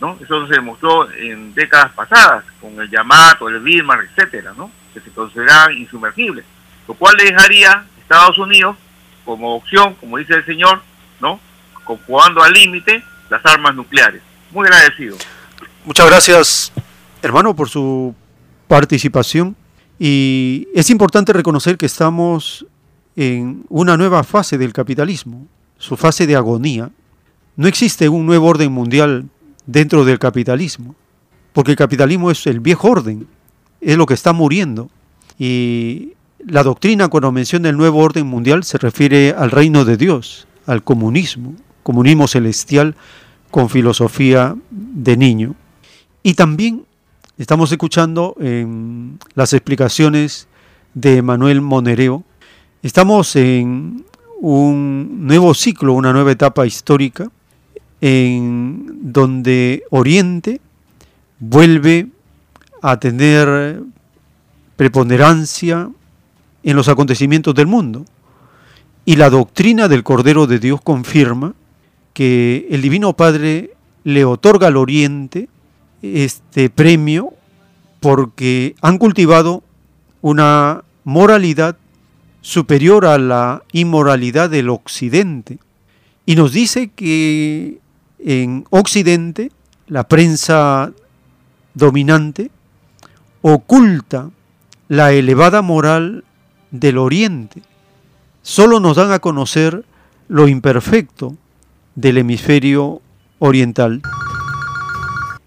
[0.00, 0.16] ¿no?
[0.22, 4.70] Eso se demostró en décadas pasadas con el Yamato, el Bismarck, etcétera, ¿no?
[4.94, 6.44] que se consideraban insumergibles.
[6.86, 8.76] Lo cual dejaría a Estados Unidos
[9.24, 10.80] como opción, como dice el señor,
[11.20, 11.40] ¿no?
[12.42, 14.22] Al límite las armas nucleares.
[14.50, 15.16] Muy agradecido.
[15.84, 16.72] Muchas gracias,
[17.22, 18.14] hermano, por su
[18.66, 19.56] participación.
[19.98, 22.66] Y es importante reconocer que estamos
[23.20, 26.92] en una nueva fase del capitalismo, su fase de agonía.
[27.56, 29.28] No existe un nuevo orden mundial
[29.66, 30.94] dentro del capitalismo,
[31.52, 33.26] porque el capitalismo es el viejo orden,
[33.80, 34.88] es lo que está muriendo.
[35.36, 36.12] Y
[36.46, 40.84] la doctrina cuando menciona el nuevo orden mundial se refiere al reino de Dios, al
[40.84, 42.94] comunismo, comunismo celestial
[43.50, 45.56] con filosofía de niño.
[46.22, 46.84] Y también
[47.36, 50.46] estamos escuchando en las explicaciones
[50.94, 52.22] de Manuel Monereo.
[52.80, 54.04] Estamos en
[54.40, 57.28] un nuevo ciclo, una nueva etapa histórica,
[58.00, 60.60] en donde Oriente
[61.40, 62.06] vuelve
[62.80, 63.82] a tener
[64.76, 65.90] preponderancia
[66.62, 68.04] en los acontecimientos del mundo.
[69.04, 71.54] Y la doctrina del Cordero de Dios confirma
[72.12, 73.72] que el Divino Padre
[74.04, 75.48] le otorga al Oriente
[76.00, 77.32] este premio
[77.98, 79.64] porque han cultivado
[80.22, 81.76] una moralidad
[82.48, 85.58] superior a la inmoralidad del Occidente.
[86.24, 87.78] Y nos dice que
[88.18, 89.52] en Occidente
[89.86, 90.90] la prensa
[91.74, 92.50] dominante
[93.42, 94.30] oculta
[94.88, 96.24] la elevada moral
[96.70, 97.60] del Oriente.
[98.40, 99.84] Solo nos dan a conocer
[100.28, 101.36] lo imperfecto
[101.96, 103.02] del hemisferio
[103.40, 104.00] oriental.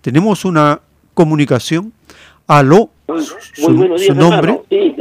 [0.01, 0.81] Tenemos una
[1.15, 1.93] comunicación.
[2.45, 4.61] Aló, su, su nombre.
[4.69, 4.93] Sí,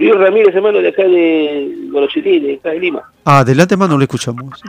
[0.00, 3.02] Luis Ramírez, hermano, de acá de de acá de Lima.
[3.22, 4.62] Adelante, hermano, le escuchamos.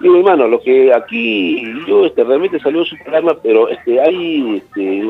[0.00, 5.02] Digo, hermano, lo que aquí yo este, realmente salió su programa, pero este, hay, este,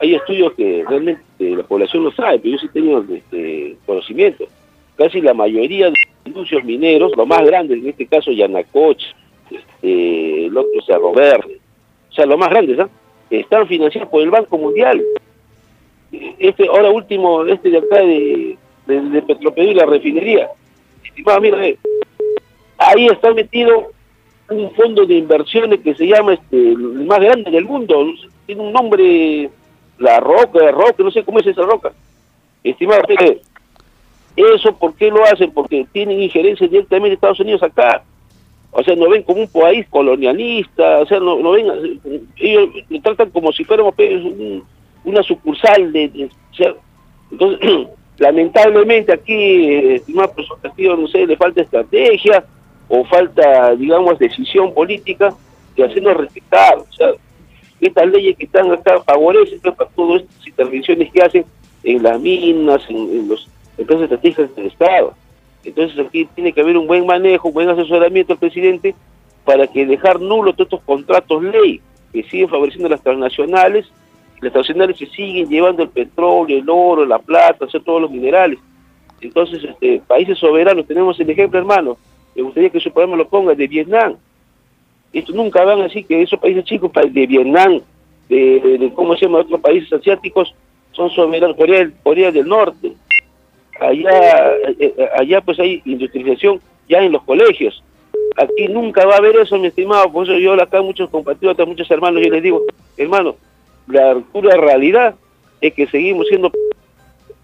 [0.00, 4.44] hay estudios que realmente la población no sabe, pero yo sí tengo este, conocimiento.
[4.96, 9.08] Casi la mayoría de los anuncios mineros, los más grandes, en este caso Yanacocha,
[9.50, 11.58] este, el otro Cerro Verde,
[12.08, 12.88] o sea, los más grandes, ¿ah?
[13.30, 15.02] están financiados por el Banco Mundial.
[16.38, 20.48] Este, ahora último, este de acá de, de, de Petroperú y la refinería.
[21.04, 21.78] Estimado, mira, eh,
[22.78, 23.92] ahí está metido
[24.48, 28.04] un fondo de inversiones que se llama este, el más grande del mundo,
[28.46, 29.50] tiene un nombre,
[29.98, 31.92] la roca, roca, no sé cómo es esa roca.
[32.62, 33.02] Estimado,
[34.36, 35.50] eso, ¿por qué lo hacen?
[35.52, 38.02] Porque tienen injerencia directamente de Estados Unidos acá.
[38.70, 42.00] O sea, no ven como un país colonialista, o sea, no, no ven,
[42.36, 43.94] ellos lo tratan como si fuéramos
[45.04, 46.30] una sucursal de,
[47.30, 47.60] entonces,
[48.22, 52.44] lamentablemente aquí, estimado profesor Castillo, no sé, le falta estrategia
[52.88, 55.34] o falta, digamos, decisión política
[55.76, 56.78] de hacernos respetar.
[56.78, 57.08] O sea,
[57.80, 61.44] estas leyes que están acá favorecen pues, para todas estas intervenciones que hacen
[61.82, 65.14] en las minas, en, en los empresas estratégicas del Estado.
[65.64, 68.94] Entonces aquí tiene que haber un buen manejo, un buen asesoramiento del presidente
[69.44, 71.80] para que dejar nulos todos estos contratos ley
[72.12, 73.86] que siguen favoreciendo a las transnacionales.
[74.42, 78.58] Las transnacionales se siguen llevando el petróleo, el oro, la plata, hacer todos los minerales.
[79.20, 81.96] Entonces, este, países soberanos, tenemos el ejemplo, hermano,
[82.34, 84.16] me gustaría que su programa lo ponga, de Vietnam.
[85.12, 87.80] Esto nunca van a decir que esos países chicos de Vietnam,
[88.28, 90.52] de, de, ¿cómo se llama?, otros países asiáticos,
[90.90, 92.94] son soberanos, Corea, del Norte,
[93.78, 97.80] allá, eh, eh, allá pues hay industrialización ya en los colegios.
[98.36, 101.88] Aquí nunca va a haber eso, mi estimado, por eso yo acá muchos compatriotas, muchos
[101.92, 102.62] hermanos, yo les digo,
[102.96, 103.36] hermano,
[103.86, 105.14] la pura realidad
[105.60, 106.50] es que seguimos siendo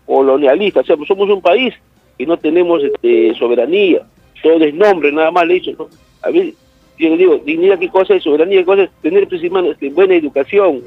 [0.06, 1.74] colonialistas, o sea, somos un país
[2.16, 4.02] y no tenemos este, soberanía,
[4.42, 5.88] todo es nombre, nada más le he dicho, ¿no?
[6.22, 6.52] A ver,
[6.98, 8.60] yo le digo, dignidad, ¿qué cosa es soberanía?
[8.60, 10.82] ¿Qué cosa es tener principalmente este, buena educación,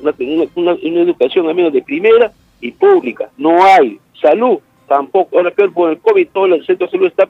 [0.56, 3.30] una educación al menos de primera y pública?
[3.38, 3.98] No hay.
[4.22, 7.30] Salud, tampoco, ahora peor por el COVID, todo el centro de salud está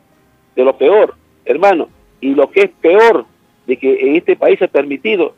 [0.56, 1.16] de lo peor,
[1.46, 1.90] hermano.
[2.20, 3.26] Y lo que es peor,
[3.68, 5.36] de que en este país ha permitido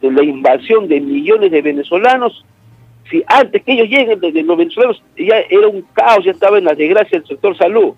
[0.00, 2.44] la invasión de millones de venezolanos,
[3.10, 6.64] si antes que ellos lleguen de, los venezolanos ya era un caos, ya estaba en
[6.64, 7.94] la desgracia del sector salud,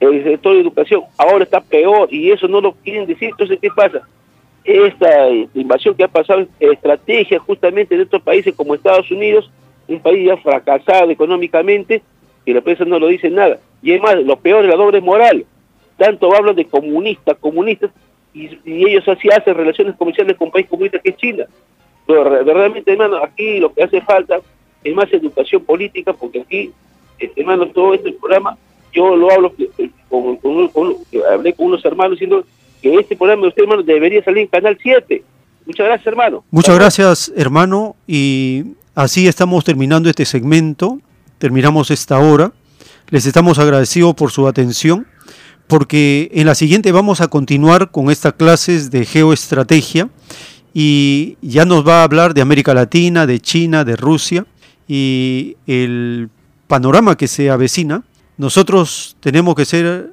[0.00, 3.68] el sector de educación, ahora está peor y eso no lo quieren decir, entonces ¿qué
[3.70, 4.00] pasa?
[4.64, 9.50] Esta invasión que ha pasado es estrategia justamente de estos países como Estados Unidos,
[9.88, 12.02] un país ya fracasado económicamente,
[12.44, 13.58] y la prensa no lo dice nada.
[13.82, 15.44] Y es más, lo peor es la doble moral.
[15.96, 17.90] Tanto hablan de comunistas, comunistas,
[18.32, 21.46] y, ellos así hacen relaciones comerciales con un país comunista que es China.
[22.06, 24.40] Pero verdaderamente, hermano, aquí lo que hace falta
[24.82, 26.72] es más educación política, porque aquí,
[27.18, 28.56] este, hermano, todo este programa,
[28.92, 30.96] yo lo hablo eh, con, con,
[31.30, 32.44] hablé con unos hermanos diciendo
[32.82, 35.22] que este programa de usted, hermano, debería salir en Canal 7.
[35.66, 36.44] Muchas gracias, hermano.
[36.50, 40.98] Muchas gracias, hermano, y así estamos terminando este segmento
[41.40, 42.52] terminamos esta hora.
[43.08, 45.06] Les estamos agradecidos por su atención,
[45.70, 50.08] porque en la siguiente vamos a continuar con estas clases de geoestrategia
[50.74, 54.46] y ya nos va a hablar de América Latina, de China, de Rusia
[54.88, 56.28] y el
[56.66, 58.02] panorama que se avecina.
[58.36, 60.12] Nosotros tenemos que ser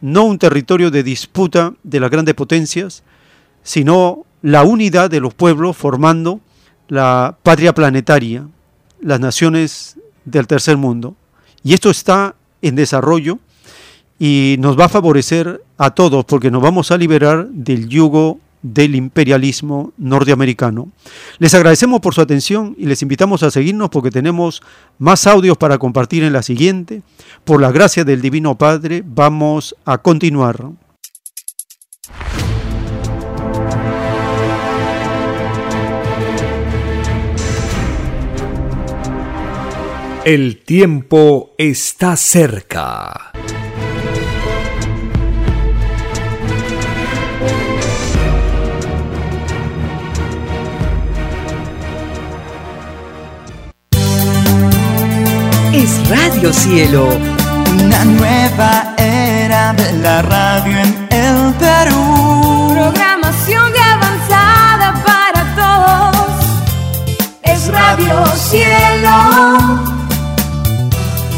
[0.00, 3.04] no un territorio de disputa de las grandes potencias,
[3.62, 6.40] sino la unidad de los pueblos formando
[6.88, 8.48] la patria planetaria,
[9.00, 11.14] las naciones del tercer mundo.
[11.62, 13.38] Y esto está en desarrollo
[14.22, 18.94] y nos va a favorecer a todos porque nos vamos a liberar del yugo del
[18.94, 20.90] imperialismo norteamericano.
[21.38, 24.62] Les agradecemos por su atención y les invitamos a seguirnos porque tenemos
[24.98, 27.00] más audios para compartir en la siguiente.
[27.44, 30.66] Por la gracia del Divino Padre vamos a continuar.
[40.26, 43.32] El tiempo está cerca.
[55.72, 57.08] Es Radio Cielo.
[57.84, 62.72] Una nueva era de la radio en el Perú.
[62.74, 66.44] Programación de avanzada para todos.
[67.42, 70.00] Es Radio Cielo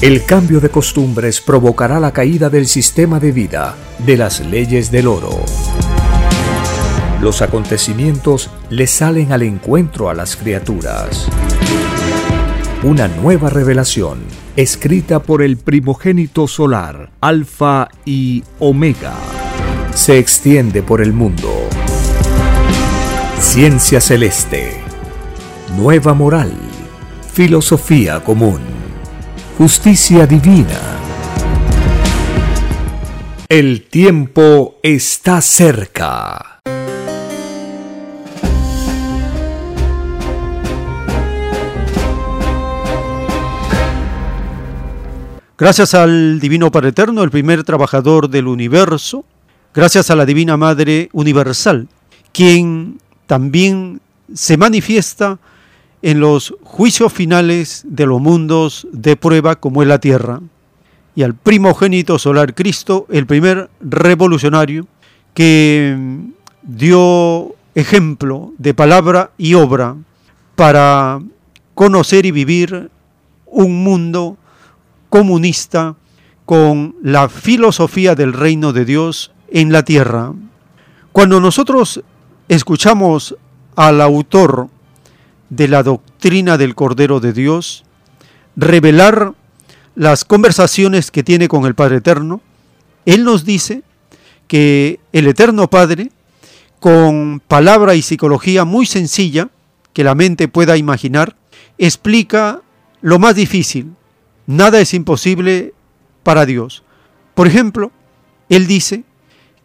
[0.00, 5.08] El cambio de costumbres provocará la caída del sistema de vida, de las leyes del
[5.08, 5.44] oro.
[7.20, 11.28] Los acontecimientos le salen al encuentro a las criaturas.
[12.84, 14.20] Una nueva revelación,
[14.54, 19.14] escrita por el primogénito solar, Alfa y Omega,
[19.94, 21.52] se extiende por el mundo.
[23.40, 24.80] Ciencia celeste,
[25.76, 26.52] nueva moral,
[27.38, 28.58] filosofía común,
[29.56, 30.80] justicia divina.
[33.48, 36.58] El tiempo está cerca.
[45.56, 49.24] Gracias al Divino Padre Eterno, el primer trabajador del universo,
[49.72, 51.86] gracias a la Divina Madre Universal,
[52.32, 52.98] quien
[53.28, 54.00] también
[54.34, 55.38] se manifiesta
[56.02, 60.40] en los juicios finales de los mundos de prueba como es la Tierra,
[61.14, 64.86] y al primogénito solar Cristo, el primer revolucionario
[65.34, 65.96] que
[66.62, 69.96] dio ejemplo de palabra y obra
[70.54, 71.20] para
[71.74, 72.90] conocer y vivir
[73.46, 74.36] un mundo
[75.08, 75.96] comunista
[76.44, 80.32] con la filosofía del reino de Dios en la tierra.
[81.12, 82.02] Cuando nosotros
[82.48, 83.36] escuchamos
[83.76, 84.68] al autor
[85.50, 87.84] de la doctrina del Cordero de Dios
[88.56, 89.34] revelar
[89.94, 92.40] las conversaciones que tiene con el Padre Eterno,
[93.06, 93.82] Él nos dice
[94.46, 96.10] que el Eterno Padre,
[96.80, 99.48] con palabra y psicología muy sencilla,
[99.92, 101.36] que la mente pueda imaginar,
[101.78, 102.62] explica
[103.00, 103.92] lo más difícil,
[104.48, 105.74] Nada es imposible
[106.22, 106.82] para Dios.
[107.34, 107.92] Por ejemplo,
[108.48, 109.04] Él dice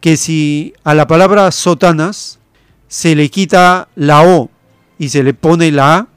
[0.02, 2.38] que si a la palabra sotanas
[2.86, 4.50] se le quita la O
[5.04, 6.08] y se le pone la A,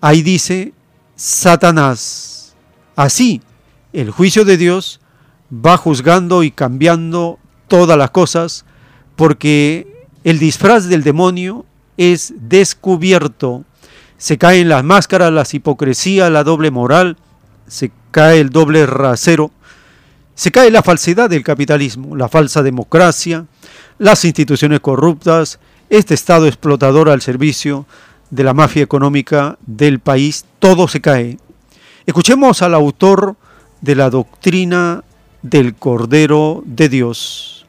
[0.00, 0.72] ahí dice
[1.16, 2.54] Satanás.
[2.94, 3.42] Así,
[3.92, 5.00] el juicio de Dios
[5.52, 8.64] va juzgando y cambiando todas las cosas
[9.16, 11.66] porque el disfraz del demonio
[11.96, 13.64] es descubierto.
[14.18, 17.16] Se caen las máscaras, las hipocresías, la doble moral,
[17.66, 19.50] se cae el doble rasero,
[20.36, 23.46] se cae la falsedad del capitalismo, la falsa democracia,
[23.98, 25.58] las instituciones corruptas,
[25.90, 27.84] este Estado explotador al servicio
[28.32, 31.36] de la mafia económica del país, todo se cae.
[32.06, 33.36] Escuchemos al autor
[33.82, 35.04] de la doctrina
[35.42, 37.66] del Cordero de Dios.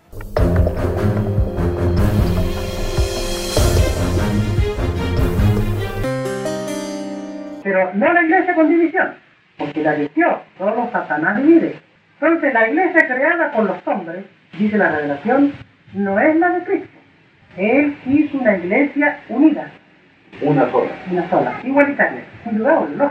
[7.62, 9.24] Pero no la iglesia con división
[9.58, 11.76] porque la eligió, solo Satanás divide.
[12.20, 14.24] Entonces la iglesia creada por los hombres,
[14.58, 15.52] dice la revelación,
[15.94, 16.98] no es la de Cristo.
[17.58, 19.70] Él hizo una iglesia unida.
[20.42, 20.92] Una sola.
[21.12, 23.10] Una sola, igualitaria, indudable, ¿no?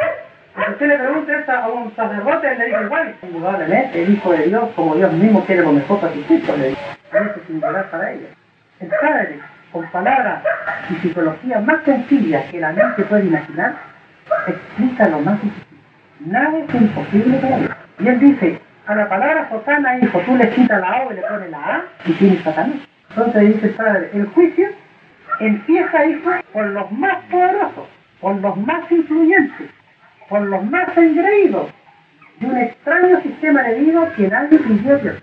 [0.54, 4.32] Si usted le pregunta esto a un sacerdote, él le dice igual, indudablemente, el Hijo
[4.32, 6.80] de Dios, como Dios mismo quiere lo mejor para sus hijos, le dice.
[7.12, 8.28] Eso es singular para ellos.
[8.80, 9.40] El Padre,
[9.72, 10.42] con palabras
[10.90, 13.76] y psicología más sencillas que la mente puede imaginar,
[14.46, 15.78] explica lo más difícil.
[16.20, 17.70] Nada es imposible para Dios.
[17.98, 21.22] Y él dice, a la palabra Sotana, hijo, tú le quitas la O y le
[21.22, 22.76] pones la A y tienes Satanás.
[23.10, 24.68] Entonces dice el Padre, el juicio
[25.46, 27.88] empieza, hijo, por los más poderosos,
[28.20, 29.70] por los más influyentes,
[30.28, 31.68] por los más engreídos
[32.40, 35.22] de un extraño sistema de vida que nadie pidió a Dios.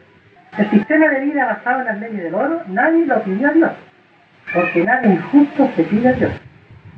[0.58, 3.72] El sistema de vida basado en las leyes del oro, nadie lo pidió a Dios,
[4.54, 6.32] porque nadie injusto se pide a Dios.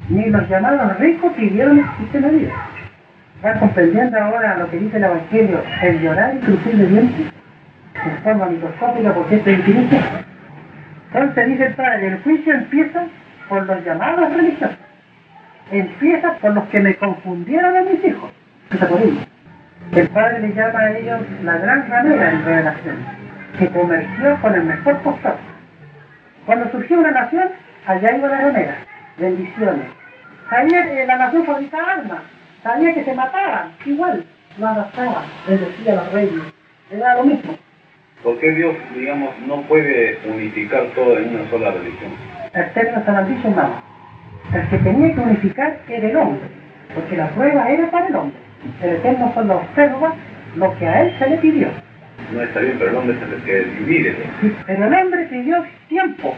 [0.10, 2.53] Ni los llamados ricos pidieron el sistema de vida
[3.35, 7.34] ¿Están comprendiendo ahora lo que dice el Evangelio, el llorar y crujir de dientes?
[8.06, 9.95] En forma microscópica porque esto es infinito.
[11.14, 13.06] Entonces dice el Padre, el juicio empieza
[13.50, 14.78] por los llamados religiosos.
[15.72, 18.32] Empieza por los que me confundieron a mis hijos.
[19.92, 22.96] El Padre le llama a ellos la gran ramera en revelación,
[23.60, 25.36] que comerció con el mejor postor.
[26.46, 27.50] Cuando surgió una nación,
[27.86, 28.76] allá iba la ramera,
[29.18, 29.88] bendiciones.
[30.50, 32.22] Ahí eh, la nación fabricaba armas,
[32.64, 34.24] sabía que se mataban, igual,
[34.58, 36.42] no adaptaban, les decía los reyes,
[36.90, 37.58] era lo mismo.
[38.23, 42.11] ¿Por qué Dios, digamos, no puede unificar todo en una sola religión?
[42.53, 43.81] El término dicho, hermano.
[44.53, 46.41] El que tenía que unificar era el hombre,
[46.93, 48.38] porque la prueba era para el hombre.
[48.84, 50.14] El Eterno solo observa
[50.56, 51.69] lo que a él se le pidió.
[52.31, 54.15] No está bien, pero el hombre es el que divide.
[54.41, 56.38] Sí, Pero el hombre pidió tiempo,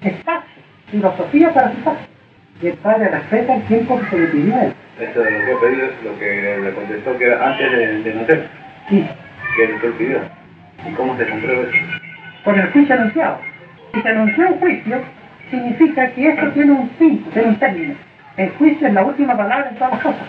[0.00, 1.98] espacio, filosofía para su paz.
[2.62, 4.74] Y el Padre respeta el tiempo que se le pidió a él.
[5.00, 8.02] Esto de lo que he pedido es lo que le contestó que era antes de,
[8.02, 8.48] de nacer.
[8.88, 9.06] Sí.
[9.56, 10.37] Que que él pidió.
[10.86, 11.78] ¿Y cómo se comprueba eso?
[12.44, 13.38] Por el juicio anunciado.
[13.94, 15.02] Si se anunció un juicio,
[15.50, 17.94] significa que esto tiene un fin, tiene un término.
[18.36, 20.28] El juicio es la última palabra en todas las cosas.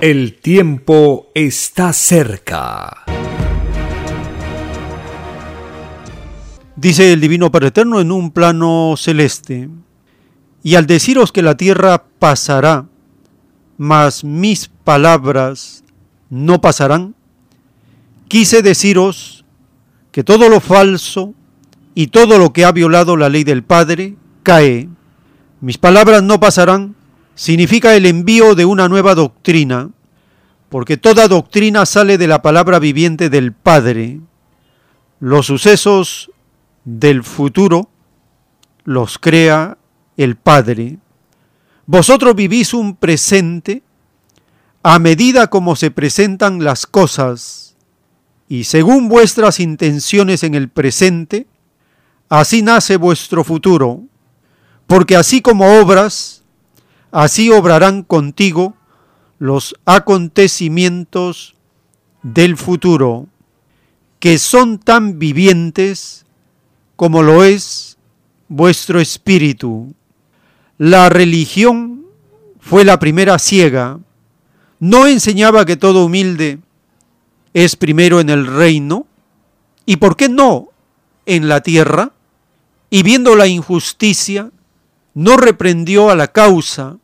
[0.00, 3.04] El tiempo está cerca.
[6.74, 9.68] Dice el Divino Padre Eterno en un plano celeste,
[10.64, 12.86] y al deciros que la tierra pasará,
[13.78, 15.84] mas mis palabras
[16.28, 17.14] no pasarán,
[18.32, 19.44] quise deciros
[20.10, 21.34] que todo lo falso
[21.94, 24.88] y todo lo que ha violado la ley del Padre cae.
[25.60, 26.94] Mis palabras no pasarán
[27.34, 29.90] significa el envío de una nueva doctrina,
[30.70, 34.20] porque toda doctrina sale de la palabra viviente del Padre.
[35.20, 36.30] Los sucesos
[36.86, 37.90] del futuro
[38.84, 39.76] los crea
[40.16, 40.96] el Padre.
[41.84, 43.82] Vosotros vivís un presente
[44.82, 47.71] a medida como se presentan las cosas,
[48.52, 51.46] y según vuestras intenciones en el presente,
[52.28, 54.02] así nace vuestro futuro,
[54.86, 56.42] porque así como obras,
[57.12, 58.76] así obrarán contigo
[59.38, 61.54] los acontecimientos
[62.22, 63.26] del futuro,
[64.20, 66.26] que son tan vivientes
[66.94, 67.96] como lo es
[68.48, 69.94] vuestro espíritu.
[70.76, 72.04] La religión
[72.60, 73.98] fue la primera ciega,
[74.78, 76.58] no enseñaba que todo humilde
[77.54, 79.06] es primero en el reino,
[79.84, 80.68] y por qué no
[81.26, 82.12] en la tierra,
[82.90, 84.50] y viendo la injusticia,
[85.14, 86.98] no reprendió a la causa,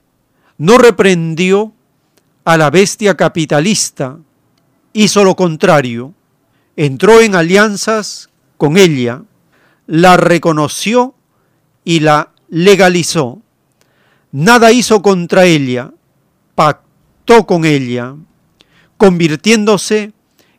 [0.56, 1.72] no reprendió
[2.44, 4.18] a la bestia capitalista,
[4.92, 6.14] hizo lo contrario,
[6.76, 9.22] entró en alianzas con ella,
[9.86, 11.14] la reconoció
[11.84, 13.40] y la legalizó.
[14.32, 15.92] Nada hizo contra ella,
[16.54, 18.14] pactó con ella,
[18.96, 20.12] convirtiéndose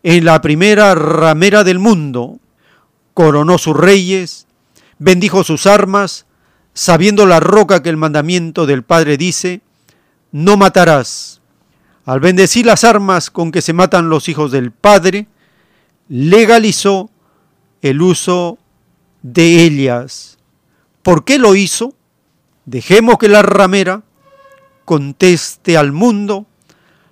[0.03, 2.39] en la primera ramera del mundo,
[3.13, 4.47] coronó sus reyes,
[4.97, 6.25] bendijo sus armas,
[6.73, 9.61] sabiendo la roca que el mandamiento del Padre dice,
[10.31, 11.41] no matarás.
[12.05, 15.27] Al bendecir las armas con que se matan los hijos del Padre,
[16.07, 17.09] legalizó
[17.81, 18.57] el uso
[19.21, 20.37] de ellas.
[21.03, 21.93] ¿Por qué lo hizo?
[22.65, 24.03] Dejemos que la ramera
[24.85, 26.45] conteste al mundo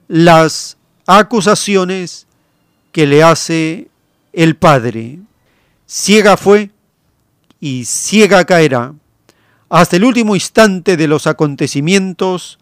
[0.08, 2.27] las acusaciones
[2.98, 3.90] que le hace
[4.34, 5.20] el Padre.
[5.86, 6.72] Ciega fue
[7.60, 8.96] y ciega caerá.
[9.70, 12.58] Hasta el último instante de los acontecimientos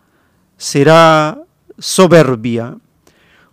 [0.57, 1.39] será
[1.79, 2.75] soberbia.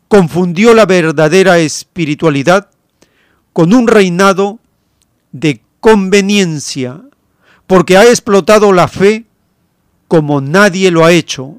[0.09, 2.69] Confundió la verdadera espiritualidad
[3.53, 4.59] con un reinado
[5.31, 7.01] de conveniencia,
[7.69, 9.25] porque ha explotado la fe
[10.09, 11.55] como nadie lo ha hecho.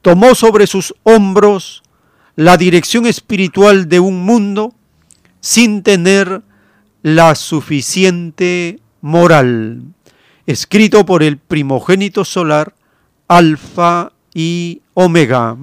[0.00, 1.81] Tomó sobre sus hombros
[2.36, 4.72] la dirección espiritual de un mundo
[5.40, 6.42] sin tener
[7.02, 9.82] la suficiente moral.
[10.46, 12.74] Escrito por el primogénito solar,
[13.28, 15.56] Alfa y Omega.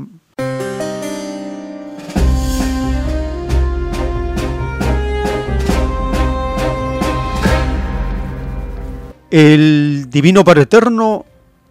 [9.32, 11.26] El Divino Padre Eterno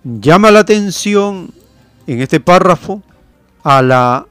[0.04, 1.50] llama la atención
[2.06, 3.02] en este párrafo
[3.64, 4.26] a la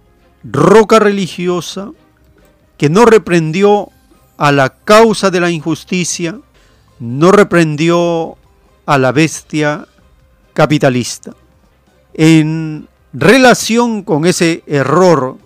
[0.51, 1.91] roca religiosa
[2.77, 3.89] que no reprendió
[4.37, 6.39] a la causa de la injusticia,
[6.99, 8.37] no reprendió
[8.85, 9.87] a la bestia
[10.53, 11.33] capitalista.
[12.13, 15.37] En relación con ese error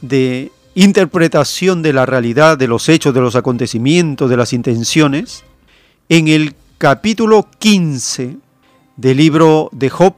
[0.00, 5.44] de interpretación de la realidad, de los hechos, de los acontecimientos, de las intenciones,
[6.08, 8.36] en el capítulo 15
[8.96, 10.14] del libro de Job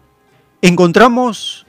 [0.62, 1.66] encontramos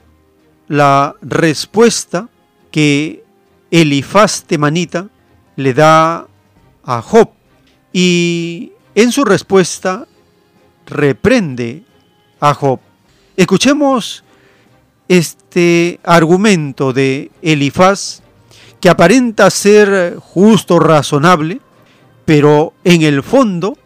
[0.68, 2.28] la respuesta
[2.74, 3.22] que
[3.70, 5.08] Elifaz Temanita
[5.54, 6.26] le da
[6.82, 7.30] a Job
[7.92, 10.08] y en su respuesta
[10.84, 11.84] reprende
[12.40, 12.80] a Job.
[13.36, 14.24] Escuchemos
[15.06, 18.22] este argumento de Elifaz
[18.80, 21.60] que aparenta ser justo, razonable,
[22.24, 23.78] pero en el fondo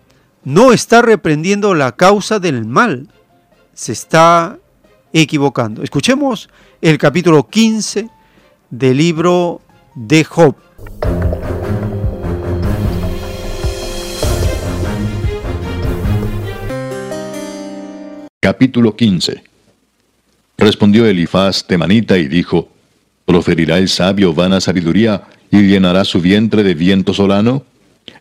[0.44, 3.09] no está reprendiendo la causa del mal,
[3.74, 4.59] se está
[5.12, 5.82] equivocando.
[5.82, 6.48] Escuchemos
[6.81, 8.16] el capítulo 15
[8.70, 9.62] del libro
[9.95, 10.55] de Job.
[18.40, 19.43] Capítulo 15
[20.59, 22.69] Respondió Elifaz temanita y dijo,
[23.24, 27.65] ¿Proferirá el sabio vana sabiduría y llenará su vientre de viento solano?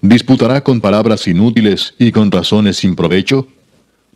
[0.01, 3.47] ¿Disputará con palabras inútiles y con razones sin provecho?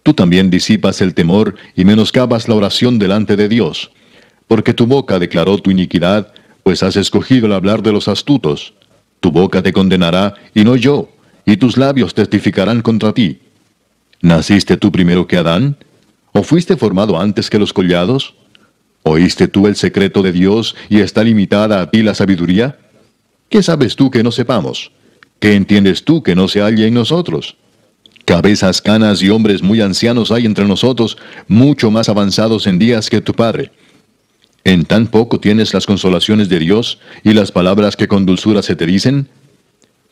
[0.03, 3.91] Tú también disipas el temor y menoscabas la oración delante de Dios,
[4.51, 8.73] porque tu boca declaró tu iniquidad, pues has escogido el hablar de los astutos.
[9.21, 11.07] Tu boca te condenará y no yo,
[11.45, 13.39] y tus labios testificarán contra ti.
[14.21, 15.77] ¿Naciste tú primero que Adán?
[16.33, 18.35] ¿O fuiste formado antes que los collados?
[19.03, 22.77] ¿Oíste tú el secreto de Dios y está limitada a ti la sabiduría?
[23.47, 24.91] ¿Qué sabes tú que no sepamos?
[25.39, 27.55] ¿Qué entiendes tú que no se halla en nosotros?
[28.25, 31.17] Cabezas canas y hombres muy ancianos hay entre nosotros,
[31.47, 33.71] mucho más avanzados en días que tu Padre.
[34.63, 38.75] ¿En tan poco tienes las consolaciones de Dios y las palabras que con dulzura se
[38.75, 39.27] te dicen?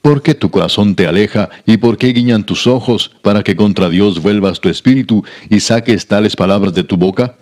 [0.01, 3.89] ¿Por qué tu corazón te aleja y por qué guiñan tus ojos para que contra
[3.89, 7.35] Dios vuelvas tu espíritu y saques tales palabras de tu boca?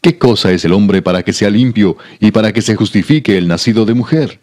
[0.00, 3.46] ¿Qué cosa es el hombre para que sea limpio y para que se justifique el
[3.46, 4.40] nacido de mujer?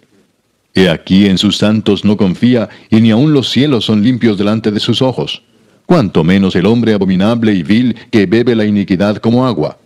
[0.76, 4.72] He aquí en sus santos no confía y ni aun los cielos son limpios delante
[4.72, 5.42] de sus ojos.
[5.86, 9.80] Cuanto menos el hombre abominable y vil que bebe la iniquidad como agua.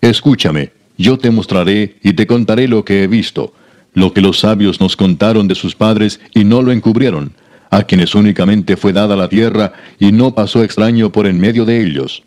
[0.00, 3.54] Escúchame, yo te mostraré y te contaré lo que he visto
[3.94, 7.32] lo que los sabios nos contaron de sus padres y no lo encubrieron,
[7.70, 11.82] a quienes únicamente fue dada la tierra y no pasó extraño por en medio de
[11.82, 12.22] ellos.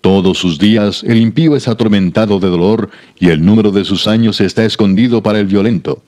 [0.00, 4.40] Todos sus días el impío es atormentado de dolor y el número de sus años
[4.40, 6.02] está escondido para el violento.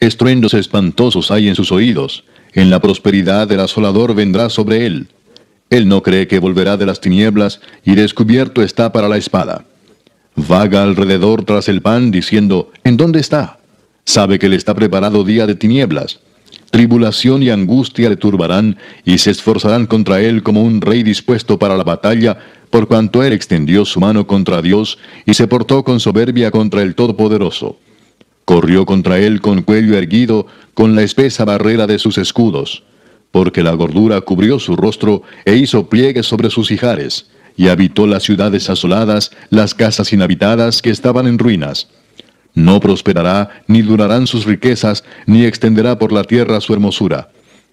[0.00, 5.08] Estruendos espantosos hay en sus oídos, en la prosperidad del asolador vendrá sobre él.
[5.70, 9.64] Él no cree que volverá de las tinieblas y descubierto está para la espada.
[10.36, 13.58] Vaga alrededor tras el pan diciendo, ¿en dónde está?
[14.04, 16.20] Sabe que le está preparado día de tinieblas.
[16.70, 21.76] Tribulación y angustia le turbarán y se esforzarán contra él como un rey dispuesto para
[21.76, 22.36] la batalla,
[22.70, 26.96] por cuanto él extendió su mano contra Dios y se portó con soberbia contra el
[26.96, 27.78] Todopoderoso.
[28.44, 32.82] Corrió contra él con cuello erguido, con la espesa barrera de sus escudos,
[33.30, 38.22] porque la gordura cubrió su rostro e hizo pliegues sobre sus hijares, y habitó las
[38.22, 41.88] ciudades asoladas, las casas inhabitadas que estaban en ruinas
[42.54, 47.30] no prosperará, ni durarán sus riquezas, ni extenderá por la tierra su hermosura.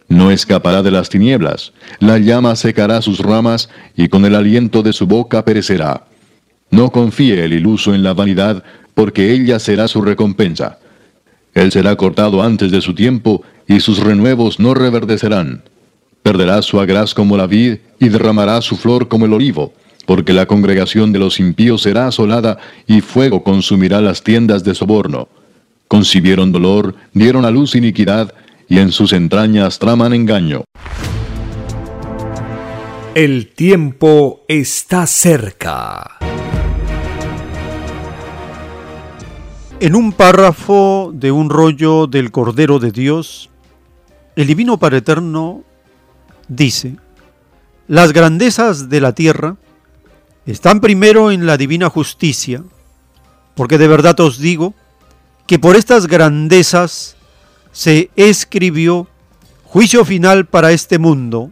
[0.10, 4.92] No escapará de las tinieblas, la llama secará sus ramas, y con el aliento de
[4.92, 6.06] su boca perecerá.
[6.72, 8.64] No confíe el iluso en la vanidad,
[8.96, 10.80] porque ella será su recompensa.
[11.54, 15.64] Él será cortado antes de su tiempo, y sus renuevos no reverdecerán.
[16.24, 19.74] Perderá su agraz como la vid, y derramará su flor como el olivo
[20.06, 22.58] porque la congregación de los impíos será asolada
[22.88, 25.30] y fuego consumirá las tiendas de soborno.
[25.88, 28.34] Concibieron dolor, dieron a luz iniquidad,
[28.68, 30.64] y en sus entrañas traman engaño.
[33.16, 36.20] El tiempo está cerca.
[39.82, 43.50] En un párrafo de un rollo del Cordero de Dios,
[44.36, 45.64] el Divino Padre Eterno
[46.48, 46.98] dice,
[47.88, 49.58] las grandezas de la tierra
[50.46, 52.64] están primero en la divina justicia,
[53.56, 54.74] porque de verdad os digo
[55.48, 57.16] que por estas grandezas
[57.72, 59.08] se escribió
[59.64, 61.52] juicio final para este mundo.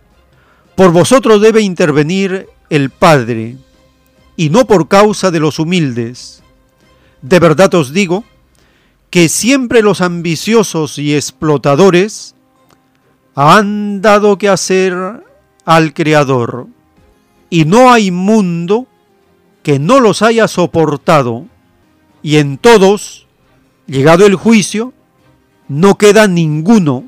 [0.75, 3.57] Por vosotros debe intervenir el Padre,
[4.35, 6.41] y no por causa de los humildes.
[7.21, 8.23] De verdad os digo
[9.09, 12.35] que siempre los ambiciosos y explotadores
[13.41, 15.23] han dado que hacer
[15.63, 16.67] al Creador
[17.49, 18.85] y no hay mundo
[19.63, 21.45] que no los haya soportado,
[22.21, 23.27] y en todos,
[23.87, 24.93] llegado el juicio,
[25.69, 27.05] no queda ninguno,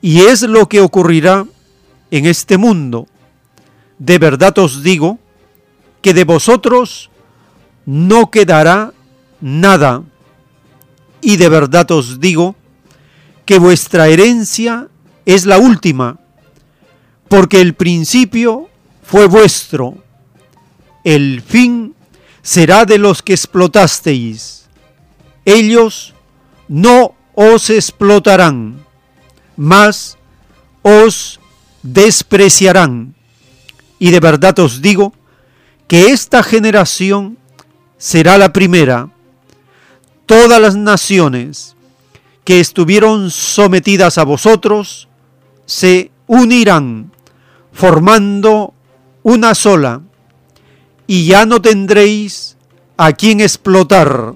[0.00, 1.46] y es lo que ocurrirá
[2.10, 3.06] en este mundo.
[3.98, 5.18] De verdad os digo
[6.00, 7.10] que de vosotros
[7.84, 8.94] no quedará
[9.42, 10.02] nada,
[11.20, 12.54] y de verdad os digo
[13.44, 14.88] que vuestra herencia
[15.26, 16.18] es la última,
[17.28, 18.68] porque el principio
[19.02, 19.96] fue vuestro,
[21.04, 21.94] el fin
[22.42, 24.66] será de los que explotasteis.
[25.44, 26.14] Ellos
[26.68, 28.84] no os explotarán,
[29.56, 30.18] mas
[30.82, 31.40] os
[31.82, 33.14] despreciarán.
[33.98, 35.12] Y de verdad os digo
[35.88, 37.38] que esta generación
[37.98, 39.10] será la primera.
[40.26, 41.76] Todas las naciones
[42.44, 45.08] que estuvieron sometidas a vosotros
[45.72, 47.12] se unirán
[47.72, 48.74] formando
[49.22, 50.02] una sola,
[51.06, 52.58] y ya no tendréis
[52.98, 54.34] a quien explotar.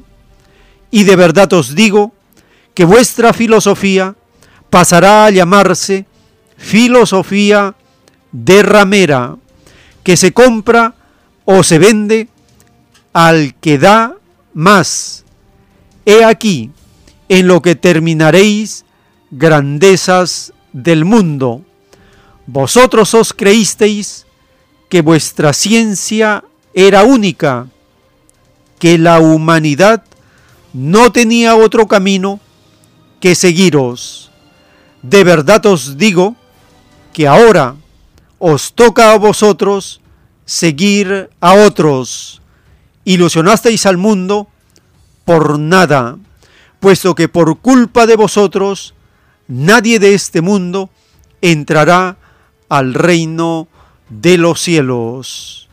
[0.91, 2.15] Y de verdad os digo
[2.73, 4.17] que vuestra filosofía
[4.71, 6.07] pasará a llamarse
[6.57, 7.75] filosofía
[8.33, 9.37] de ramera,
[10.03, 10.95] que se compra
[11.45, 12.29] o se vende
[13.13, 14.15] al que da
[14.55, 15.27] más.
[16.07, 16.71] He aquí,
[17.29, 18.87] en lo que terminaréis
[19.31, 21.63] grandezas del mundo.
[22.47, 24.27] Vosotros os creísteis
[24.91, 26.45] que vuestra ciencia
[26.75, 27.69] era única,
[28.79, 30.05] que la humanidad
[30.75, 32.41] no tenía otro camino
[33.21, 34.31] que seguiros.
[35.03, 36.37] De verdad os digo
[37.15, 37.77] que ahora
[38.39, 40.03] os toca a vosotros
[40.45, 42.43] seguir a otros.
[43.07, 44.49] Ilusionasteis al mundo
[45.25, 46.19] por nada,
[46.81, 48.93] puesto que por culpa de vosotros
[49.49, 50.91] nadie de este mundo
[51.41, 52.17] entrará
[52.69, 53.69] al reino
[54.09, 55.69] de los cielos.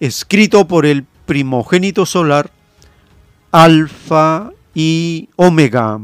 [0.00, 2.50] Escrito por el primogénito solar,
[3.50, 5.98] Alfa y Omega.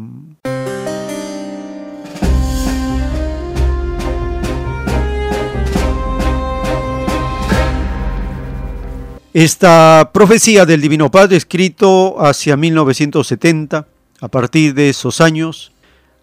[9.32, 13.88] Esta profecía del Divino Padre, escrito hacia 1970,
[14.20, 15.73] a partir de esos años,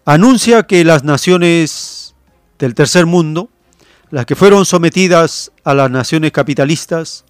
[0.04, 2.14] anuncia que las naciones
[2.58, 3.48] del tercer mundo,
[4.10, 7.24] las que fueron sometidas a las naciones capitalistas,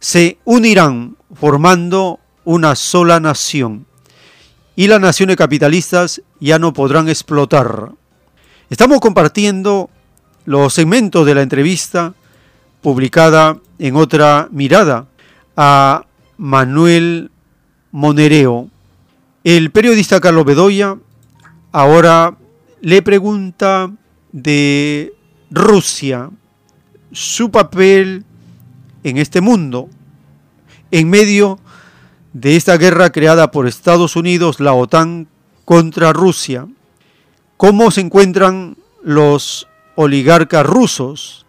[0.00, 3.86] se unirán formando una sola nación
[4.76, 7.92] y las naciones capitalistas ya no podrán explotar.
[8.70, 9.90] Estamos compartiendo
[10.44, 12.14] los segmentos de la entrevista
[12.80, 15.06] publicada en otra mirada
[15.56, 16.04] a
[16.36, 17.30] Manuel
[17.90, 18.68] Monereo.
[19.42, 20.96] El periodista Carlos Bedoya
[21.72, 22.36] ahora
[22.80, 23.90] le pregunta
[24.32, 25.12] de
[25.50, 26.30] Rusia,
[27.12, 28.24] su papel
[29.04, 29.88] en este mundo,
[30.90, 31.58] en medio
[32.32, 35.28] de esta guerra creada por Estados Unidos, la OTAN,
[35.64, 36.66] contra Rusia.
[37.56, 41.46] ¿Cómo se encuentran los oligarcas rusos?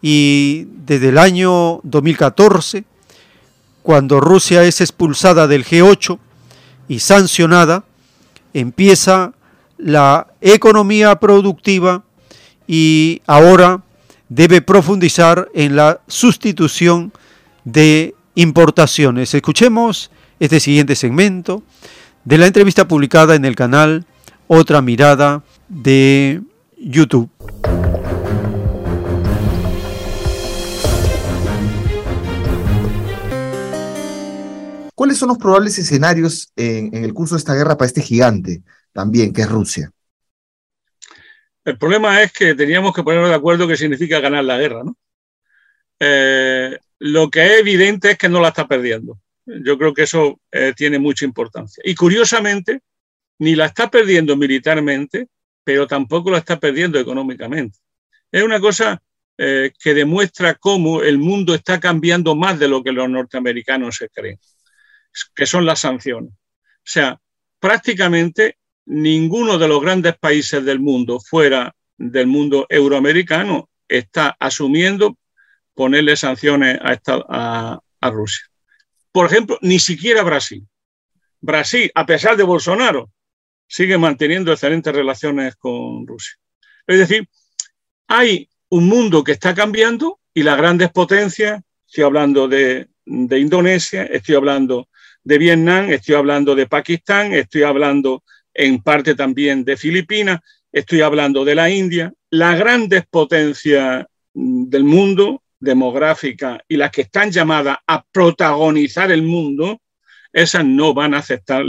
[0.00, 2.84] Y desde el año 2014
[3.84, 6.18] cuando Rusia es expulsada del G8
[6.88, 7.84] y sancionada,
[8.54, 9.33] empieza
[9.84, 12.04] la economía productiva
[12.66, 13.82] y ahora
[14.30, 17.12] debe profundizar en la sustitución
[17.64, 19.34] de importaciones.
[19.34, 21.62] Escuchemos este siguiente segmento
[22.24, 24.06] de la entrevista publicada en el canal
[24.46, 26.40] Otra Mirada de
[26.78, 27.28] YouTube.
[34.94, 38.62] ¿Cuáles son los probables escenarios en, el curso de esta guerra para este gigante
[38.94, 39.90] también, que es Rusia?
[41.64, 44.96] El problema es que teníamos que ponernos de acuerdo qué significa ganar la guerra, ¿no?
[46.00, 49.18] Eh, lo que es evidente es que no la está perdiendo.
[49.44, 51.82] Yo creo que eso eh, tiene mucha importancia.
[51.84, 52.80] Y curiosamente,
[53.38, 55.28] ni la está perdiendo militarmente,
[55.62, 57.78] pero tampoco la está perdiendo económicamente.
[58.30, 59.02] Es una cosa
[59.36, 64.08] eh, que demuestra cómo el mundo está cambiando más de lo que los norteamericanos se
[64.08, 64.38] creen
[65.34, 66.32] que son las sanciones.
[66.32, 67.20] O sea,
[67.58, 75.16] prácticamente ninguno de los grandes países del mundo fuera del mundo euroamericano está asumiendo
[75.74, 78.44] ponerle sanciones a, a, Rusia.
[79.12, 80.66] Por ejemplo, ni siquiera Brasil.
[81.40, 83.10] Brasil, a pesar de Bolsonaro,
[83.66, 86.34] sigue manteniendo excelentes relaciones con Rusia.
[86.86, 87.28] Es decir,
[88.06, 94.34] hay un mundo que está cambiando y las grandes potencias, estoy hablando de Indonesia, estoy
[94.34, 94.88] hablando
[95.22, 98.22] de Vietnam, estoy hablando de Pakistán, estoy hablando
[98.54, 100.40] en parte también de Filipinas,
[100.72, 107.02] estoy hablando de la India, las grandes potencias mm, del mundo demográfica y las que
[107.02, 109.80] están llamadas a protagonizar el mundo,
[110.32, 111.64] esas no van a aceptar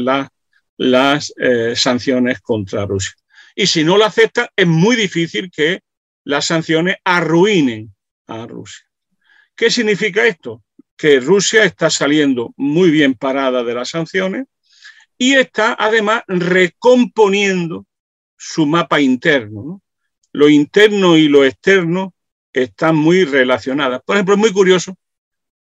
[0.78, 3.14] las eh, sanciones contra Rusia.
[3.56, 5.80] Y si no lo aceptan, es muy difícil que
[6.24, 7.94] las sanciones arruinen
[8.28, 8.86] a Rusia.
[9.56, 10.66] ¿Qué significa esto?
[10.98, 14.46] que Rusia está saliendo muy bien parada de las sanciones
[15.18, 17.86] y está además recomponiendo
[18.38, 19.82] su mapa interno.
[20.32, 22.14] Lo interno y lo externo
[22.52, 24.02] están muy relacionadas.
[24.06, 24.98] Por ejemplo, es muy curioso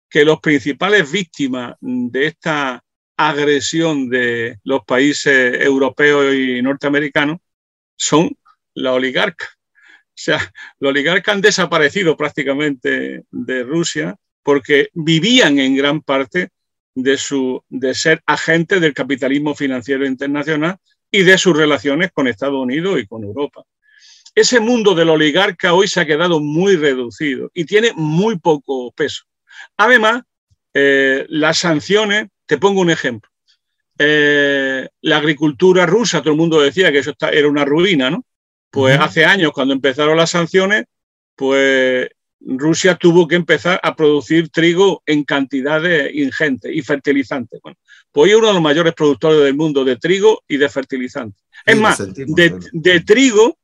[0.09, 2.83] que los principales víctimas de esta
[3.17, 7.37] agresión de los países europeos y norteamericanos
[7.95, 8.29] son
[8.73, 9.47] la oligarca.
[10.15, 16.49] O sea, los oligarcas han desaparecido prácticamente de Rusia porque vivían en gran parte
[16.95, 20.77] de, su, de ser agentes del capitalismo financiero internacional
[21.11, 23.63] y de sus relaciones con Estados Unidos y con Europa.
[24.33, 29.23] Ese mundo del oligarca hoy se ha quedado muy reducido y tiene muy poco peso.
[29.77, 30.23] Además,
[30.73, 33.29] eh, las sanciones, te pongo un ejemplo.
[33.97, 38.25] Eh, la agricultura rusa, todo el mundo decía que eso era una ruina, ¿no?
[38.69, 40.83] Pues hace años, cuando empezaron las sanciones,
[41.37, 42.09] pues
[42.45, 47.59] Rusia tuvo que empezar a producir trigo en cantidades ingentes y fertilizantes.
[47.61, 47.77] Bueno,
[48.11, 51.43] pues hoy es uno de los mayores productores del mundo de trigo y de fertilizantes.
[51.65, 53.57] Es más, de, de trigo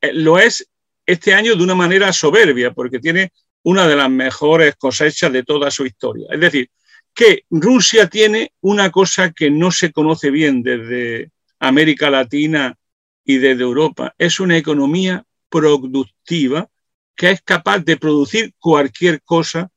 [0.00, 0.68] eh, lo es
[1.06, 3.32] este año de una manera soberbia, porque tiene
[3.62, 6.26] una de las mejores cosechas de toda su historia.
[6.30, 6.68] Es decir,
[7.14, 12.76] que Rusia tiene una cosa que no se conoce bien desde América Latina
[13.24, 14.14] y desde Europa.
[14.18, 16.68] Es una economía productiva
[17.16, 19.70] que es capaz de producir cualquier cosa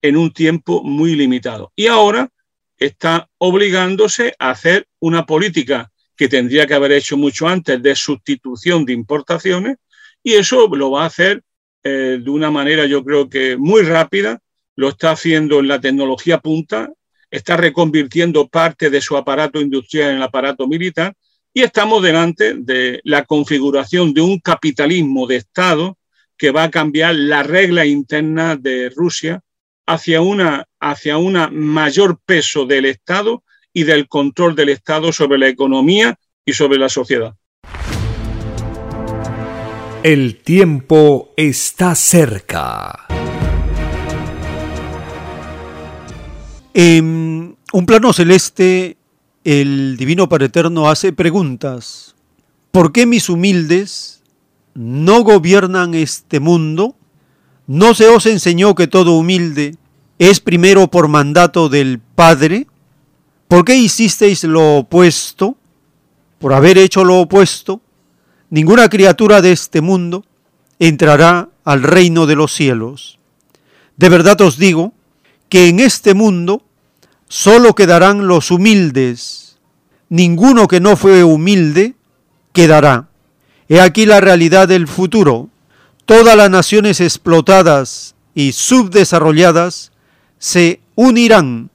[0.00, 1.72] en un tiempo muy limitado.
[1.76, 2.30] Y ahora
[2.76, 8.84] está obligándose a hacer una política que tendría que haber hecho mucho antes de sustitución
[8.84, 9.76] de importaciones
[10.22, 11.42] y eso lo va a hacer
[11.84, 14.40] eh, de una manera yo creo que muy rápida,
[14.76, 16.92] lo está haciendo en la tecnología punta,
[17.30, 21.14] está reconvirtiendo parte de su aparato industrial en el aparato militar
[21.52, 25.98] y estamos delante de la configuración de un capitalismo de Estado
[26.42, 29.42] que va a cambiar la regla interna de Rusia
[29.86, 35.46] hacia una, hacia una mayor peso del Estado y del control del Estado sobre la
[35.46, 37.36] economía y sobre la sociedad.
[40.02, 43.06] El tiempo está cerca.
[46.74, 48.96] En un plano celeste,
[49.44, 52.16] el Divino Padre Eterno hace preguntas.
[52.72, 54.21] ¿Por qué mis humildes
[54.74, 56.96] no gobiernan este mundo?
[57.66, 59.76] ¿No se os enseñó que todo humilde
[60.18, 62.66] es primero por mandato del Padre?
[63.48, 65.56] ¿Por qué hicisteis lo opuesto?
[66.38, 67.80] Por haber hecho lo opuesto,
[68.50, 70.24] ninguna criatura de este mundo
[70.78, 73.18] entrará al reino de los cielos.
[73.96, 74.92] De verdad os digo
[75.48, 76.64] que en este mundo
[77.28, 79.58] solo quedarán los humildes.
[80.08, 81.94] Ninguno que no fue humilde
[82.52, 83.08] quedará.
[83.72, 85.48] He aquí la realidad del futuro.
[86.04, 89.92] Todas las naciones explotadas y subdesarrolladas
[90.38, 91.70] se unirán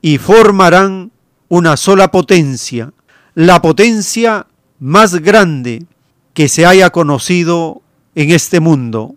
[0.00, 1.10] y formarán
[1.48, 2.92] una sola potencia,
[3.34, 4.46] la potencia
[4.78, 5.86] más grande
[6.34, 7.82] que se haya conocido
[8.14, 9.16] en este mundo.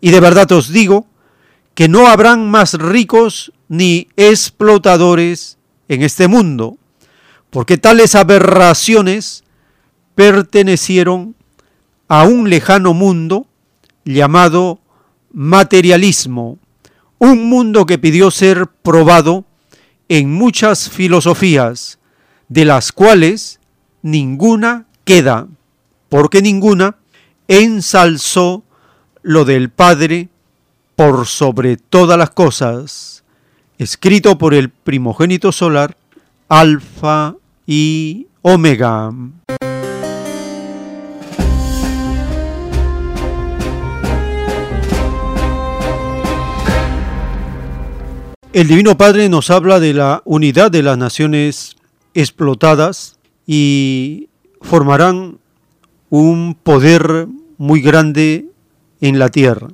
[0.00, 1.06] Y de verdad os digo
[1.76, 6.76] que no habrán más ricos ni explotadores en este mundo,
[7.50, 9.44] porque tales aberraciones
[10.16, 11.36] pertenecieron
[12.08, 13.46] a un lejano mundo
[14.04, 14.80] llamado
[15.32, 16.58] materialismo,
[17.18, 19.44] un mundo que pidió ser probado
[20.08, 21.98] en muchas filosofías,
[22.48, 23.60] de las cuales
[24.02, 25.46] ninguna queda,
[26.08, 26.96] porque ninguna
[27.48, 28.62] ensalzó
[29.22, 30.28] lo del Padre
[30.96, 33.24] por sobre todas las cosas,
[33.78, 35.96] escrito por el primogénito solar,
[36.48, 39.10] Alfa y Omega.
[48.52, 51.76] El Divino Padre nos habla de la unidad de las naciones
[52.12, 54.28] explotadas y
[54.60, 55.38] formarán
[56.10, 58.44] un poder muy grande
[59.00, 59.68] en la tierra.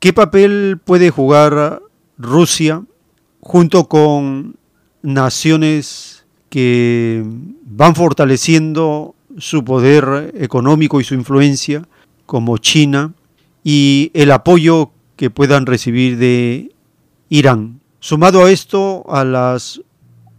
[0.00, 1.82] ¿Qué papel puede jugar
[2.16, 2.82] Rusia
[3.40, 4.56] junto con
[5.02, 7.22] naciones que
[7.66, 11.86] van fortaleciendo su poder económico y su influencia,
[12.24, 13.12] como China,
[13.62, 16.72] y el apoyo que puedan recibir de
[17.28, 17.83] Irán?
[18.06, 19.80] Sumado a esto a las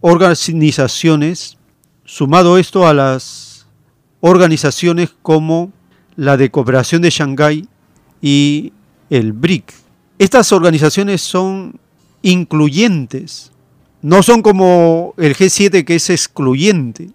[0.00, 1.58] organizaciones,
[2.04, 3.66] sumado esto a las
[4.20, 5.72] organizaciones como
[6.14, 7.66] la de cooperación de Shanghái
[8.22, 8.72] y
[9.10, 9.74] el BRIC.
[10.16, 11.80] Estas organizaciones son
[12.22, 13.50] incluyentes,
[14.00, 17.10] no son como el G7 que es excluyente.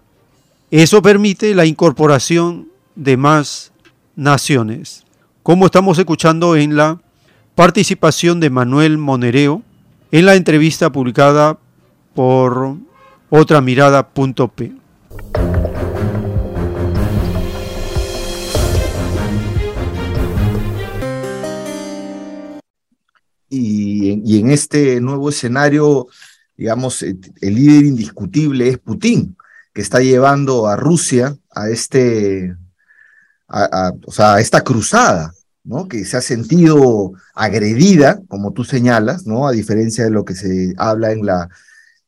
[0.70, 3.72] Eso permite la incorporación de más
[4.16, 5.06] naciones,
[5.42, 7.00] como estamos escuchando en la
[7.54, 9.62] participación de Manuel Monereo,
[10.12, 11.58] en la entrevista publicada
[12.14, 12.76] por
[13.30, 14.74] otramirada.p.
[23.48, 26.08] Y, y en este nuevo escenario,
[26.58, 29.34] digamos, el líder indiscutible es Putin,
[29.72, 32.54] que está llevando a Rusia a este,
[33.48, 35.32] o sea, a esta cruzada
[35.64, 35.88] ¿no?
[35.88, 39.46] que se ha sentido agredida, como tú señalas, ¿no?
[39.46, 41.48] a diferencia de lo que se habla en la,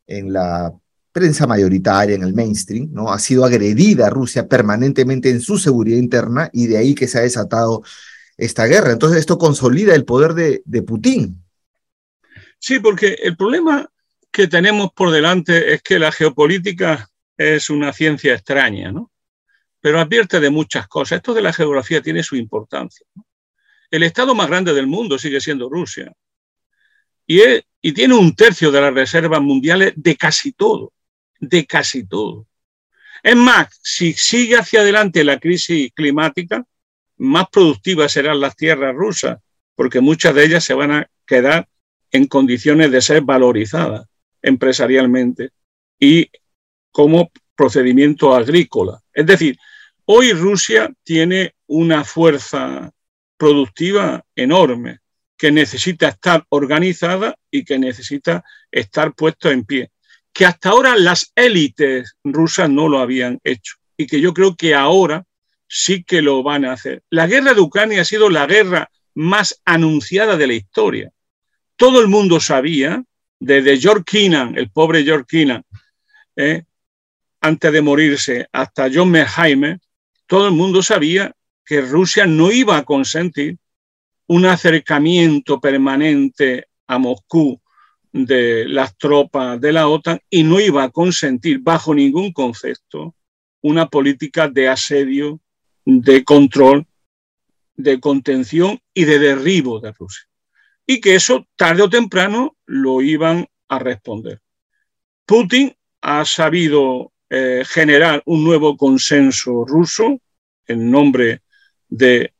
[0.06, 0.72] en la
[1.12, 3.12] prensa mayoritaria, en el mainstream, ¿no?
[3.12, 7.22] ha sido agredida Rusia permanentemente en su seguridad interna y de ahí que se ha
[7.22, 7.82] desatado
[8.36, 8.92] esta guerra.
[8.92, 11.40] Entonces esto consolida el poder de, de Putin.
[12.58, 13.88] Sí, porque el problema
[14.32, 19.12] que tenemos por delante es que la geopolítica es una ciencia extraña, ¿no?
[19.80, 21.18] Pero advierte de muchas cosas.
[21.18, 23.06] Esto de la geografía tiene su importancia.
[23.94, 26.12] El Estado más grande del mundo sigue siendo Rusia.
[27.28, 27.40] Y,
[27.92, 30.92] tiene un tercio de las reservas mundiales de casi todo,
[31.38, 32.48] de casi todo.
[33.22, 36.64] Es más, si sigue hacia adelante la crisis climática,
[37.18, 39.38] más productivas serán las tierras rusas,
[39.76, 41.68] porque muchas de ellas se van a quedar
[42.10, 44.06] en condiciones de ser valorizadas
[44.42, 45.50] empresarialmente
[46.00, 46.28] y
[46.90, 49.00] como procedimiento agrícola.
[49.12, 49.56] Es decir,
[50.06, 52.90] hoy Rusia tiene una fuerza
[53.36, 55.00] productiva enorme
[55.36, 59.90] que necesita estar organizada y que necesita estar puesta en pie,
[60.32, 64.74] que hasta ahora las élites rusas no lo habían hecho y que yo creo que
[64.74, 65.24] ahora
[65.68, 67.02] sí que lo van a hacer.
[67.10, 71.10] La guerra de Ucrania ha sido la guerra más anunciada de la historia.
[71.76, 73.02] Todo el mundo sabía,
[73.40, 75.64] desde George Keenan, el pobre George Keenan,
[76.36, 76.62] ¿eh?
[77.40, 79.78] antes de morirse, hasta John Merheimer,
[80.26, 81.34] todo el mundo sabía
[81.64, 83.58] que Rusia no iba a consentir
[84.26, 87.60] un acercamiento permanente a Moscú
[88.12, 93.14] de las tropas de la OTAN y no iba a consentir bajo ningún concepto
[93.60, 95.40] una política de asedio,
[95.84, 96.86] de control,
[97.76, 100.28] de contención y de derribo de Rusia.
[100.86, 104.40] Y que eso tarde o temprano lo iban a responder.
[105.26, 110.20] Putin ha sabido eh, generar un nuevo consenso ruso
[110.66, 111.40] en nombre
[111.96, 112.32] de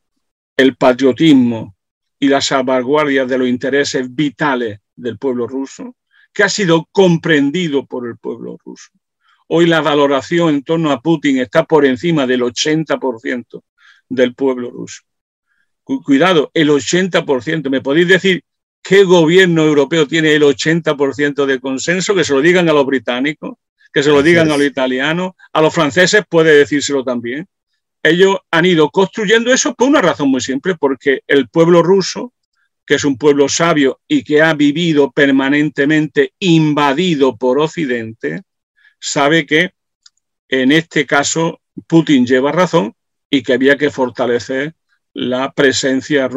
[0.57, 1.75] el patriotismo
[2.19, 5.95] y la salvaguardia de los intereses vitales del pueblo ruso,
[6.33, 8.89] que ha sido comprendido por el pueblo ruso.
[9.47, 13.61] Hoy la valoración en torno a Putin está por encima del 80%
[14.09, 15.03] del pueblo ruso.
[15.83, 17.69] Cuidado, el 80%.
[17.69, 18.43] ¿Me podéis decir
[18.81, 22.15] qué gobierno europeo tiene el 80% de consenso?
[22.15, 23.55] Que se lo digan a los británicos,
[23.93, 27.47] que se lo digan a los italianos, a los franceses puede decírselo también
[28.05, 32.33] ellos han ido construyendo eso por una razón muy simple, porque el pueblo ruso,
[32.85, 38.43] que es un pueblo sabio y que ha vivido permanentemente invadido por Occidente,
[38.99, 39.73] sabe que
[40.49, 42.93] en este caso Putin lleva razón
[43.29, 44.75] y que había que fortalecer
[45.13, 46.29] la presencia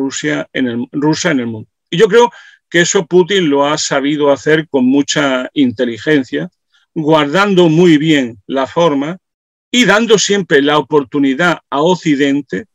[0.52, 1.68] en el, rusa en el mundo.
[1.90, 2.30] Y yo creo
[2.70, 6.48] que eso Putin lo ha sabido hacer con mucha inteligencia,
[6.94, 9.18] guardando muy bien la forma
[9.70, 12.66] y dando siempre la oportunidad a Occidente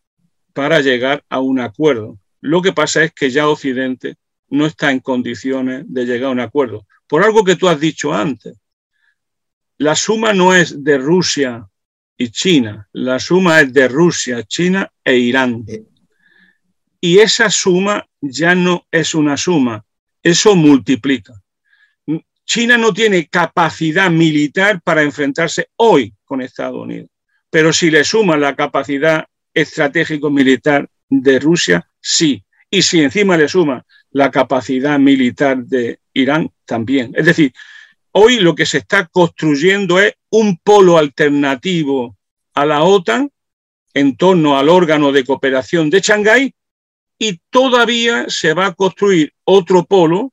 [0.54, 2.20] para llegar a un acuerdo.
[2.42, 4.16] Lo que pasa es que ya Occidente
[4.50, 6.86] no está en condiciones de llegar a un acuerdo.
[7.08, 8.56] Por algo que tú has dicho antes,
[9.78, 11.68] la suma no es de Rusia
[12.18, 15.66] y China, la suma es de Rusia, China e Irán.
[17.02, 19.84] Y esa suma ya no es una suma,
[20.22, 21.43] eso multiplica.
[22.46, 27.10] China no tiene capacidad militar para enfrentarse hoy con Estados Unidos.
[27.50, 32.44] Pero si le suman la capacidad estratégico-militar de Rusia, sí.
[32.70, 37.14] Y si encima le suma la capacidad militar de Irán, también.
[37.16, 37.54] Es decir,
[38.12, 42.18] hoy lo que se está construyendo es un polo alternativo
[42.54, 43.30] a la OTAN
[43.94, 46.56] en torno al órgano de cooperación de Shanghái
[47.20, 50.33] y todavía se va a construir otro polo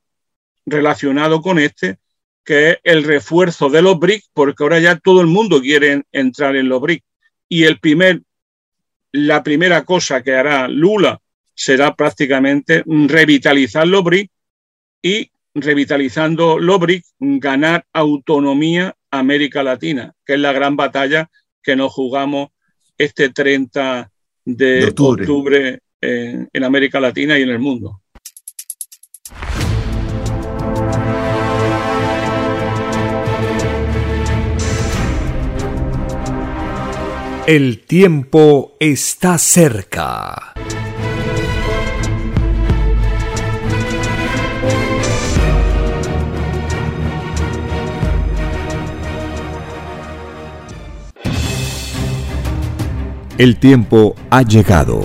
[0.70, 1.98] relacionado con este
[2.44, 6.56] que es el refuerzo de los BRICS, porque ahora ya todo el mundo quiere entrar
[6.56, 7.04] en los BRICS.
[7.48, 8.22] Y el primer,
[9.12, 11.20] la primera cosa que hará Lula
[11.54, 14.32] será prácticamente revitalizar los BRICS
[15.02, 21.30] y revitalizando los BRICS, ganar autonomía a América Latina, que es la gran batalla
[21.62, 22.48] que nos jugamos
[22.96, 24.10] este 30
[24.44, 28.00] de, octubre, en América Latina y en el mundo.
[37.52, 40.54] El tiempo está cerca.
[53.36, 55.00] El tiempo ha llegado.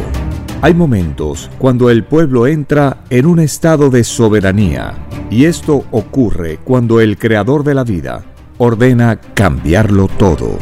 [0.61, 4.93] Hay momentos cuando el pueblo entra en un estado de soberanía
[5.31, 8.23] y esto ocurre cuando el creador de la vida
[8.59, 10.59] ordena cambiarlo todo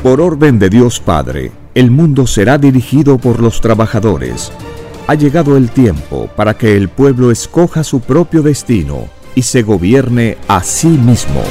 [0.02, 4.50] Por orden de Dios Padre, el mundo será dirigido por los trabajadores.
[5.12, 10.38] Ha llegado el tiempo para que el pueblo escoja su propio destino y se gobierne
[10.48, 11.42] a sí mismo.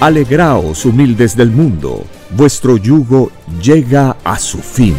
[0.00, 3.30] Alegraos, humildes del mundo, vuestro yugo
[3.62, 4.96] llega a su fin.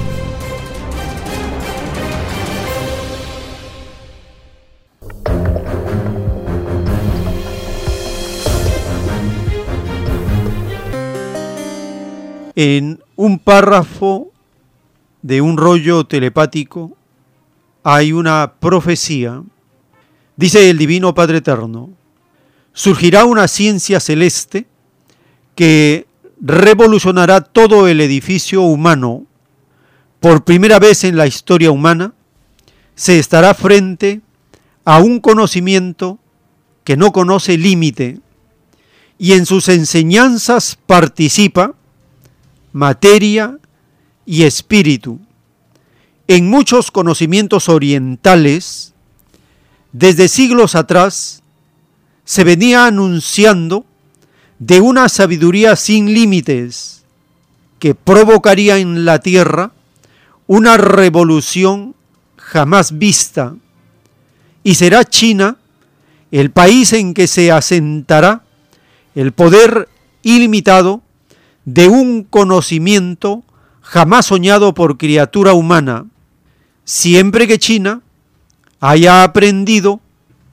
[12.56, 14.32] En un párrafo
[15.22, 16.97] de un rollo telepático
[17.90, 19.42] hay una profecía.
[20.36, 21.92] Dice el Divino Padre Eterno,
[22.74, 24.68] surgirá una ciencia celeste
[25.56, 26.06] que
[26.42, 29.26] revolucionará todo el edificio humano.
[30.20, 32.14] Por primera vez en la historia humana
[32.94, 34.20] se estará frente
[34.84, 36.20] a un conocimiento
[36.84, 38.20] que no conoce límite
[39.18, 41.74] y en sus enseñanzas participa
[42.74, 43.58] materia
[44.26, 45.22] y espíritu.
[46.28, 48.94] En muchos conocimientos orientales,
[49.94, 51.42] desde siglos atrás,
[52.26, 53.86] se venía anunciando
[54.60, 57.06] de una sabiduría sin límites
[57.80, 59.72] que provocaría en la tierra
[60.48, 61.96] una revolución
[62.38, 63.56] jamás vista
[64.64, 65.58] y será China
[66.32, 68.44] el país en que se asentará
[69.16, 69.88] el poder
[70.24, 71.02] ilimitado
[71.64, 73.44] de un conocimiento
[73.82, 76.06] jamás soñado por criatura humana,
[76.88, 78.02] siempre que China
[78.80, 80.00] haya aprendido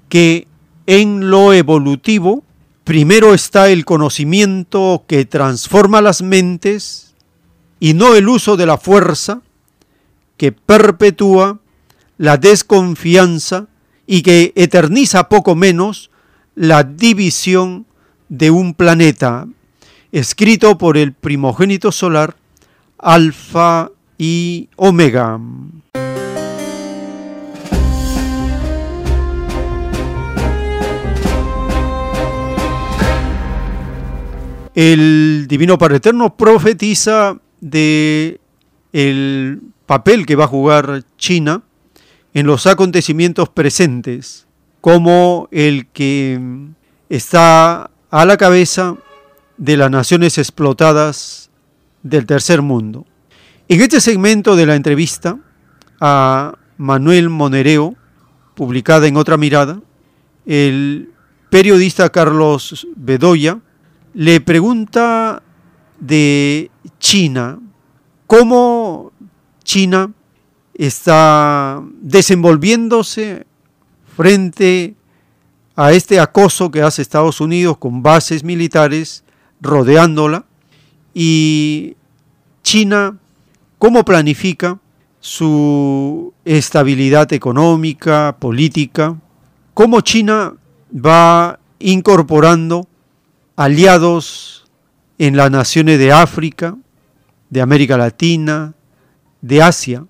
[0.08, 0.48] que
[0.84, 2.42] en lo evolutivo
[2.82, 7.14] primero está el conocimiento que transforma las mentes
[7.78, 9.42] y no el uso de la fuerza
[10.36, 11.60] que perpetúa
[12.18, 13.68] la desconfianza
[14.04, 16.10] y que eterniza poco menos
[16.56, 17.86] la división
[18.28, 19.46] de un planeta.
[20.10, 22.36] Escrito por el primogénito solar,
[22.98, 25.40] Alfa y Omega.
[34.74, 38.40] El Divino Padre Eterno profetiza de
[38.92, 41.62] el papel que va a jugar China
[42.32, 44.46] en los acontecimientos presentes,
[44.80, 46.40] como el que
[47.08, 48.96] está a la cabeza
[49.56, 51.50] de las naciones explotadas
[52.02, 53.06] del tercer mundo.
[53.66, 55.38] En este segmento de la entrevista
[55.98, 57.96] a Manuel Monereo,
[58.54, 59.80] publicada en Otra Mirada,
[60.44, 61.10] el
[61.48, 63.60] periodista Carlos Bedoya
[64.12, 65.42] le pregunta
[65.98, 67.58] de China,
[68.26, 69.12] cómo
[69.62, 70.12] China
[70.74, 73.46] está desenvolviéndose
[74.14, 74.94] frente
[75.74, 79.24] a este acoso que hace Estados Unidos con bases militares
[79.62, 80.44] rodeándola
[81.14, 81.96] y
[82.62, 83.18] China
[83.84, 84.78] cómo planifica
[85.20, 89.14] su estabilidad económica, política,
[89.74, 90.54] cómo China
[90.90, 92.88] va incorporando
[93.56, 94.64] aliados
[95.18, 96.78] en las naciones de África,
[97.50, 98.72] de América Latina,
[99.42, 100.06] de Asia.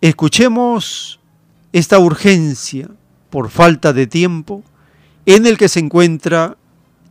[0.00, 1.20] Escuchemos
[1.74, 2.88] esta urgencia
[3.28, 4.62] por falta de tiempo
[5.26, 6.56] en el que se encuentra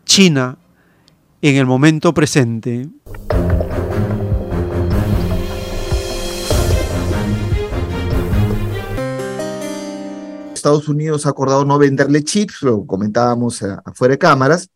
[0.06, 0.58] China
[1.44, 2.90] en el momento presente.
[10.64, 14.70] Estados Unidos ha acordado no venderle chips, lo comentábamos afuera de cámaras,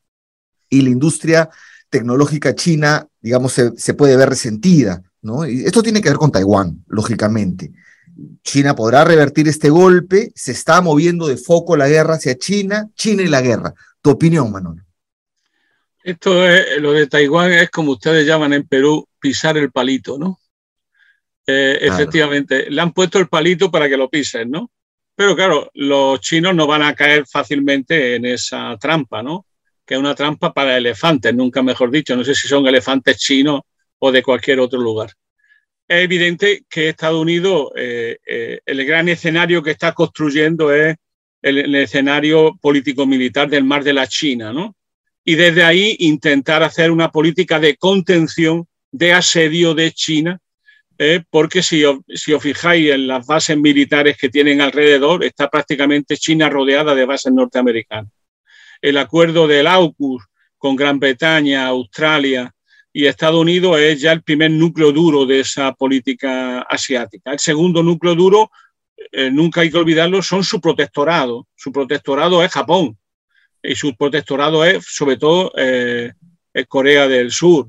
[0.70, 1.50] y la industria
[1.90, 5.48] tecnológica china, digamos, se, puede ver resentida, ¿no?
[5.48, 7.72] Y esto tiene que ver con Taiwán, lógicamente.
[8.44, 13.24] China podrá revertir este golpe, se está moviendo de foco la guerra hacia China, China
[13.24, 13.74] y la guerra.
[14.02, 14.84] Tu opinión, Manolo.
[16.04, 20.38] Esto es, lo de Taiwán es como ustedes llaman en Perú, pisar el palito, ¿no?
[21.46, 24.70] Eh, efectivamente, le han puesto el palito para que lo pisen, ¿no?
[25.18, 29.48] Pero claro, los chinos no van a caer fácilmente en esa trampa, ¿no?
[29.84, 32.16] Que es una trampa para elefantes, nunca mejor dicho.
[32.16, 33.62] No sé si son elefantes chinos
[34.00, 35.12] o de cualquier otro lugar.
[35.88, 40.96] Es evidente que Estados Unidos, eh, eh, el gran escenario que está construyendo es
[41.42, 44.78] el, el escenario político-militar del mar de la China, ¿no?
[45.28, 50.40] y desde ahí intentar hacer una política de contención, de asedio de China,
[51.00, 52.04] eh, porque si, os
[52.42, 58.12] fijáis en las bases militares que tienen alrededor, está prácticamente China rodeada de bases norteamericanas.
[58.82, 60.24] El acuerdo del AUKUS
[60.58, 62.52] con Gran Bretaña, Australia
[62.92, 67.32] y Estados Unidos es ya el primer núcleo duro de esa política asiática.
[67.32, 68.50] El segundo núcleo duro
[69.12, 71.48] eh, nunca hay que olvidarlo, son su protectorado.
[71.56, 72.98] Su protectorado es Japón
[73.62, 76.12] y su protectorado es sobre todo eh,
[76.68, 77.68] Corea del Sur.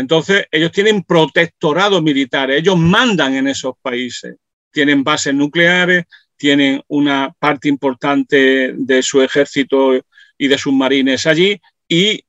[0.00, 4.34] Entonces, ellos tienen protectorado militar, ellos mandan en esos países,
[4.70, 6.04] tienen bases nucleares,
[6.38, 9.92] tienen una parte importante de su ejército
[10.38, 12.24] y de sus marines allí y,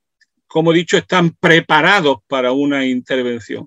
[0.46, 3.66] como he dicho, están preparados para una intervención.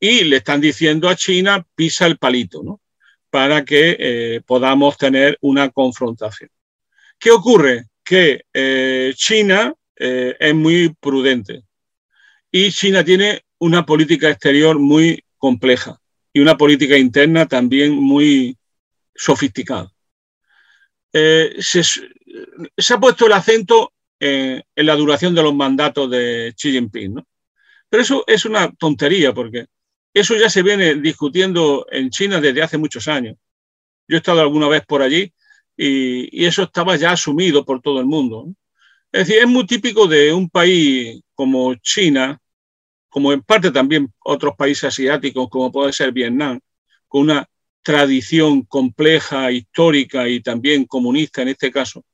[0.00, 2.80] Y le están diciendo a China, pisa el palito, ¿no?
[3.28, 6.48] Para que eh, podamos tener una confrontación.
[7.18, 7.84] ¿Qué ocurre?
[8.02, 11.64] Que eh, China eh, es muy prudente
[12.52, 15.98] y China tiene una política exterior muy compleja
[16.32, 18.56] y una política interna también muy
[19.14, 19.90] sofisticada.
[21.12, 27.14] Eh, se, ha puesto el acento en, la duración de los mandatos de Xi Jinping,
[27.14, 27.26] ¿no?
[27.88, 29.66] Pero eso es una tontería porque
[30.14, 33.36] eso ya se viene discutiendo en China desde hace muchos años.
[34.08, 35.32] Yo he estado alguna vez por allí
[35.76, 38.54] y, eso estaba ya asumido por todo el mundo.
[39.12, 42.40] Es decir, es muy típico de un país como China,
[43.10, 46.58] como en parte también otros países asiáticos, como puede ser Vietnam,
[47.08, 47.46] con una
[47.82, 52.04] tradición compleja, histórica y también comunista en este caso,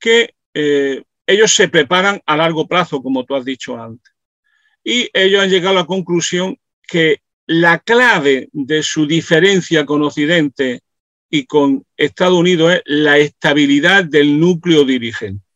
[0.00, 4.12] que eh, ellos se preparan a largo plazo, como tú has dicho antes.
[4.82, 10.80] Y ellos han llegado a la conclusión que la clave de su diferencia con Occidente
[11.30, 15.51] y con Estados Unidos es la estabilidad del núcleo dirigente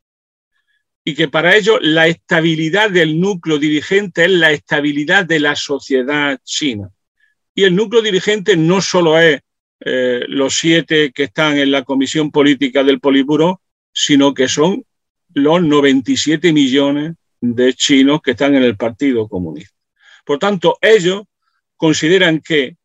[1.08, 6.40] y que para ello la estabilidad del núcleo dirigente es la estabilidad de la sociedad
[6.42, 6.90] china.
[7.54, 9.40] Y el núcleo dirigente no solo es
[9.78, 13.60] eh, los siete que están en la comisión política del Politburo,
[13.92, 14.84] sino que son
[15.32, 19.76] los 97 millones de chinos que están en el Partido Comunista.
[20.24, 21.22] Por tanto, ellos
[21.76, 22.78] consideran que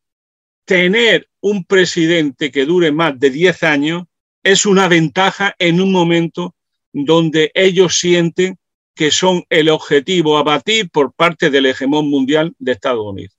[0.64, 4.04] tener un presidente que dure más de 10 años
[4.44, 6.54] es una ventaja en un momento
[6.94, 8.58] donde ellos sienten
[8.96, 13.38] que son el objetivo a batir por parte del hegemón mundial de Estados Unidos.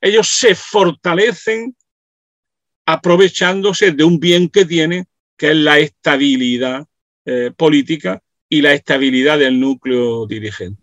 [0.00, 1.76] Ellos se fortalecen
[2.86, 6.86] aprovechándose de un bien que tienen, que es la estabilidad
[7.24, 10.82] eh, política y la estabilidad del núcleo dirigente.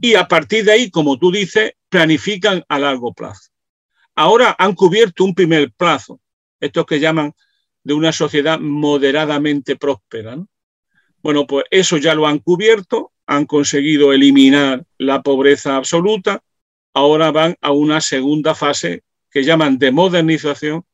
[0.00, 3.50] Y a partir de ahí, como tú dices, planifican a largo plazo.
[4.14, 6.20] Ahora han cubierto un primer plazo,
[6.60, 7.32] estos que llaman
[7.84, 10.36] de una sociedad moderadamente próspera.
[10.36, 10.48] ¿no?
[11.22, 16.42] Bueno, pues eso ya lo han cubierto, han conseguido eliminar la pobreza absoluta,
[16.94, 20.84] ahora van a una segunda fase que llaman de modernización,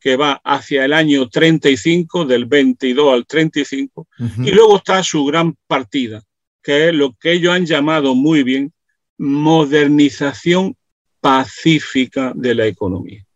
[0.00, 5.54] que va hacia el año 35, del 22 al 35, y luego está su gran
[5.66, 6.22] partida,
[6.62, 8.72] que es lo que ellos han llamado muy bien
[9.18, 10.76] modernización
[11.20, 13.26] pacífica de la economía.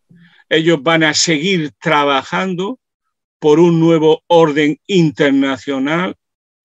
[0.49, 2.79] Ellos van a seguir trabajando
[3.37, 6.15] por un nuevo orden internacional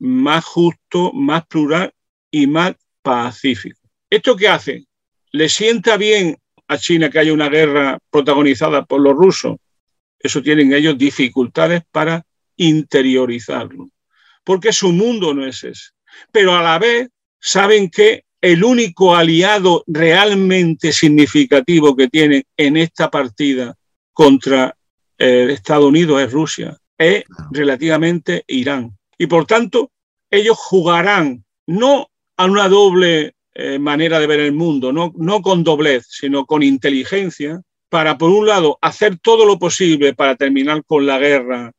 [0.01, 1.93] más justo, más plural
[2.31, 3.81] y más pacífico.
[4.09, 4.87] ¿Esto qué hace?
[5.33, 9.57] ¿Le sienta bien a China que haya una guerra protagonizada por los rusos?
[10.19, 12.25] Eso tienen ellos dificultades para
[12.57, 13.91] interiorizarlo,
[14.45, 15.91] porque su mundo no es ese.
[16.33, 23.11] Pero a la vez saben que el único aliado realmente significativo que tienen en esta
[23.11, 23.75] partida
[24.13, 24.75] contra
[25.19, 28.97] eh, Estados Unidos es Rusia, es relativamente Irán.
[29.21, 29.93] Y por tanto,
[30.31, 32.09] ellos jugarán no
[32.39, 36.63] a una doble eh, manera de ver el mundo, no, no con doblez, sino con
[36.63, 41.73] inteligencia, para, por un lado, hacer todo lo posible para terminar con la guerra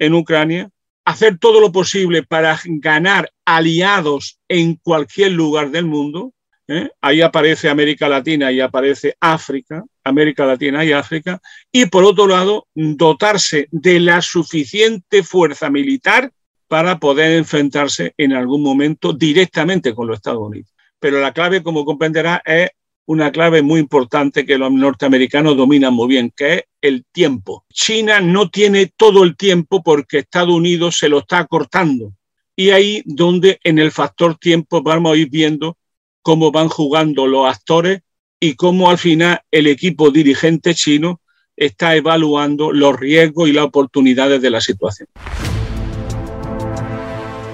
[0.00, 0.70] en Ucrania,
[1.04, 6.32] hacer todo lo posible para ganar aliados en cualquier lugar del mundo.
[6.66, 6.90] ¿eh?
[7.00, 12.66] Ahí aparece América Latina y aparece África, América Latina y África, y por otro lado,
[12.74, 16.32] dotarse de la suficiente fuerza militar
[16.68, 20.72] para poder enfrentarse en algún momento directamente con los Estados Unidos.
[21.00, 22.70] Pero la clave, como comprenderá, es
[23.06, 27.64] una clave muy importante que los norteamericanos dominan muy bien, que es el tiempo.
[27.72, 32.12] China no tiene todo el tiempo porque Estados Unidos se lo está cortando.
[32.54, 35.78] Y ahí donde en el factor tiempo vamos a ir viendo
[36.20, 38.02] cómo van jugando los actores
[38.40, 41.22] y cómo al final el equipo dirigente chino
[41.56, 45.08] está evaluando los riesgos y las oportunidades de la situación.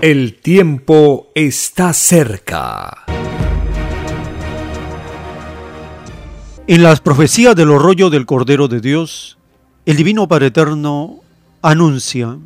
[0.05, 3.07] El tiempo está cerca.
[6.67, 9.39] En las profecías del rollo del Cordero de Dios,
[9.87, 11.21] el Divino Padre Eterno
[11.63, 12.37] anuncia,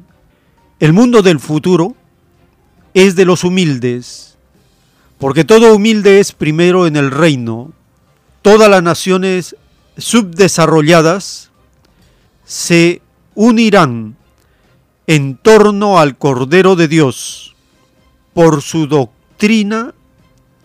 [0.79, 1.97] el mundo del futuro
[2.95, 4.39] es de los humildes,
[5.19, 7.73] porque todo humilde es primero en el reino.
[8.41, 9.57] Todas las naciones
[9.97, 11.51] subdesarrolladas
[12.45, 13.03] se
[13.35, 14.17] unirán
[15.09, 17.57] en torno al Cordero de Dios.
[18.35, 19.95] Por su doctrina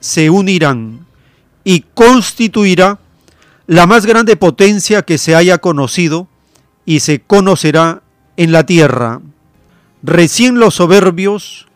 [0.01, 1.07] se unirán
[1.63, 2.99] y constituirá
[3.67, 6.27] la más grande potencia que se haya conocido
[6.85, 8.03] y se conocerá
[8.35, 9.21] en la tierra.
[10.03, 11.67] Recién los soberbios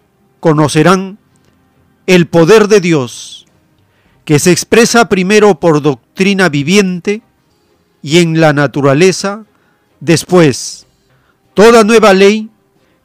[0.41, 1.19] conocerán
[2.05, 3.47] el poder de Dios,
[4.25, 7.21] que se expresa primero por doctrina viviente
[8.01, 9.45] y en la naturaleza
[10.01, 10.85] después.
[11.53, 12.49] Toda nueva ley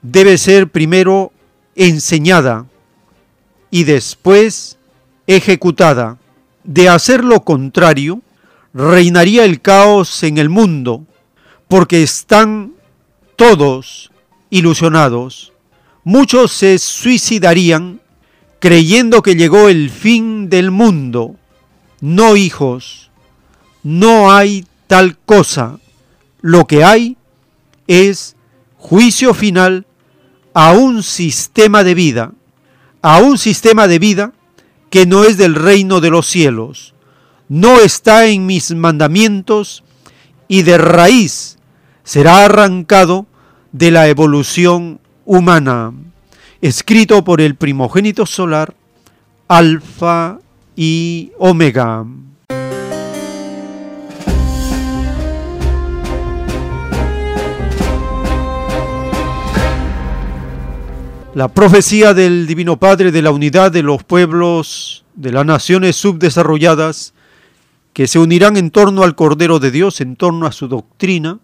[0.03, 1.33] debe ser primero
[1.75, 2.67] enseñada
[3.71, 4.79] y después
[5.27, 6.19] ejecutada.
[6.65, 8.21] De hacer lo contrario,
[8.75, 11.05] reinaría el caos en el mundo,
[11.67, 12.75] porque están
[13.37, 14.13] todos
[14.51, 15.53] ilusionados.
[16.05, 18.01] Muchos se suicidarían
[18.61, 21.37] creyendo que llegó el fin del mundo.
[22.01, 23.11] No, hijos,
[23.83, 25.79] no hay tal cosa.
[26.41, 27.17] Lo que hay
[27.87, 28.37] es
[28.77, 29.87] juicio final
[30.55, 32.33] a un sistema de vida,
[33.01, 34.33] a un sistema de vida
[34.91, 36.95] que no es del reino de los cielos,
[37.49, 39.85] no está en mis mandamientos
[40.49, 41.59] y de raíz
[42.05, 43.27] será arrancado
[43.73, 45.93] de la evolución humana,
[46.61, 48.75] escrito por el primogénito solar,
[49.49, 50.39] Alfa
[50.77, 52.05] y Omega.
[61.35, 67.15] La profecía del Divino Padre de la unidad de los pueblos de las naciones subdesarrolladas
[67.95, 71.39] que se unirán en torno al Cordero de Dios, en torno a su doctrina,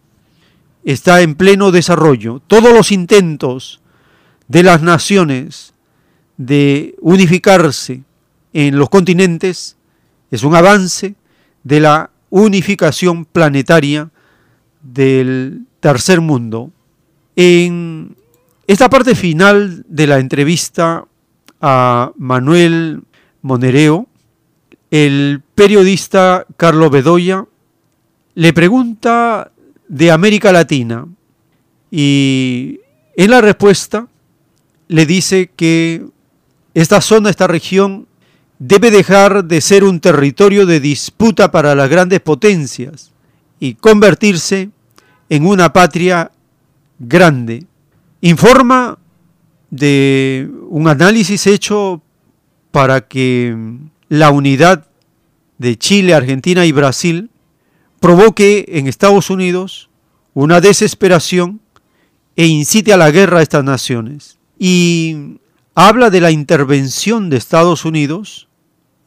[0.85, 2.43] está en pleno desarrollo.
[2.47, 3.81] Todos los intentos
[4.47, 5.73] de las naciones
[6.37, 8.03] de unificarse
[8.53, 9.79] en los continentes
[10.31, 11.15] es un avance
[11.65, 14.11] de la unificación planetaria
[14.83, 16.73] del tercer mundo.
[17.37, 18.18] En
[18.69, 21.07] esta parte final de la entrevista
[21.59, 23.03] a Manuel
[23.41, 24.07] Monereo,
[24.91, 27.47] el periodista Carlos Bedoya
[28.35, 29.51] le pregunta
[29.89, 31.07] de América Latina
[31.91, 32.81] y
[33.17, 34.07] en la respuesta
[34.89, 36.05] le dice que
[36.75, 38.07] esta zona, esta región,
[38.59, 43.13] debe dejar de ser un territorio de disputa para las grandes potencias
[43.61, 44.69] y convertirse
[45.31, 46.31] en una patria
[46.99, 47.65] grande
[48.21, 48.99] informa
[49.71, 52.03] de un análisis hecho
[52.71, 53.57] para que
[54.09, 54.87] la unidad
[55.59, 57.31] de Chile, Argentina y Brasil
[58.01, 59.91] provoque en Estados Unidos
[60.35, 61.61] una desesperación
[62.37, 64.39] e incite a la guerra a estas naciones.
[64.59, 65.39] Y
[65.75, 68.49] habla de la intervención de Estados Unidos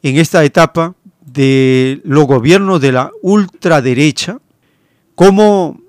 [0.02, 4.38] en esta etapa de los gobiernos de la ultraderecha,
[5.14, 5.80] cómo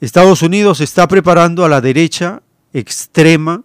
[0.00, 2.42] Estados Unidos está preparando a la derecha
[2.72, 3.62] extrema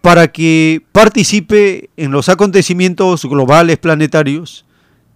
[0.00, 4.64] para que participe en los acontecimientos globales planetarios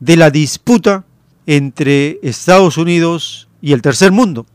[0.00, 1.05] de la disputa
[1.47, 4.47] entre Estados Unidos y el tercer mundo.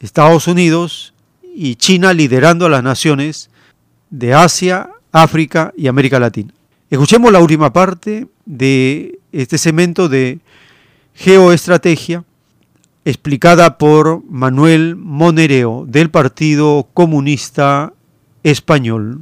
[0.00, 1.14] Estados Unidos
[1.54, 3.50] y China liderando a las naciones
[4.10, 6.52] de Asia, África y América Latina.
[6.90, 10.38] Escuchemos la última parte de este segmento de
[11.14, 12.24] geoestrategia
[13.04, 17.92] explicada por Manuel Monereo del Partido Comunista
[18.42, 19.20] español.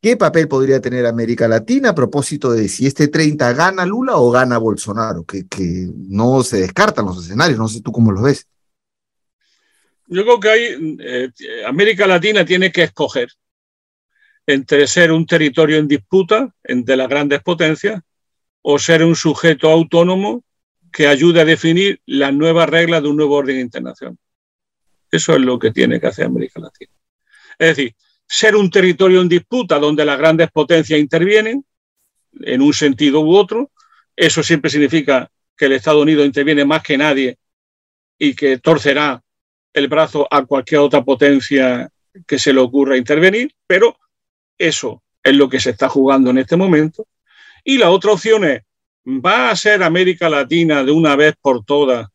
[0.00, 4.32] ¿Qué papel podría tener América Latina a propósito de si este 30 gana Lula o
[4.32, 5.22] gana Bolsonaro?
[5.24, 8.48] Que, que no se descartan los escenarios, no sé tú cómo los ves.
[10.08, 11.30] Yo creo que hay, eh,
[11.66, 13.30] América Latina tiene que escoger
[14.46, 18.02] entre ser un territorio en disputa entre las grandes potencias
[18.60, 20.42] o ser un sujeto autónomo
[20.92, 24.16] que ayude a definir las nuevas reglas de un nuevo orden internacional.
[25.10, 26.92] Eso es lo que tiene que hacer América Latina.
[27.58, 27.94] Es decir,
[28.26, 31.64] ser un territorio en disputa donde las grandes potencias intervienen
[32.40, 33.70] en un sentido u otro.
[34.16, 37.38] Eso siempre significa que el Estados Unidos interviene más que nadie
[38.18, 39.22] y que torcerá
[39.72, 41.90] el brazo a cualquier otra potencia
[42.26, 43.96] que se le ocurra intervenir, pero
[44.58, 47.06] eso es lo que se está jugando en este momento.
[47.64, 48.62] Y la otra opción es
[49.06, 52.06] ¿Va a ser América Latina de una vez por todas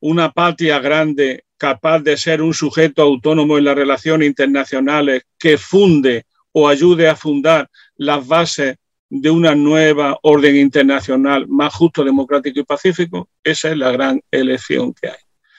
[0.00, 6.26] una patria grande capaz de ser un sujeto autónomo en las relaciones internacionales que funde
[6.52, 8.76] o ayude a fundar las bases
[9.08, 13.28] de una nueva orden internacional más justo, democrático y pacífico?
[13.42, 15.16] Esa es la gran elección que hay.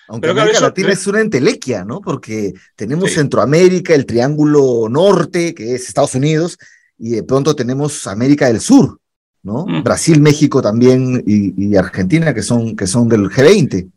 [0.09, 1.99] Aunque América Latina es una entelequia, ¿no?
[1.99, 6.57] Porque tenemos Centroamérica, el Triángulo Norte, que es Estados Unidos,
[6.97, 8.99] y de pronto tenemos América del Sur,
[9.47, 9.65] ¿no?
[9.81, 13.89] Brasil, México también y, y, Argentina, que son, que son del G20.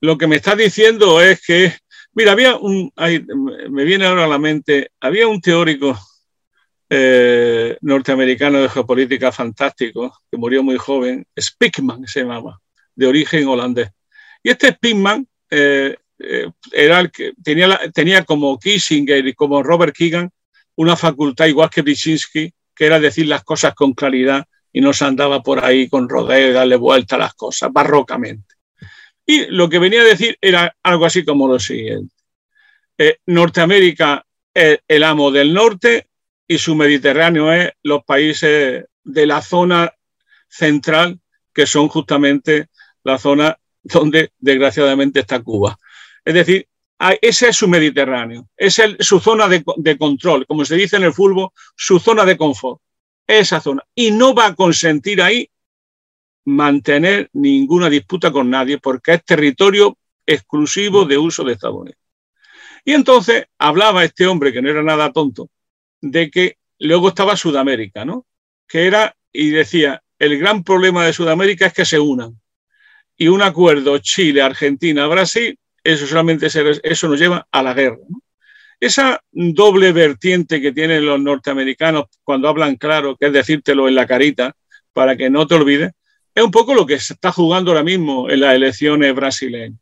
[0.00, 1.74] Lo que me está diciendo es que,
[2.14, 3.26] mira, había un, hay,
[3.68, 5.98] me viene ahora a la mente, había un teórico
[6.88, 12.60] eh, norteamericano de geopolítica fantástico, que murió muy joven, Spickman se llamaba,
[12.94, 13.90] de origen holandés.
[14.42, 19.62] Y este Spickman eh, eh, era el que tenía, la, tenía como Kissinger y como
[19.62, 20.30] Robert Keegan
[20.76, 24.44] una facultad igual que Brzezinski, que era decir las cosas con claridad
[24.74, 28.56] y no se andaba por ahí con rodeo y darle vuelta a las cosas, barrocamente.
[29.24, 32.12] Y lo que venía a decir era algo así como lo siguiente.
[32.98, 36.08] Eh, Norteamérica es el amo del norte
[36.46, 39.92] y su Mediterráneo es los países de la zona
[40.48, 41.20] central,
[41.54, 42.66] que son justamente
[43.04, 45.78] la zona donde desgraciadamente está Cuba.
[46.24, 46.66] Es decir,
[47.20, 51.12] ese es su Mediterráneo, es su zona de, de, control, como se dice en el
[51.12, 52.80] fútbol, su zona de confort,
[53.26, 53.82] esa zona.
[53.94, 55.50] Y no va a consentir ahí
[56.44, 59.96] mantener ninguna disputa con nadie porque es territorio
[60.26, 62.00] exclusivo de uso de Estados Unidos.
[62.84, 65.48] Y entonces hablaba este hombre, que no era nada tonto,
[66.00, 68.26] de que luego estaba Sudamérica, ¿no?
[68.68, 72.38] Que era, y decía, el gran problema de Sudamérica es que se unan.
[73.16, 77.98] Y un acuerdo Chile, Argentina, Brasil eso solamente eso nos lleva a la guerra.
[78.08, 78.22] ¿no?
[78.84, 84.06] Esa doble vertiente que tienen los norteamericanos cuando hablan claro, que es decírtelo en la
[84.06, 84.54] carita
[84.92, 85.92] para que no te olvides,
[86.34, 89.80] es un poco lo que se está jugando ahora mismo en las elecciones brasileñas.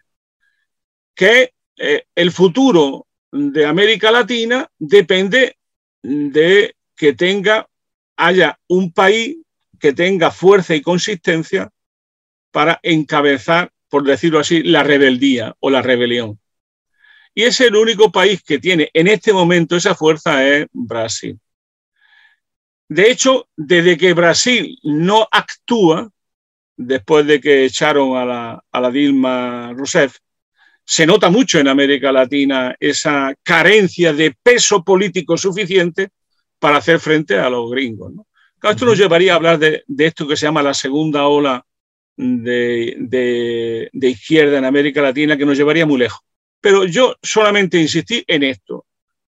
[1.14, 5.56] Que eh, el futuro de América Latina depende
[6.02, 7.66] de que tenga,
[8.16, 9.38] haya un país
[9.80, 11.70] que tenga fuerza y consistencia
[12.50, 16.40] para encabezar por decirlo así, la rebeldía o la rebelión.
[17.34, 21.38] Y es el único país que tiene en este momento esa fuerza es Brasil.
[22.88, 26.10] De hecho, desde que Brasil no actúa,
[26.76, 30.18] después de que echaron a la, a la Dilma Rousseff,
[30.84, 36.10] se nota mucho en América Latina esa carencia de peso político suficiente
[36.58, 38.12] para hacer frente a los gringos.
[38.12, 38.26] ¿no?
[38.62, 41.64] Esto nos llevaría a hablar de, de, esto que se llama la segunda ola
[42.16, 46.20] de, de, de, izquierda en América Latina que nos llevaría muy lejos.
[46.62, 48.86] Pero yo solamente insistí en esto.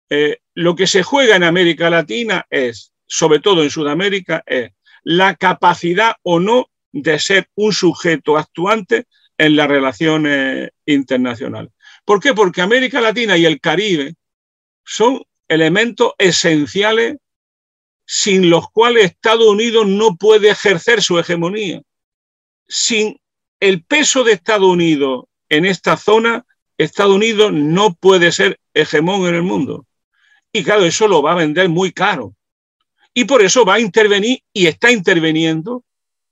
[0.08, 4.70] Eh, lo que se juega en América Latina es, sobre todo en Sudamérica, es
[5.02, 11.72] la capacidad o no de ser un sujeto actuante en las relaciones internacionales.
[12.04, 12.34] ¿Por qué?
[12.34, 14.14] Porque América Latina y el Caribe
[14.84, 17.16] son elementos esenciales
[18.04, 21.82] sin los cuales Estados Unidos no puede ejercer su hegemonía
[22.68, 23.20] sin
[23.60, 26.44] el peso de Estados Unidos en esta zona,
[26.78, 29.86] Estados Unidos no puede ser hegemón en el mundo.
[30.52, 32.34] Y claro, eso lo va a vender muy caro.
[33.14, 35.84] Y por eso va a intervenir y está interviniendo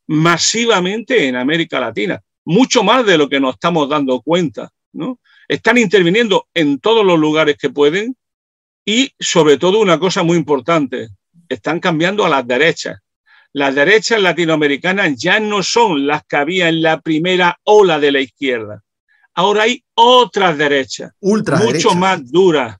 [0.06, 4.70] masivamente en América Latina, mucho más de lo que nos estamos dando cuenta.
[4.92, 5.18] ¿no?
[5.46, 8.16] Están interviniendo en todos los lugares que pueden
[8.84, 11.08] y sobre todo una cosa muy importante,
[11.48, 12.98] están cambiando a las derechas
[13.52, 18.20] las derechas latinoamericanas ya no son las que había en la primera ola de la
[18.20, 18.82] izquierda.
[19.34, 22.76] Ahora hay otras derechas, Ultra mucho más duras,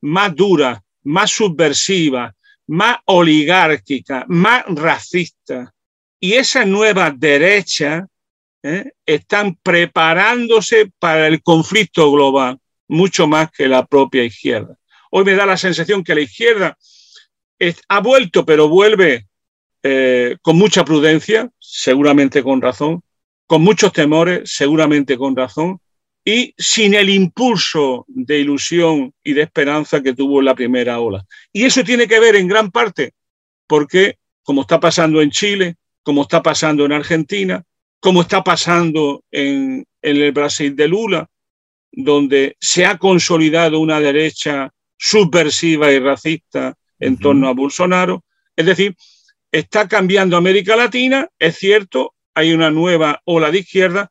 [0.00, 2.34] más duras, más subversivas,
[2.66, 5.70] más oligárquicas, más racistas.
[6.20, 8.04] Y esas nuevas derechas
[8.62, 8.92] ¿eh?
[9.04, 12.58] están preparándose para el conflicto global,
[12.88, 14.76] mucho más que la propia izquierda.
[15.10, 16.76] Hoy me da la sensación que la izquierda
[17.58, 19.26] es, ha vuelto, pero vuelve
[19.82, 23.02] eh, con mucha prudencia, seguramente con razón,
[23.46, 25.78] con muchos temores, seguramente con razón,
[26.24, 31.24] y sin el impulso de ilusión y de esperanza que tuvo la primera ola.
[31.52, 33.12] Y eso tiene que ver en gran parte
[33.66, 37.62] porque, como está pasando en Chile, como está pasando en Argentina,
[38.00, 41.28] como está pasando en, en el Brasil de Lula,
[41.92, 47.22] donde se ha consolidado una derecha subversiva y racista en uh -huh.
[47.22, 48.24] torno a Bolsonaro.
[48.56, 48.96] Es decir,
[49.54, 54.10] Está cambiando América Latina, es cierto, hay una nueva ola de izquierda,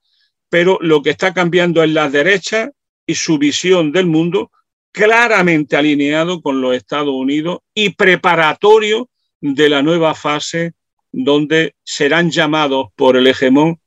[0.54, 2.70] pero lo que está cambiando es la derecha
[3.08, 4.52] y su visión del mundo
[4.92, 9.10] claramente alineado con los Estados Unidos y preparatorio
[9.42, 10.74] de la nueva fase
[11.12, 13.80] donde serán llamados por el hegemón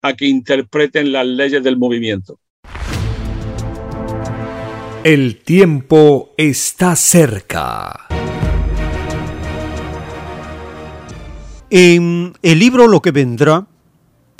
[0.00, 2.38] a que interpreten las leyes del movimiento.
[5.02, 8.06] El tiempo está cerca.
[11.68, 13.66] En el libro Lo que vendrá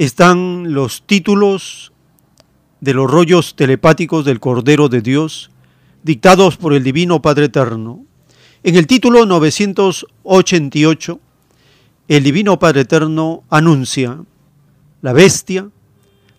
[0.05, 1.93] están los títulos
[2.81, 5.51] de los rollos telepáticos del Cordero de Dios,
[6.03, 8.05] dictados por el Divino Padre Eterno.
[8.65, 11.21] En el título 988
[12.09, 14.19] el Divino Padre Eterno anuncia
[15.03, 15.69] la bestia,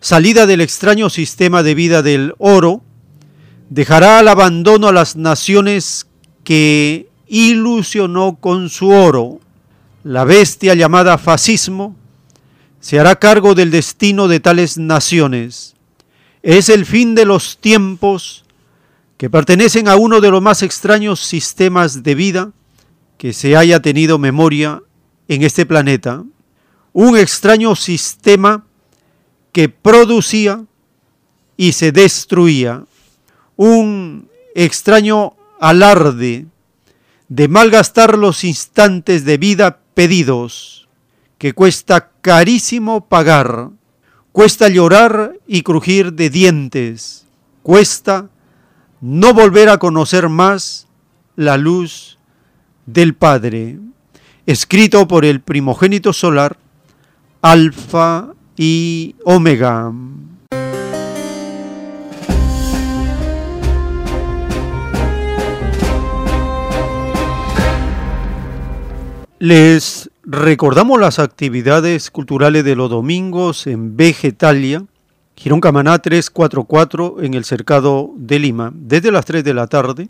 [0.02, 2.82] salida del extraño sistema de vida del oro,
[3.70, 6.08] dejará al abandono a las naciones
[6.44, 9.40] que ilusionó con su oro.
[10.04, 11.96] La bestia llamada fascismo
[12.84, 15.74] se hará cargo del destino de tales naciones.
[16.42, 18.44] Es el fin de los tiempos
[19.16, 22.52] que pertenecen a uno de los más extraños sistemas de vida
[23.18, 24.84] que se haya tenido memoria
[25.30, 26.26] en este planeta.
[26.92, 28.66] Un extraño sistema
[29.54, 30.66] que producía
[31.56, 32.84] y se destruía.
[33.56, 36.48] Un extraño alarde
[37.30, 40.83] de malgastar los instantes de vida pedidos,
[41.44, 43.72] que cuesta carísimo pagar,
[44.32, 47.28] cuesta llorar y crujir de dientes,
[47.64, 48.30] cuesta
[49.02, 50.88] no volver a conocer más
[51.36, 52.18] la luz
[52.86, 53.78] del Padre,
[54.46, 56.56] escrito por el primogénito solar,
[57.42, 59.92] Alfa y Omega.
[69.40, 74.86] Les recordamos las actividades culturales de los domingos en Vegetalia,
[75.36, 80.10] Girón Camaná 344 en el Cercado de Lima, desde las 3 de la tarde.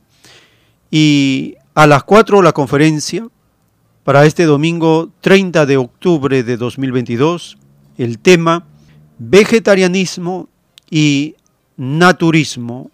[0.91, 3.27] Y a las 4 la conferencia
[4.03, 7.57] para este domingo 30 de octubre de 2022.
[7.97, 8.65] El tema
[9.17, 10.49] vegetarianismo
[10.89, 11.35] y
[11.77, 12.91] naturismo.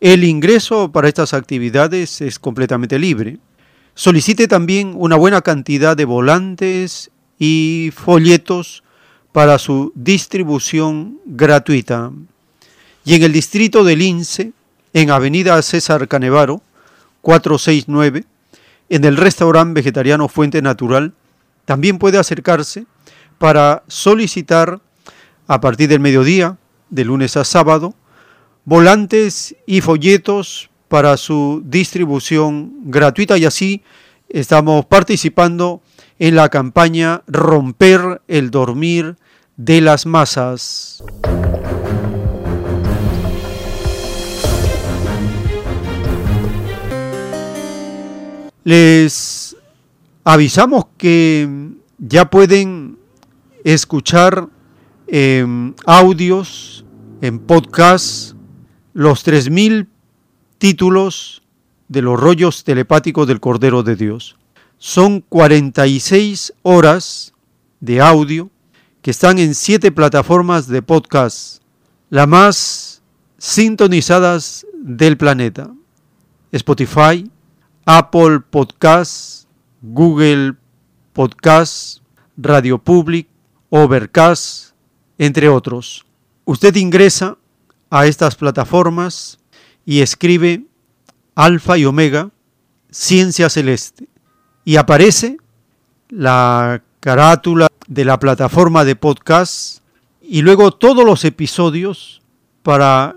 [0.00, 3.38] El ingreso para estas actividades es completamente libre.
[3.98, 8.84] Solicite también una buena cantidad de volantes y folletos
[9.32, 12.12] para su distribución gratuita.
[13.04, 14.52] Y en el distrito del Lince,
[14.92, 16.62] en Avenida César Canevaro,
[17.22, 18.24] 469,
[18.88, 21.12] en el restaurante vegetariano Fuente Natural,
[21.64, 22.86] también puede acercarse
[23.38, 24.80] para solicitar
[25.48, 26.56] a partir del mediodía,
[26.88, 27.96] de lunes a sábado,
[28.64, 33.82] volantes y folletos para su distribución gratuita y así
[34.28, 35.82] estamos participando
[36.18, 39.16] en la campaña Romper el Dormir
[39.56, 41.02] de las masas.
[48.64, 49.56] Les
[50.24, 51.48] avisamos que
[51.98, 52.98] ya pueden
[53.64, 54.48] escuchar
[55.06, 56.84] em, audios
[57.22, 58.34] en podcast
[58.92, 59.88] los 3.000
[60.58, 61.42] títulos
[61.88, 64.36] de los rollos telepáticos del Cordero de Dios.
[64.76, 67.32] Son 46 horas
[67.80, 68.50] de audio
[69.02, 71.62] que están en siete plataformas de podcast,
[72.10, 73.02] las más
[73.38, 75.70] sintonizadas del planeta.
[76.52, 77.30] Spotify,
[77.84, 79.46] Apple Podcasts,
[79.82, 80.54] Google
[81.12, 82.02] Podcasts,
[82.36, 83.28] Radio Public,
[83.70, 84.72] Overcast,
[85.18, 86.04] entre otros.
[86.44, 87.36] Usted ingresa
[87.90, 89.37] a estas plataformas
[89.88, 90.66] y escribe
[91.34, 92.28] Alfa y Omega,
[92.90, 94.06] Ciencia Celeste,
[94.62, 95.38] y aparece
[96.10, 99.78] la carátula de la plataforma de podcast
[100.20, 102.20] y luego todos los episodios
[102.62, 103.16] para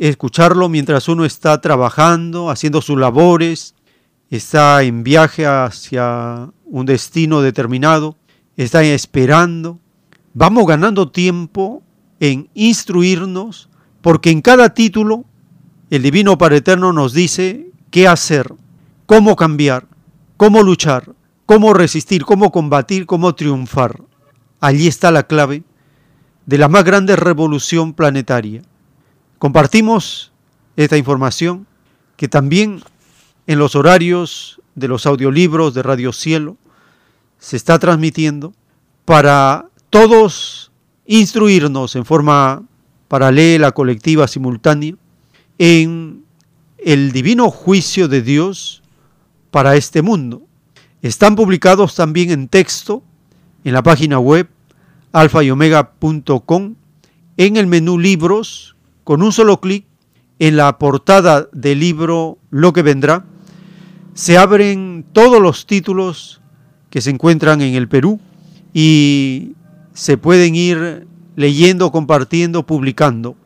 [0.00, 3.76] escucharlo mientras uno está trabajando, haciendo sus labores,
[4.28, 8.16] está en viaje hacia un destino determinado,
[8.56, 9.78] está esperando.
[10.34, 11.80] Vamos ganando tiempo
[12.18, 13.68] en instruirnos
[14.00, 15.26] porque en cada título
[15.92, 18.54] el Divino Padre Eterno nos dice qué hacer,
[19.04, 19.86] cómo cambiar,
[20.38, 21.12] cómo luchar,
[21.44, 24.00] cómo resistir, cómo combatir, cómo triunfar.
[24.58, 25.64] Allí está la clave
[26.46, 28.62] de la más grande revolución planetaria.
[29.38, 30.32] Compartimos
[30.76, 31.66] esta información
[32.16, 32.82] que también
[33.46, 36.56] en los horarios de los audiolibros de Radio Cielo
[37.38, 38.54] se está transmitiendo
[39.04, 40.72] para todos
[41.04, 42.62] instruirnos en forma
[43.08, 44.94] paralela, colectiva, simultánea,
[45.58, 46.24] en
[46.78, 48.82] el divino juicio de Dios
[49.50, 50.42] para este mundo.
[51.02, 53.02] Están publicados también en texto
[53.64, 54.48] en la página web
[55.12, 56.74] alfa y omega.com
[57.36, 59.84] en el menú libros con un solo clic
[60.38, 63.24] en la portada del libro Lo que vendrá
[64.14, 66.40] se abren todos los títulos
[66.90, 68.20] que se encuentran en el Perú
[68.74, 69.52] y
[69.94, 71.06] se pueden ir
[71.36, 73.36] leyendo, compartiendo, publicando.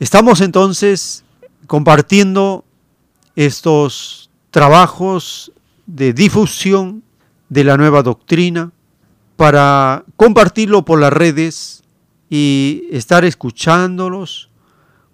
[0.00, 1.24] Estamos entonces
[1.66, 2.64] compartiendo
[3.34, 5.52] estos trabajos
[5.86, 7.02] de difusión
[7.48, 8.72] de la nueva doctrina,
[9.36, 11.84] para compartirlo por las redes
[12.30, 14.50] y estar escuchándolos.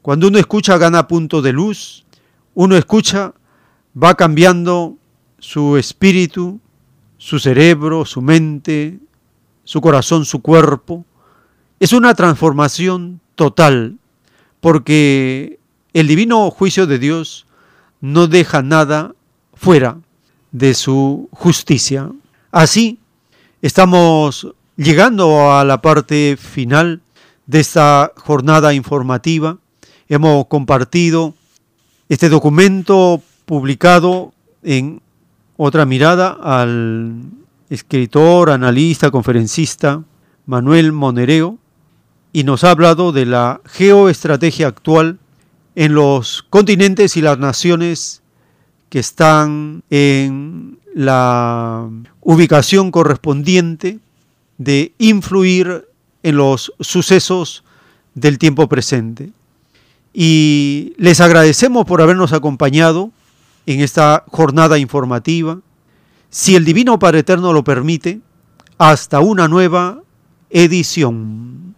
[0.01, 2.05] Cuando uno escucha gana punto de luz,
[2.55, 3.35] uno escucha,
[4.01, 4.97] va cambiando
[5.39, 6.61] su espíritu,
[7.19, 8.99] su cerebro, su mente,
[9.65, 11.05] su corazón, su cuerpo.
[11.81, 13.99] Es una transformación total,
[14.61, 15.59] porque
[15.93, 17.47] el divino juicio de Dios
[18.01, 19.15] no deja nada
[19.55, 19.99] fuera
[20.51, 22.11] de su justicia.
[22.51, 22.99] Así,
[23.61, 27.01] estamos llegando a la parte final
[27.47, 29.59] de esta jornada informativa.
[30.09, 31.35] Hemos compartido
[32.09, 35.01] este documento publicado en
[35.57, 37.15] otra mirada al
[37.71, 40.03] escritor, analista, conferencista
[40.47, 41.59] Manuel Monereo
[42.33, 45.19] y nos ha hablado de la geoestrategia actual
[45.75, 48.23] en los continentes y las naciones
[48.89, 51.89] que están en la
[52.21, 53.99] ubicación correspondiente
[54.59, 55.89] de influir
[56.23, 57.65] en los sucesos
[58.15, 59.31] del tiempo presente.
[60.13, 63.11] Y les agradecemos por habernos acompañado
[63.67, 65.59] en esta jornada informativa.
[66.29, 68.21] Si el Divino Padre Eterno lo permite,
[68.79, 70.03] hasta una nueva
[70.51, 71.72] edición.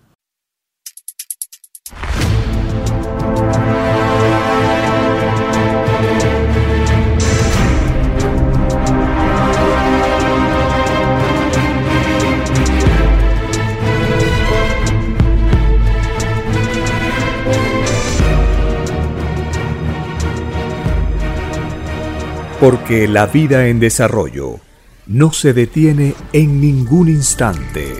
[22.65, 24.59] Porque la vida en desarrollo
[25.07, 27.93] no se detiene en ningún instante.